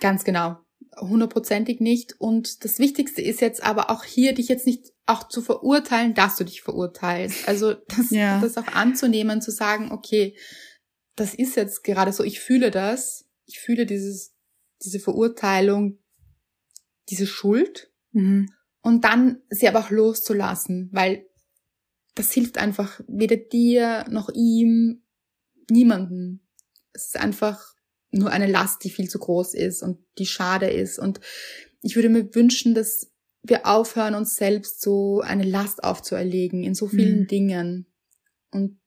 Ganz 0.00 0.24
genau. 0.24 0.58
Hundertprozentig 1.00 1.80
nicht. 1.80 2.16
Und 2.18 2.64
das 2.64 2.80
Wichtigste 2.80 3.22
ist 3.22 3.40
jetzt 3.40 3.62
aber 3.62 3.90
auch 3.90 4.04
hier, 4.04 4.34
dich 4.34 4.48
jetzt 4.48 4.66
nicht 4.66 4.92
auch 5.10 5.28
zu 5.28 5.42
verurteilen, 5.42 6.14
dass 6.14 6.36
du 6.36 6.44
dich 6.44 6.62
verurteilst. 6.62 7.48
Also 7.48 7.74
das, 7.74 8.10
ja. 8.10 8.40
das 8.40 8.56
auch 8.56 8.68
anzunehmen, 8.68 9.42
zu 9.42 9.50
sagen, 9.50 9.92
okay, 9.92 10.36
das 11.16 11.34
ist 11.34 11.56
jetzt 11.56 11.84
gerade 11.84 12.12
so, 12.12 12.24
ich 12.24 12.40
fühle 12.40 12.70
das, 12.70 13.26
ich 13.46 13.60
fühle 13.60 13.86
dieses, 13.86 14.34
diese 14.82 15.00
Verurteilung, 15.00 15.98
diese 17.08 17.26
Schuld. 17.26 17.90
Mhm 18.12 18.48
und 18.82 19.04
dann 19.04 19.42
sie 19.50 19.68
aber 19.68 19.80
auch 19.80 19.90
loszulassen, 19.90 20.88
weil 20.92 21.26
das 22.14 22.32
hilft 22.32 22.58
einfach 22.58 23.00
weder 23.06 23.36
dir 23.36 24.04
noch 24.10 24.30
ihm, 24.34 25.02
niemanden. 25.70 26.46
Es 26.92 27.06
ist 27.06 27.16
einfach 27.16 27.74
nur 28.10 28.30
eine 28.30 28.46
Last, 28.46 28.82
die 28.84 28.90
viel 28.90 29.08
zu 29.08 29.18
groß 29.18 29.54
ist 29.54 29.82
und 29.82 29.98
die 30.18 30.26
schade 30.26 30.68
ist. 30.70 30.98
Und 30.98 31.20
ich 31.82 31.94
würde 31.94 32.08
mir 32.08 32.34
wünschen, 32.34 32.74
dass 32.74 33.09
wir 33.42 33.66
aufhören, 33.66 34.14
uns 34.14 34.36
selbst 34.36 34.82
so 34.82 35.20
eine 35.20 35.44
Last 35.44 35.82
aufzuerlegen 35.82 36.62
in 36.62 36.74
so 36.74 36.88
vielen 36.88 37.20
mhm. 37.20 37.26
Dingen. 37.26 37.86
Und 38.50 38.78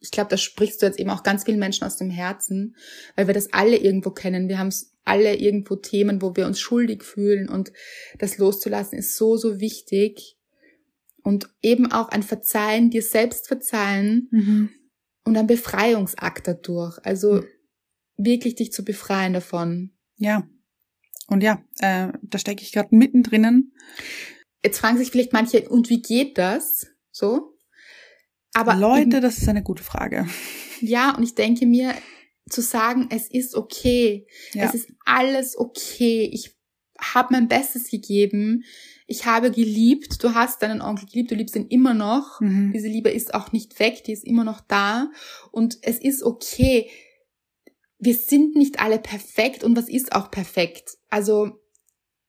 ich 0.00 0.10
glaube, 0.10 0.28
da 0.28 0.36
sprichst 0.36 0.82
du 0.82 0.86
jetzt 0.86 0.98
eben 0.98 1.10
auch 1.10 1.22
ganz 1.22 1.44
vielen 1.44 1.58
Menschen 1.58 1.84
aus 1.84 1.96
dem 1.96 2.10
Herzen, 2.10 2.76
weil 3.16 3.26
wir 3.26 3.34
das 3.34 3.52
alle 3.52 3.76
irgendwo 3.76 4.10
kennen. 4.10 4.48
Wir 4.48 4.58
haben 4.58 4.72
alle 5.04 5.36
irgendwo 5.36 5.76
Themen, 5.76 6.20
wo 6.20 6.36
wir 6.36 6.46
uns 6.46 6.60
schuldig 6.60 7.02
fühlen 7.02 7.48
und 7.48 7.72
das 8.18 8.38
loszulassen 8.38 8.98
ist 8.98 9.16
so, 9.16 9.36
so 9.36 9.60
wichtig. 9.60 10.36
Und 11.22 11.48
eben 11.62 11.90
auch 11.90 12.10
ein 12.10 12.22
Verzeihen, 12.22 12.90
dir 12.90 13.02
selbst 13.02 13.48
verzeihen 13.48 14.28
mhm. 14.30 14.70
und 15.24 15.38
ein 15.38 15.46
Befreiungsakt 15.46 16.46
dadurch. 16.46 16.98
Also 17.02 17.36
mhm. 17.36 17.46
wirklich 18.18 18.56
dich 18.56 18.72
zu 18.72 18.84
befreien 18.84 19.32
davon. 19.32 19.92
Ja. 20.16 20.46
Und 21.28 21.42
ja, 21.42 21.62
äh, 21.80 22.08
da 22.22 22.38
stecke 22.38 22.62
ich 22.62 22.72
gerade 22.72 22.94
mittendrin. 22.94 23.72
Jetzt 24.64 24.78
fragen 24.78 24.98
sich 24.98 25.10
vielleicht 25.10 25.32
manche, 25.32 25.68
und 25.68 25.90
wie 25.90 26.02
geht 26.02 26.38
das? 26.38 26.86
So? 27.10 27.56
Aber 28.54 28.76
Leute, 28.76 29.16
eben, 29.16 29.22
das 29.22 29.38
ist 29.38 29.48
eine 29.48 29.62
gute 29.62 29.82
Frage. 29.82 30.26
Ja, 30.80 31.14
und 31.16 31.22
ich 31.22 31.34
denke 31.34 31.66
mir, 31.66 31.94
zu 32.48 32.60
sagen, 32.60 33.08
es 33.10 33.30
ist 33.30 33.54
okay, 33.54 34.26
ja. 34.52 34.64
es 34.64 34.74
ist 34.74 34.88
alles 35.04 35.58
okay, 35.58 36.28
ich 36.32 36.54
habe 37.00 37.32
mein 37.32 37.48
Bestes 37.48 37.90
gegeben, 37.90 38.64
ich 39.06 39.26
habe 39.26 39.50
geliebt, 39.50 40.22
du 40.22 40.34
hast 40.34 40.62
deinen 40.62 40.80
Onkel 40.80 41.06
geliebt, 41.06 41.30
du 41.30 41.34
liebst 41.34 41.56
ihn 41.56 41.66
immer 41.68 41.94
noch, 41.94 42.40
mhm. 42.40 42.72
diese 42.72 42.88
Liebe 42.88 43.10
ist 43.10 43.34
auch 43.34 43.52
nicht 43.52 43.78
weg, 43.80 44.04
die 44.04 44.12
ist 44.12 44.24
immer 44.24 44.44
noch 44.44 44.60
da 44.60 45.10
und 45.50 45.78
es 45.82 45.98
ist 45.98 46.22
okay. 46.22 46.90
Wir 48.04 48.14
sind 48.14 48.54
nicht 48.54 48.80
alle 48.80 48.98
perfekt 48.98 49.64
und 49.64 49.76
was 49.76 49.88
ist 49.88 50.14
auch 50.14 50.30
perfekt? 50.30 50.98
Also 51.10 51.60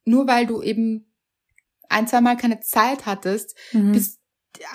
nur 0.05 0.27
weil 0.27 0.45
du 0.45 0.61
eben 0.61 1.11
ein, 1.89 2.07
zwei 2.07 2.21
Mal 2.21 2.37
keine 2.37 2.59
Zeit 2.61 3.05
hattest, 3.05 3.55
mhm. 3.73 3.91
bist, 3.91 4.19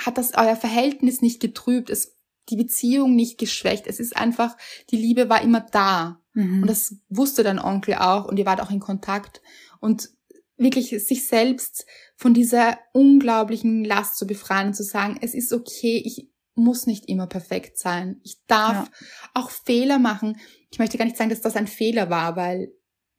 hat 0.05 0.19
das 0.19 0.35
euer 0.35 0.57
Verhältnis 0.57 1.23
nicht 1.23 1.41
getrübt. 1.41 1.91
Es 1.91 2.17
die 2.51 2.57
Beziehung 2.57 3.15
nicht 3.15 3.39
geschwächt. 3.39 3.87
Es 3.87 4.01
ist 4.01 4.17
einfach, 4.17 4.57
die 4.91 4.97
Liebe 4.97 5.29
war 5.29 5.43
immer 5.43 5.61
da. 5.61 6.21
Mhm. 6.35 6.63
Und 6.63 6.69
das 6.69 6.97
wusste 7.09 7.43
dein 7.43 7.59
Onkel 7.59 7.95
auch 7.95 8.27
und 8.27 8.39
ihr 8.39 8.47
wart 8.47 8.61
auch 8.61 8.71
in 8.71 8.81
Kontakt. 8.81 9.41
Und 9.81 10.11
wirklich 10.57 10.91
sich 11.07 11.27
selbst 11.27 11.87
von 12.17 12.35
dieser 12.35 12.79
unglaublichen 12.93 13.85
Last 13.85 14.19
zu 14.19 14.27
befreien 14.27 14.69
und 14.69 14.75
zu 14.75 14.83
sagen, 14.83 15.19
es 15.23 15.35
ist 15.35 15.53
okay, 15.53 16.03
ich 16.05 16.29
muss 16.55 16.87
nicht 16.87 17.09
immer 17.09 17.27
perfekt 17.27 17.79
sein. 17.79 18.21
Ich 18.23 18.45
darf 18.47 18.75
ja. 18.75 18.91
auch 19.35 19.51
Fehler 19.51 19.99
machen. 19.99 20.39
Ich 20.71 20.79
möchte 20.79 20.99
gar 20.99 21.05
nicht 21.05 21.17
sagen, 21.17 21.31
dass 21.31 21.41
das 21.41 21.57
ein 21.57 21.67
Fehler 21.67 22.11
war, 22.11 22.37
weil 22.37 22.73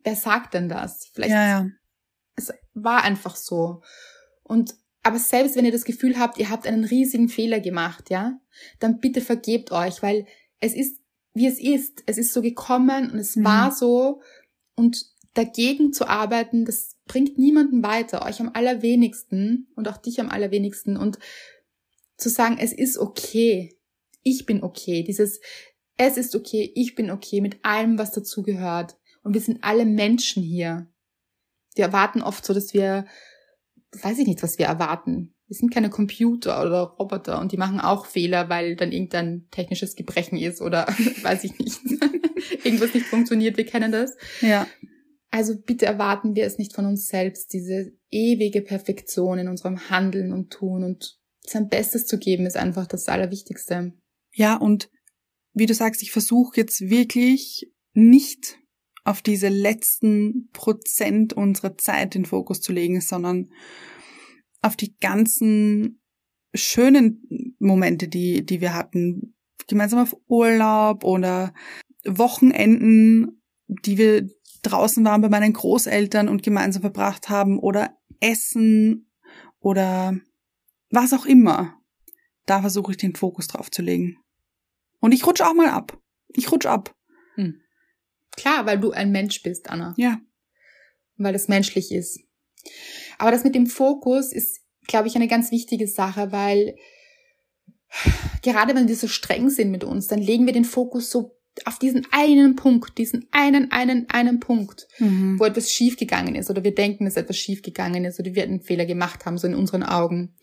wer 0.04 0.16
sagt 0.16 0.54
denn 0.54 0.70
das? 0.70 1.10
Vielleicht 1.14 1.32
Ja, 1.32 1.48
ja. 1.48 1.70
es 2.36 2.52
war 2.74 3.04
einfach 3.04 3.36
so. 3.36 3.82
Und 4.44 4.76
aber 5.04 5.18
selbst 5.18 5.56
wenn 5.56 5.66
ihr 5.66 5.72
das 5.72 5.84
Gefühl 5.86 6.20
habt, 6.20 6.38
ihr 6.38 6.50
habt 6.50 6.68
einen 6.68 6.84
riesigen 6.86 7.28
Fehler 7.28 7.60
gemacht, 7.60 8.10
ja, 8.12 8.40
dann 8.80 9.00
bitte 9.00 9.20
vergebt 9.22 9.72
euch, 9.72 10.04
weil 10.04 10.28
es 10.60 10.76
ist, 10.76 11.00
wie 11.34 11.48
es 11.48 11.60
ist. 11.60 12.04
Es 12.06 12.18
ist 12.20 12.34
so 12.34 12.42
gekommen 12.42 13.10
und 13.12 13.18
es 13.18 13.36
Mhm. 13.36 13.44
war 13.46 13.72
so. 13.72 14.22
Und 14.76 15.06
dagegen 15.34 15.92
zu 15.92 16.08
arbeiten, 16.08 16.66
das 16.66 16.98
bringt 17.06 17.38
niemanden 17.40 17.84
weiter, 17.84 18.26
euch 18.26 18.40
am 18.42 18.52
allerwenigsten 18.54 19.68
und 19.76 19.88
auch 19.88 19.98
dich 19.98 20.20
am 20.20 20.30
allerwenigsten. 20.30 20.98
Und 20.98 21.18
zu 22.18 22.30
sagen, 22.30 22.58
es 22.60 22.72
ist 22.72 22.98
okay, 22.98 23.76
ich 24.22 24.46
bin 24.46 24.62
okay, 24.62 25.04
dieses, 25.04 25.40
es 26.08 26.18
ist 26.18 26.36
okay, 26.36 26.72
ich 26.74 26.96
bin 26.96 27.12
okay 27.12 27.42
mit 27.42 27.64
allem, 27.64 28.00
was 28.00 28.12
dazugehört. 28.12 28.98
Und 29.24 29.36
wir 29.36 29.42
sind 29.42 29.64
alle 29.64 29.86
Menschen 29.86 30.42
hier. 30.42 30.88
Wir 31.76 31.86
erwarten 31.86 32.24
oft 32.24 32.44
so, 32.44 32.56
dass 32.56 32.74
wir, 32.74 33.06
weiß 34.02 34.18
ich 34.18 34.26
nicht, 34.26 34.42
was 34.42 34.58
wir 34.58 34.66
erwarten. 34.66 35.36
Wir 35.48 35.58
sind 35.58 35.72
keine 35.72 35.92
Computer 35.92 36.62
oder 36.62 36.82
Roboter 36.82 37.40
und 37.40 37.52
die 37.52 37.58
machen 37.58 37.80
auch 37.80 38.08
Fehler, 38.08 38.50
weil 38.50 38.76
dann 38.76 38.92
irgendein 38.92 39.48
technisches 39.52 39.96
Gebrechen 39.96 40.40
ist 40.40 40.62
oder 40.62 40.88
weiß 41.22 41.44
ich 41.44 41.60
nicht. 41.60 41.80
Irgendwas 42.64 42.96
nicht 42.96 43.06
funktioniert, 43.06 43.58
wir 43.58 43.66
kennen 43.66 43.92
das. 43.92 44.16
Ja. 44.42 44.66
Also 45.30 45.56
bitte 45.56 45.86
erwarten 45.86 46.36
wir 46.36 46.46
es 46.46 46.58
nicht 46.58 46.74
von 46.74 46.86
uns 46.86 47.08
selbst, 47.08 47.54
diese 47.54 47.94
ewige 48.10 48.62
Perfektion 48.62 49.38
in 49.38 49.50
unserem 49.50 49.90
Handeln 49.90 50.34
und 50.34 50.52
Tun 50.52 50.84
und 50.84 51.20
sein 51.42 51.70
Bestes 51.70 52.08
zu 52.08 52.18
geben 52.18 52.46
ist 52.46 52.58
einfach 52.58 52.88
das 52.88 53.08
Allerwichtigste. 53.08 53.94
Ja, 54.34 54.56
und 54.56 54.90
wie 55.54 55.66
du 55.66 55.74
sagst, 55.74 56.02
ich 56.02 56.12
versuche 56.12 56.58
jetzt 56.58 56.82
wirklich 56.82 57.72
nicht 57.94 58.58
auf 59.04 59.22
diese 59.22 59.50
letzten 59.50 60.50
Prozent 60.54 61.34
unserer 61.34 61.78
Zeit 61.78 62.14
den 62.14 62.26
Fokus 62.26 62.62
zu 62.62 62.72
legen, 62.72 63.02
sondern 63.02 63.52
auf 64.62 64.76
die 64.76 64.96
ganzen 64.98 66.02
schönen 66.54 67.56
Momente, 67.60 68.08
die, 68.08 68.46
die 68.46 68.62
wir 68.62 68.74
hatten. 68.74 69.36
Gemeinsam 69.68 70.00
auf 70.00 70.16
Urlaub 70.28 71.04
oder 71.04 71.54
Wochenenden, 72.06 73.42
die 73.68 73.98
wir 73.98 74.28
draußen 74.64 75.04
waren 75.04 75.22
bei 75.22 75.30
meinen 75.30 75.54
Großeltern 75.54 76.28
und 76.28 76.44
gemeinsam 76.44 76.82
verbracht 76.82 77.30
haben 77.30 77.58
oder 77.58 77.98
Essen 78.20 79.12
oder 79.60 80.20
was 80.90 81.14
auch 81.14 81.26
immer. 81.26 81.76
Da 82.46 82.62
versuche 82.62 82.92
ich 82.92 82.98
den 82.98 83.16
Fokus 83.16 83.48
drauf 83.48 83.72
zu 83.72 83.82
legen. 83.82 84.18
Und 85.02 85.12
ich 85.14 85.26
rutsche 85.28 85.46
auch 85.46 85.54
mal 85.54 85.68
ab. 85.70 85.98
Ich 86.30 86.52
rutsch 86.52 86.66
ab. 86.66 86.96
Klar, 88.38 88.66
weil 88.66 88.80
du 88.80 88.92
ein 88.92 89.12
Mensch 89.12 89.44
bist, 89.44 89.70
Anna. 89.70 89.94
Ja. 89.98 90.22
weil 91.18 91.36
es 91.36 91.50
menschlich 91.50 91.92
ist. 91.92 92.22
Aber 93.20 93.30
das 93.32 93.44
mit 93.44 93.54
dem 93.56 93.68
Fokus 93.68 94.32
ist, 94.32 94.62
glaube 94.88 95.08
ich, 95.10 95.16
eine 95.16 95.28
ganz 95.28 95.52
wichtige 95.52 95.86
Sache, 95.88 96.32
weil 96.32 96.76
gerade 98.42 98.74
wenn 98.74 98.88
wir 98.88 98.96
so 98.96 99.08
streng 99.08 99.50
sind 99.50 99.70
mit 99.72 99.84
uns, 99.84 100.08
dann 100.08 100.20
legen 100.20 100.46
wir 100.46 100.54
den 100.54 100.64
Fokus 100.66 101.10
so 101.12 101.38
auf 101.66 101.78
diesen 101.78 102.08
einen 102.12 102.56
Punkt, 102.56 102.98
diesen 102.98 103.28
einen, 103.32 103.72
einen, 103.72 104.10
einen 104.10 104.40
Punkt, 104.40 104.88
Mhm. 105.00 105.38
wo 105.38 105.44
etwas 105.44 105.70
schiefgegangen 105.72 106.36
ist 106.36 106.50
oder 106.50 106.64
wir 106.64 106.74
denken, 106.74 107.04
dass 107.06 107.18
etwas 107.18 107.38
schiefgegangen 107.38 108.06
ist 108.06 108.20
oder 108.20 108.34
wir 108.34 108.44
einen 108.44 108.62
Fehler 108.62 108.86
gemacht 108.86 109.26
haben, 109.26 109.38
so 109.38 109.48
in 109.48 109.56
unseren 109.56 109.84
Augen. 109.84 110.36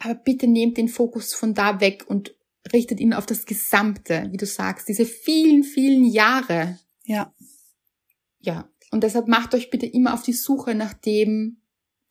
Aber 0.00 0.14
bitte 0.16 0.48
nehmt 0.48 0.76
den 0.76 0.88
Fokus 0.88 1.32
von 1.32 1.54
da 1.54 1.80
weg 1.80 2.04
und 2.08 2.34
richtet 2.72 3.00
ihn 3.00 3.14
auf 3.14 3.26
das 3.26 3.46
Gesamte, 3.46 4.28
wie 4.30 4.36
du 4.36 4.46
sagst, 4.46 4.88
diese 4.88 5.06
vielen, 5.06 5.62
vielen 5.62 6.04
Jahre, 6.04 6.78
Ja. 7.04 7.34
ja, 8.40 8.68
und 8.90 9.02
deshalb 9.02 9.28
macht 9.28 9.54
euch 9.54 9.70
bitte 9.70 9.86
immer 9.86 10.14
auf 10.14 10.22
die 10.22 10.32
Suche 10.32 10.74
nach 10.74 10.94
dem, 10.94 11.60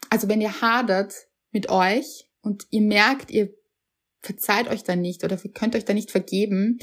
also 0.09 0.27
wenn 0.27 0.41
ihr 0.41 0.61
hadert 0.61 1.13
mit 1.51 1.69
euch 1.69 2.29
und 2.41 2.67
ihr 2.69 2.81
merkt, 2.81 3.31
ihr 3.31 3.53
verzeiht 4.21 4.67
euch 4.67 4.83
da 4.83 4.95
nicht 4.95 5.23
oder 5.23 5.39
ihr 5.43 5.51
könnt 5.51 5.75
euch 5.75 5.85
da 5.85 5.93
nicht 5.93 6.11
vergeben, 6.11 6.79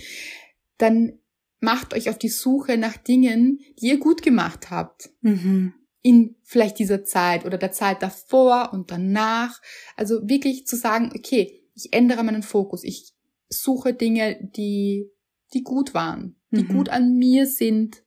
dann 0.78 1.18
macht 1.60 1.94
euch 1.94 2.10
auf 2.10 2.18
die 2.18 2.28
Suche 2.28 2.76
nach 2.76 2.96
Dingen, 2.96 3.60
die 3.78 3.88
ihr 3.88 3.98
gut 3.98 4.22
gemacht 4.22 4.70
habt. 4.70 5.10
Mhm. 5.20 5.74
In 6.04 6.34
vielleicht 6.42 6.80
dieser 6.80 7.04
Zeit 7.04 7.44
oder 7.44 7.58
der 7.58 7.70
Zeit 7.70 8.02
davor 8.02 8.70
und 8.72 8.90
danach. 8.90 9.60
Also 9.96 10.28
wirklich 10.28 10.66
zu 10.66 10.74
sagen, 10.74 11.12
okay, 11.16 11.62
ich 11.74 11.92
ändere 11.92 12.24
meinen 12.24 12.42
Fokus. 12.42 12.82
Ich 12.82 13.12
suche 13.53 13.94
Dinge, 13.94 14.50
die, 14.57 15.11
die 15.53 15.62
gut 15.62 15.94
waren, 15.94 16.36
die 16.50 16.64
Mhm. 16.64 16.68
gut 16.68 16.88
an 16.88 17.16
mir 17.16 17.46
sind, 17.46 18.03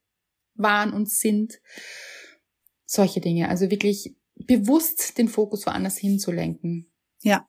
waren 0.55 0.93
und 0.93 1.09
sind. 1.09 1.59
Solche 2.85 3.21
Dinge. 3.21 3.49
Also 3.49 3.69
wirklich 3.71 4.15
bewusst 4.35 5.17
den 5.17 5.27
Fokus 5.27 5.65
woanders 5.65 5.97
hinzulenken. 5.97 6.91
Ja. 7.21 7.47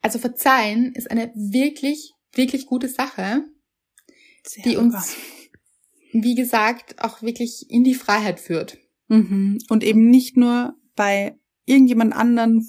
Also 0.00 0.18
verzeihen 0.18 0.92
ist 0.94 1.10
eine 1.10 1.32
wirklich, 1.34 2.14
wirklich 2.32 2.66
gute 2.66 2.88
Sache, 2.88 3.44
Sehr 4.44 4.62
die 4.64 4.76
uns, 4.76 5.16
wie 6.12 6.34
gesagt, 6.34 7.02
auch 7.02 7.22
wirklich 7.22 7.66
in 7.68 7.84
die 7.84 7.94
Freiheit 7.94 8.40
führt. 8.40 8.78
Mhm. 9.08 9.58
Und 9.68 9.84
eben 9.84 10.08
nicht 10.08 10.36
nur 10.36 10.76
bei 10.94 11.38
irgendjemand 11.68 12.14
anderen, 12.14 12.66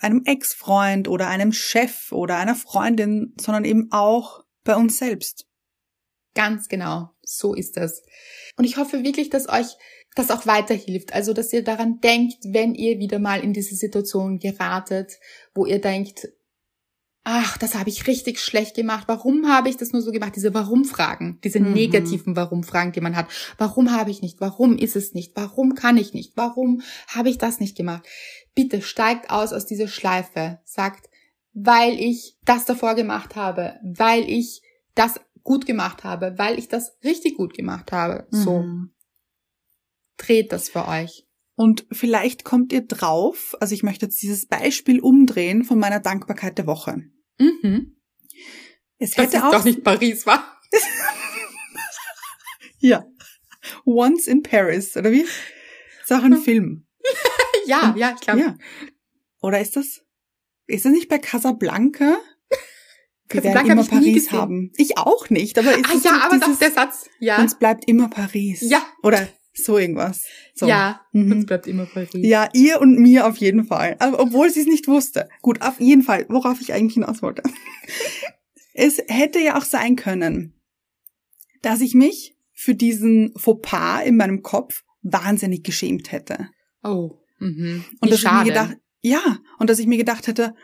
einem 0.00 0.22
Ex-Freund 0.24 1.08
oder 1.08 1.28
einem 1.28 1.52
Chef 1.52 2.12
oder 2.12 2.36
einer 2.36 2.54
Freundin, 2.54 3.34
sondern 3.40 3.64
eben 3.64 3.88
auch 3.90 4.44
bei 4.64 4.76
uns 4.76 4.98
selbst. 4.98 5.46
Ganz 6.34 6.68
genau, 6.68 7.10
so 7.22 7.54
ist 7.54 7.76
das. 7.76 8.02
Und 8.56 8.64
ich 8.64 8.76
hoffe 8.76 9.02
wirklich, 9.02 9.30
dass 9.30 9.48
euch 9.48 9.76
das 10.14 10.30
auch 10.30 10.46
weiterhilft. 10.46 11.12
Also, 11.12 11.32
dass 11.32 11.52
ihr 11.52 11.62
daran 11.62 12.00
denkt, 12.00 12.38
wenn 12.44 12.74
ihr 12.74 12.98
wieder 12.98 13.18
mal 13.18 13.42
in 13.42 13.52
diese 13.52 13.74
Situation 13.74 14.38
geratet, 14.38 15.18
wo 15.54 15.66
ihr 15.66 15.80
denkt, 15.80 16.28
ach, 17.28 17.58
das 17.58 17.74
habe 17.74 17.90
ich 17.90 18.06
richtig 18.06 18.38
schlecht 18.40 18.76
gemacht. 18.76 19.08
Warum 19.08 19.48
habe 19.48 19.68
ich 19.68 19.76
das 19.76 19.90
nur 19.90 20.00
so 20.00 20.12
gemacht? 20.12 20.36
Diese 20.36 20.54
Warum-Fragen, 20.54 21.40
diese 21.42 21.58
Mhm. 21.58 21.72
negativen 21.72 22.36
Warum-Fragen, 22.36 22.92
die 22.92 23.00
man 23.00 23.16
hat. 23.16 23.26
Warum 23.58 23.90
habe 23.90 24.12
ich 24.12 24.22
nicht? 24.22 24.40
Warum 24.40 24.78
ist 24.78 24.94
es 24.94 25.12
nicht? 25.12 25.32
Warum 25.34 25.74
kann 25.74 25.96
ich 25.96 26.14
nicht? 26.14 26.36
Warum 26.36 26.82
habe 27.08 27.28
ich 27.28 27.36
das 27.36 27.58
nicht 27.58 27.76
gemacht? 27.76 28.06
Bitte 28.54 28.80
steigt 28.80 29.30
aus 29.30 29.52
aus 29.52 29.66
dieser 29.66 29.88
Schleife. 29.88 30.60
Sagt, 30.64 31.10
weil 31.52 31.98
ich 31.98 32.36
das 32.44 32.64
davor 32.64 32.94
gemacht 32.94 33.34
habe, 33.34 33.74
weil 33.82 34.22
ich 34.30 34.62
das 34.94 35.20
gut 35.42 35.66
gemacht 35.66 36.04
habe, 36.04 36.34
weil 36.38 36.60
ich 36.60 36.68
das 36.68 36.96
richtig 37.02 37.36
gut 37.36 37.54
gemacht 37.54 37.90
habe. 37.90 38.28
So, 38.30 38.60
Mhm. 38.60 38.92
dreht 40.16 40.52
das 40.52 40.68
für 40.68 40.86
euch. 40.86 41.26
Und 41.56 41.86
vielleicht 41.90 42.44
kommt 42.44 42.72
ihr 42.72 42.82
drauf, 42.86 43.56
also 43.58 43.74
ich 43.74 43.82
möchte 43.82 44.06
jetzt 44.06 44.22
dieses 44.22 44.46
Beispiel 44.46 45.00
umdrehen 45.00 45.64
von 45.64 45.78
meiner 45.80 45.98
Dankbarkeit 46.00 46.56
der 46.58 46.66
Woche. 46.68 47.02
Mhm. 47.38 47.96
Es 48.98 49.16
hätte 49.16 49.36
ist 49.36 49.42
auch 49.42 49.52
doch 49.52 49.64
nicht 49.64 49.84
Paris, 49.84 50.26
war? 50.26 50.60
Ja. 52.78 53.04
Once 53.84 54.26
in 54.26 54.42
Paris, 54.42 54.96
oder 54.96 55.10
wie? 55.10 55.22
Ist 55.22 56.12
auch 56.12 56.22
ein 56.22 56.36
Film. 56.36 56.86
Ja, 57.66 57.92
ja, 57.96 58.12
ich 58.14 58.20
glaube. 58.20 58.40
Ja. 58.40 58.54
Oder 59.40 59.60
ist 59.60 59.74
das? 59.74 60.00
Ist 60.68 60.84
das 60.84 60.92
nicht 60.92 61.08
bei 61.08 61.18
Casablanca? 61.18 62.16
Wir 63.28 63.40
Casablanca 63.42 63.68
werden 63.70 63.78
immer 63.78 63.88
Paris 63.88 64.30
haben. 64.30 64.72
Ich 64.76 64.98
auch 64.98 65.30
nicht, 65.30 65.58
aber 65.58 65.76
ist 65.76 65.84
Ah 65.84 65.98
ja, 66.00 66.20
aber 66.22 66.36
dieses, 66.36 66.48
doch 66.48 66.58
der 66.60 66.70
Satz. 66.70 67.10
Ja, 67.18 67.38
uns 67.38 67.58
bleibt 67.58 67.88
immer 67.88 68.08
Paris. 68.08 68.60
Ja. 68.60 68.86
Oder 69.02 69.26
so 69.56 69.78
irgendwas. 69.78 70.24
So. 70.54 70.66
ja, 70.66 71.00
Mhm. 71.12 71.32
uns 71.32 71.46
bleibt 71.46 71.66
immer 71.66 71.86
Paris. 71.86 72.10
Ja, 72.14 72.48
ihr 72.52 72.80
und 72.80 72.98
mir 72.98 73.26
auf 73.26 73.36
jeden 73.38 73.64
Fall. 73.64 73.96
Aber 73.98 74.20
obwohl 74.20 74.50
sie 74.50 74.60
es 74.60 74.66
nicht 74.66 74.86
wusste. 74.88 75.28
Gut, 75.42 75.62
auf 75.62 75.80
jeden 75.80 76.02
Fall, 76.02 76.26
worauf 76.28 76.60
ich 76.60 76.72
eigentlich 76.72 76.94
hinaus 76.94 77.22
wollte. 77.22 77.42
es 78.74 79.02
hätte 79.08 79.38
ja 79.40 79.56
auch 79.58 79.64
sein 79.64 79.96
können, 79.96 80.54
dass 81.62 81.80
ich 81.80 81.94
mich 81.94 82.36
für 82.52 82.74
diesen 82.74 83.32
Fauxpas 83.36 84.04
in 84.04 84.16
meinem 84.16 84.42
Kopf 84.42 84.84
wahnsinnig 85.02 85.62
geschämt 85.62 86.12
hätte. 86.12 86.48
Oh, 86.82 87.18
mhm. 87.38 87.84
Und 88.00 88.08
Wie 88.08 88.10
dass 88.10 88.20
schade. 88.20 88.36
ich 88.36 88.54
mir 88.54 88.60
gedacht, 88.60 88.76
ja, 89.00 89.38
und 89.58 89.70
dass 89.70 89.78
ich 89.78 89.86
mir 89.86 89.98
gedacht 89.98 90.26
hätte, 90.26 90.54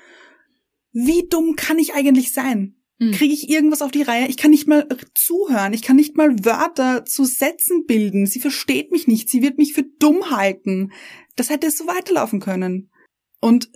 wie 0.93 1.26
dumm 1.28 1.57
kann 1.57 1.78
ich 1.78 1.95
eigentlich 1.95 2.32
sein? 2.32 2.76
Mhm. 3.03 3.13
Kriege 3.13 3.35
ich 3.35 3.51
irgendwas 3.51 3.83
auf 3.83 3.91
die 3.91 4.03
Reihe? 4.03 4.29
Ich 4.29 4.37
kann 4.37 4.53
nicht 4.53 4.69
mal 4.69 4.87
zuhören. 5.15 5.73
Ich 5.73 5.83
kann 5.83 5.97
nicht 5.97 6.17
mal 6.17 6.45
Wörter 6.45 7.05
zu 7.05 7.25
Sätzen 7.25 7.85
bilden. 7.85 8.27
Sie 8.27 8.39
versteht 8.39 8.93
mich 8.93 9.09
nicht. 9.09 9.29
Sie 9.29 9.43
wird 9.43 9.59
mich 9.59 9.73
für 9.73 9.83
dumm 9.99 10.31
halten. 10.31 10.93
Das 11.35 11.51
hätte 11.51 11.71
so 11.73 11.89
weiterlaufen 11.89 12.39
können. 12.39 12.91
Und 13.41 13.71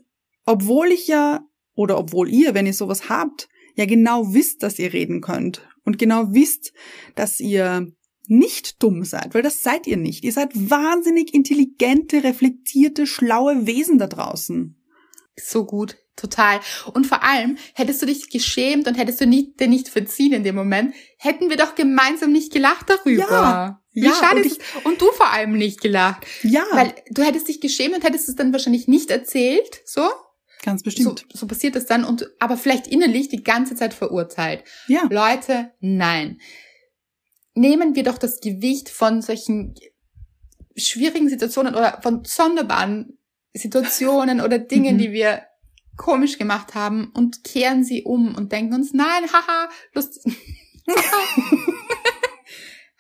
obwohl 0.45 0.93
ich 0.93 1.09
ja, 1.09 1.45
oder 1.75 1.99
obwohl 1.99 2.29
ihr, 2.29 2.55
wenn 2.55 2.67
ihr 2.67 2.73
sowas 2.73 3.09
habt, 3.09 3.49
ja 3.75 3.85
genau 3.85 4.33
wisst, 4.33 4.63
dass 4.63 4.79
ihr 4.79 4.93
reden 4.93 5.21
könnt 5.21 5.69
und 5.85 5.99
genau 5.99 6.33
wisst, 6.33 6.73
dass 7.17 7.41
ihr 7.41 7.93
nicht 8.29 8.83
dumm 8.83 9.05
seid, 9.05 9.35
weil 9.35 9.43
das 9.43 9.63
seid 9.63 9.87
ihr 9.87 9.97
nicht. 9.97 10.25
Ihr 10.25 10.33
seid 10.33 10.51
wahnsinnig 10.55 11.35
intelligente, 11.35 12.23
reflektierte, 12.23 13.07
schlaue 13.07 13.67
Wesen 13.67 13.99
da 13.99 14.07
draußen. 14.07 14.81
So 15.37 15.67
gut, 15.67 15.97
total. 16.17 16.61
Und 16.95 17.07
vor 17.07 17.23
allem, 17.23 17.59
hättest 17.75 18.03
du 18.03 18.07
dich 18.07 18.31
geschämt 18.31 18.89
und 18.89 18.95
hättest 18.97 19.21
du 19.21 19.27
nicht, 19.27 19.61
dir 19.61 19.69
nicht 19.69 19.89
verziehen 19.89 20.33
in 20.33 20.43
dem 20.45 20.55
Moment, 20.55 20.95
hätten 21.19 21.51
wir 21.51 21.57
doch 21.57 21.75
gemeinsam 21.75 22.33
nicht 22.33 22.53
gelacht 22.53 22.89
darüber. 22.89 23.23
Ja. 23.31 23.83
Wie 23.93 24.05
Ja, 24.07 24.15
schade 24.15 24.41
und 24.41 24.47
es. 24.47 24.59
Und 24.85 25.01
du 25.01 25.11
vor 25.13 25.31
allem 25.33 25.53
nicht 25.53 25.81
gelacht. 25.81 26.27
Ja, 26.43 26.65
Weil 26.73 26.95
du 27.11 27.23
hättest 27.23 27.49
dich 27.49 27.61
geschämt 27.61 27.95
und 27.95 28.05
hättest 28.05 28.29
es 28.29 28.35
dann 28.35 28.53
wahrscheinlich 28.53 28.89
nicht 28.89 29.11
erzählt, 29.11 29.81
so. 29.87 30.03
ganz 30.63 30.81
So, 30.81 30.85
bestimmt. 30.85 31.27
so 31.33 31.47
passiert 31.47 31.77
es 31.77 31.87
dann 31.87 32.05
und 32.05 32.29
aber 32.39 32.57
vielleicht 32.57 32.87
innerlich 32.87 33.29
die 33.29 33.43
ganze 33.45 33.75
Zeit 33.75 33.95
verurteilt. 33.95 34.65
Ja. 34.89 35.07
Leute, 35.11 35.73
nein. 35.81 36.41
Nehmen 37.55 37.95
wir 37.95 38.03
doch 38.03 38.19
das 38.19 38.41
Gewicht 38.41 38.89
von 38.91 39.23
solchen 39.23 39.75
schwierigen 40.77 41.29
Situationen 41.31 41.75
oder 41.75 42.01
von 42.03 42.23
sonderbaren 42.25 43.19
Situationen 43.55 44.43
oder 44.43 44.59
Dingen, 44.59 44.97
Mhm. 44.97 44.99
die 44.99 45.13
wir 45.13 45.43
komisch 45.97 46.39
gemacht 46.39 46.75
haben 46.75 47.11
und 47.15 47.43
kehren 47.45 47.85
sie 47.85 48.03
um 48.05 48.35
und 48.35 48.53
denken 48.53 48.75
uns, 48.75 48.93
nein, 48.93 49.25
haha, 49.33 49.69
Lust. 49.95 50.25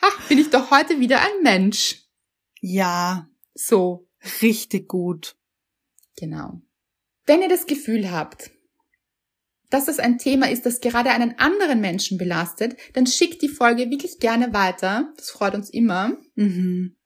ha, 0.03 0.09
bin 0.28 0.38
ich 0.38 0.51
doch 0.51 0.70
heute 0.70 1.01
wieder 1.01 1.20
ein 1.20 1.42
Mensch. 1.42 2.03
Ja, 2.61 3.28
So, 3.55 4.09
richtig 4.42 4.88
gut. 4.88 5.36
Genau. 6.16 6.61
Wenn 7.26 7.42
ihr 7.42 7.49
das 7.49 7.66
Gefühl 7.66 8.11
habt, 8.11 8.51
dass 9.70 9.86
das 9.86 9.99
ein 9.99 10.18
Thema 10.18 10.49
ist, 10.51 10.64
das 10.64 10.80
gerade 10.80 11.11
einen 11.11 11.38
anderen 11.38 11.80
Menschen 11.80 12.18
belastet, 12.18 12.76
dann 12.94 13.07
schickt 13.07 13.42
die 13.42 13.49
Folge 13.49 13.90
wirklich 13.90 14.18
gerne 14.20 14.53
weiter. 14.53 15.12
Das 15.16 15.30
freut 15.30 15.55
uns 15.55 15.70
immer, 15.70 16.16
Mhm. 16.34 16.97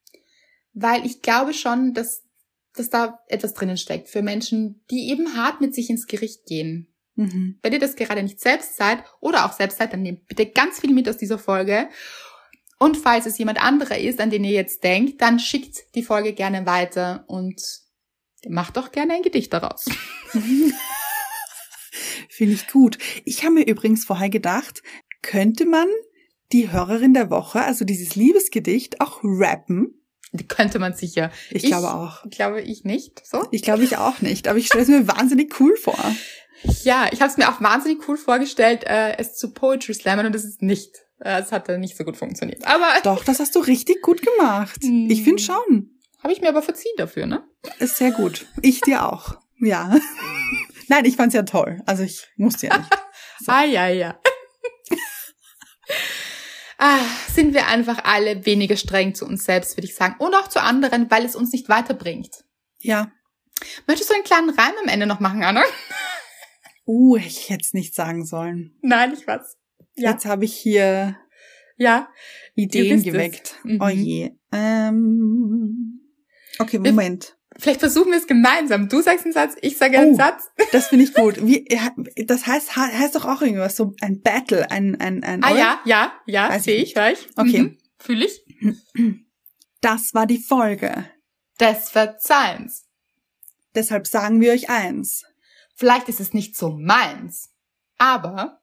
weil 0.73 1.05
ich 1.07 1.23
glaube 1.23 1.55
schon, 1.55 1.95
dass, 1.95 2.23
dass 2.75 2.91
da 2.91 3.19
etwas 3.29 3.55
drinnen 3.55 3.77
steckt 3.77 4.09
für 4.09 4.23
Menschen, 4.23 4.85
die 4.91 5.11
eben 5.11 5.37
hart 5.37 5.61
mit 5.61 5.75
sich 5.75 5.91
ins 5.91 6.07
Gericht 6.07 6.47
gehen. 6.47 6.89
Mhm. 7.17 7.59
Wenn 7.63 7.73
ihr 7.73 7.79
das 7.79 7.97
gerade 7.97 8.23
nicht 8.23 8.41
selbst 8.41 8.77
seid 8.77 9.03
oder 9.21 9.45
auch 9.45 9.53
selbst 9.53 9.79
seid, 9.79 9.93
dann 9.93 10.03
nehmt 10.03 10.27
bitte 10.27 10.47
ganz 10.47 10.81
viel 10.81 10.93
mit 10.93 11.09
aus 11.09 11.17
dieser 11.17 11.39
Folge. 11.39 11.89
Und 12.79 12.97
falls 12.97 13.27
es 13.27 13.37
jemand 13.39 13.63
anderer 13.63 13.99
ist, 13.99 14.21
an 14.21 14.31
den 14.31 14.45
ihr 14.45 14.53
jetzt 14.53 14.83
denkt, 14.85 15.21
dann 15.21 15.39
schickt 15.39 15.95
die 15.95 16.03
Folge 16.03 16.33
gerne 16.33 16.65
weiter 16.65 17.25
und 17.27 17.61
macht 18.49 18.79
doch 18.79 18.91
gerne 18.91 19.15
ein 19.15 19.23
Gedicht 19.23 19.53
daraus. 19.53 19.85
Finde 22.31 22.55
ich 22.55 22.69
gut. 22.69 22.97
Ich 23.27 23.45
habe 23.45 23.55
mir 23.55 23.67
übrigens 23.67 24.07
vorher 24.07 24.31
gedacht, 24.31 24.83
könnte 25.21 25.67
man 25.67 25.89
die 26.53 26.73
Hörerin 26.73 27.13
der 27.13 27.29
Woche, 27.31 27.61
also 27.61 27.85
dieses 27.85 28.17
Liebesgedicht, 28.17 29.01
auch 29.01 29.21
rappen? 29.23 30.00
Die 30.33 30.47
könnte 30.49 30.79
man 30.79 30.95
sicher. 30.95 31.31
Ich, 31.51 31.65
glaube 31.65 31.93
auch. 31.93 32.23
Glaube 32.31 32.61
ich 32.61 32.85
nicht. 32.85 33.27
So? 33.27 33.47
Ich 33.51 33.63
glaube 33.63 33.85
ich 33.85 33.97
auch 33.97 34.21
nicht, 34.21 34.49
aber 34.49 34.59
ich 34.59 34.67
stelle 34.67 34.83
es 34.83 34.89
mir 34.89 35.07
wahnsinnig 35.09 35.59
cool 35.61 35.77
vor. 35.77 35.99
Ja, 36.83 37.09
ich 37.11 37.23
habe 37.23 37.31
es 37.31 37.39
mir 37.39 37.49
auch 37.49 37.63
wahnsinnig 37.63 38.07
cool 38.07 38.19
vorgestellt, 38.19 38.85
äh, 38.85 39.17
es 39.17 39.35
zu 39.35 39.55
Poetry 39.55 39.95
Slammen 39.95 40.27
und 40.27 40.35
es 40.35 40.45
ist 40.45 40.61
nicht. 40.61 40.91
Äh, 41.19 41.41
Es 41.41 41.53
hat 41.53 41.71
dann 41.71 41.81
nicht 41.81 41.97
so 41.97 42.05
gut 42.05 42.19
funktioniert. 42.19 42.67
Aber 42.67 42.87
Doch, 43.03 43.25
das 43.25 43.41
hast 43.41 43.55
du 43.55 43.61
richtig 43.61 44.03
gut 44.03 44.21
gemacht. 44.21 44.83
Hm. 44.83 45.09
Ich 45.09 45.23
finde 45.23 45.43
schon. 45.43 45.89
habe 46.23 46.35
ich 46.35 46.43
mir 46.43 46.51
aber 46.51 46.61
verziehen 46.61 46.93
dafür, 46.99 47.25
ne? 47.25 47.43
Ist 47.79 47.97
sehr 47.97 48.11
gut. 48.11 48.45
Ich 48.61 48.83
dir 48.83 49.07
auch. 49.11 49.39
Ja. 49.59 49.97
Nein, 50.89 51.07
ich 51.07 51.17
fand's 51.17 51.35
ja 51.35 51.45
toll. 51.45 51.81
Also 51.87 52.03
ich 52.03 52.27
musste 52.37 52.67
ja 52.67 52.77
nicht. 52.77 52.91
So. 53.43 53.53
Ah, 53.53 53.65
ja, 53.65 53.89
ja. 53.89 54.21
Ah, 56.81 56.99
sind 57.33 57.55
wir 57.55 57.69
einfach 57.69 58.05
alle 58.05 58.45
weniger 58.47 58.77
streng 58.77 59.15
zu 59.15 59.27
uns 59.27 59.45
selbst, 59.45 59.77
würde 59.77 59.87
ich 59.87 59.95
sagen. 59.95 60.17
Und 60.19 60.35
auch 60.35 60.49
zu 60.49 60.61
anderen, 60.61 61.11
weil 61.11 61.25
es 61.25 61.37
uns 61.37 61.53
nicht 61.53 61.69
weiterbringt. 61.69 62.45
Ja. 62.81 63.13
Möchtest 63.87 64.11
du 64.11 64.15
einen 64.15 64.25
kleinen 64.25 64.51
Reim 64.51 64.73
am 64.83 64.89
Ende 64.89 65.07
noch 65.07 65.21
machen, 65.21 65.43
Anna? 65.43 65.63
Uh, 66.87 67.17
hätte 67.17 67.29
ich 67.29 67.49
jetzt 67.49 67.75
nicht 67.75 67.95
sagen 67.95 68.25
sollen. 68.25 68.77
Nein, 68.83 69.13
ich 69.13 69.27
weiß. 69.27 69.57
Ja. 69.97 70.13
Jetzt 70.13 70.25
habe 70.25 70.45
ich 70.45 70.55
hier 70.55 71.17
Ja. 71.77 72.09
Ideen 72.55 73.03
geweckt. 73.03 73.57
Mhm. 73.65 73.81
Oh 73.81 73.89
je. 73.89 74.33
Ähm. 74.53 76.01
Okay, 76.59 76.79
Moment. 76.79 77.37
Vielleicht 77.61 77.81
versuchen 77.81 78.11
wir 78.11 78.19
es 78.19 78.27
gemeinsam. 78.27 78.89
Du 78.89 79.03
sagst 79.03 79.25
einen 79.25 79.35
Satz, 79.35 79.55
ich 79.61 79.77
sage 79.77 79.99
einen 79.99 80.15
Oh. 80.15 80.17
Satz. 80.17 80.51
Das 80.73 80.89
finde 80.89 81.05
ich 81.05 81.15
gut. 81.15 81.45
Wie, 81.47 81.67
das 82.27 82.47
heißt, 82.47 82.77
heißt 82.77 83.15
doch 83.15 83.25
auch 83.27 83.43
irgendwas 83.43 83.77
so 83.77 83.95
ein 84.01 84.23
Battle, 84.23 84.71
ein, 84.71 84.99
ein, 85.01 85.23
ein. 85.23 85.45
Ah 85.45 85.51
oder? 85.51 85.59
ja, 85.59 85.81
ja, 85.85 86.13
ja, 86.27 86.49
Weiß 86.49 86.65
sehe 86.65 86.83
ich 86.83 86.97
ich. 86.97 87.29
Okay. 87.37 87.63
Mhm. 87.63 87.79
Fühle 87.99 88.27
ich. 88.27 88.45
Das 89.83 90.13
war 90.13 90.27
die 90.27 90.43
Folge. 90.43 91.07
Des 91.59 91.89
Verzeihens. 91.89 92.85
Deshalb 93.75 94.07
sagen 94.07 94.43
wir 94.43 94.53
euch 94.53 94.69
eins. 94.69 95.25
Vielleicht 95.75 96.11
ist 96.11 96.21
es 96.21 96.35
nicht 96.35 96.55
so 96.55 96.77
meins. 96.79 97.49
Aber 97.97 98.61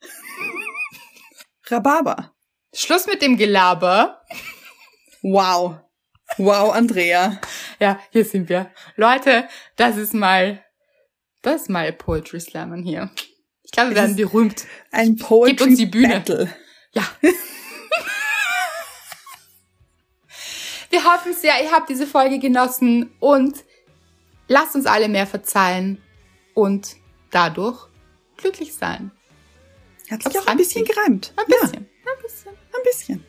Rhabarber. 1.70 2.34
Schluss 2.74 3.06
mit 3.06 3.22
dem 3.22 3.36
Gelaber. 3.36 4.20
Wow. 5.22 5.76
Wow, 6.36 6.72
Andrea. 6.72 7.40
Ja, 7.80 8.00
hier 8.10 8.24
sind 8.24 8.48
wir. 8.48 8.70
Leute, 8.96 9.48
das 9.76 9.96
ist 9.96 10.14
mal, 10.14 10.64
das 11.42 11.62
ist 11.62 11.70
mal 11.70 11.92
Poetry 11.92 12.40
Slammen 12.40 12.82
hier. 12.82 13.10
Ich 13.62 13.70
glaube, 13.72 13.90
wir 13.90 13.96
werden 13.96 14.16
berühmt. 14.16 14.66
Ein 14.90 15.16
Poetry 15.16 15.50
Gebt 15.56 15.62
uns 15.62 15.78
die 15.78 15.86
Bühne. 15.86 16.14
Battle. 16.14 16.54
Ja. 16.92 17.02
wir 20.90 21.04
hoffen 21.04 21.34
sehr, 21.34 21.62
ihr 21.62 21.70
habt 21.70 21.88
diese 21.88 22.06
Folge 22.06 22.38
genossen 22.38 23.14
und 23.20 23.64
lasst 24.48 24.74
uns 24.74 24.86
alle 24.86 25.08
mehr 25.08 25.26
verzeihen 25.26 26.02
und 26.54 26.96
dadurch 27.30 27.88
glücklich 28.36 28.74
sein. 28.74 29.10
Hat 30.10 30.22
sich 30.22 30.38
auch 30.38 30.46
ein 30.46 30.56
bisschen 30.56 30.86
reimt 30.86 30.94
gereimt. 30.96 31.34
Ein 31.36 31.44
Ja, 31.48 31.56
bisschen. 31.60 31.86
Ein 31.86 32.22
bisschen. 32.22 32.52
ein 32.52 32.82
bisschen. 32.84 33.24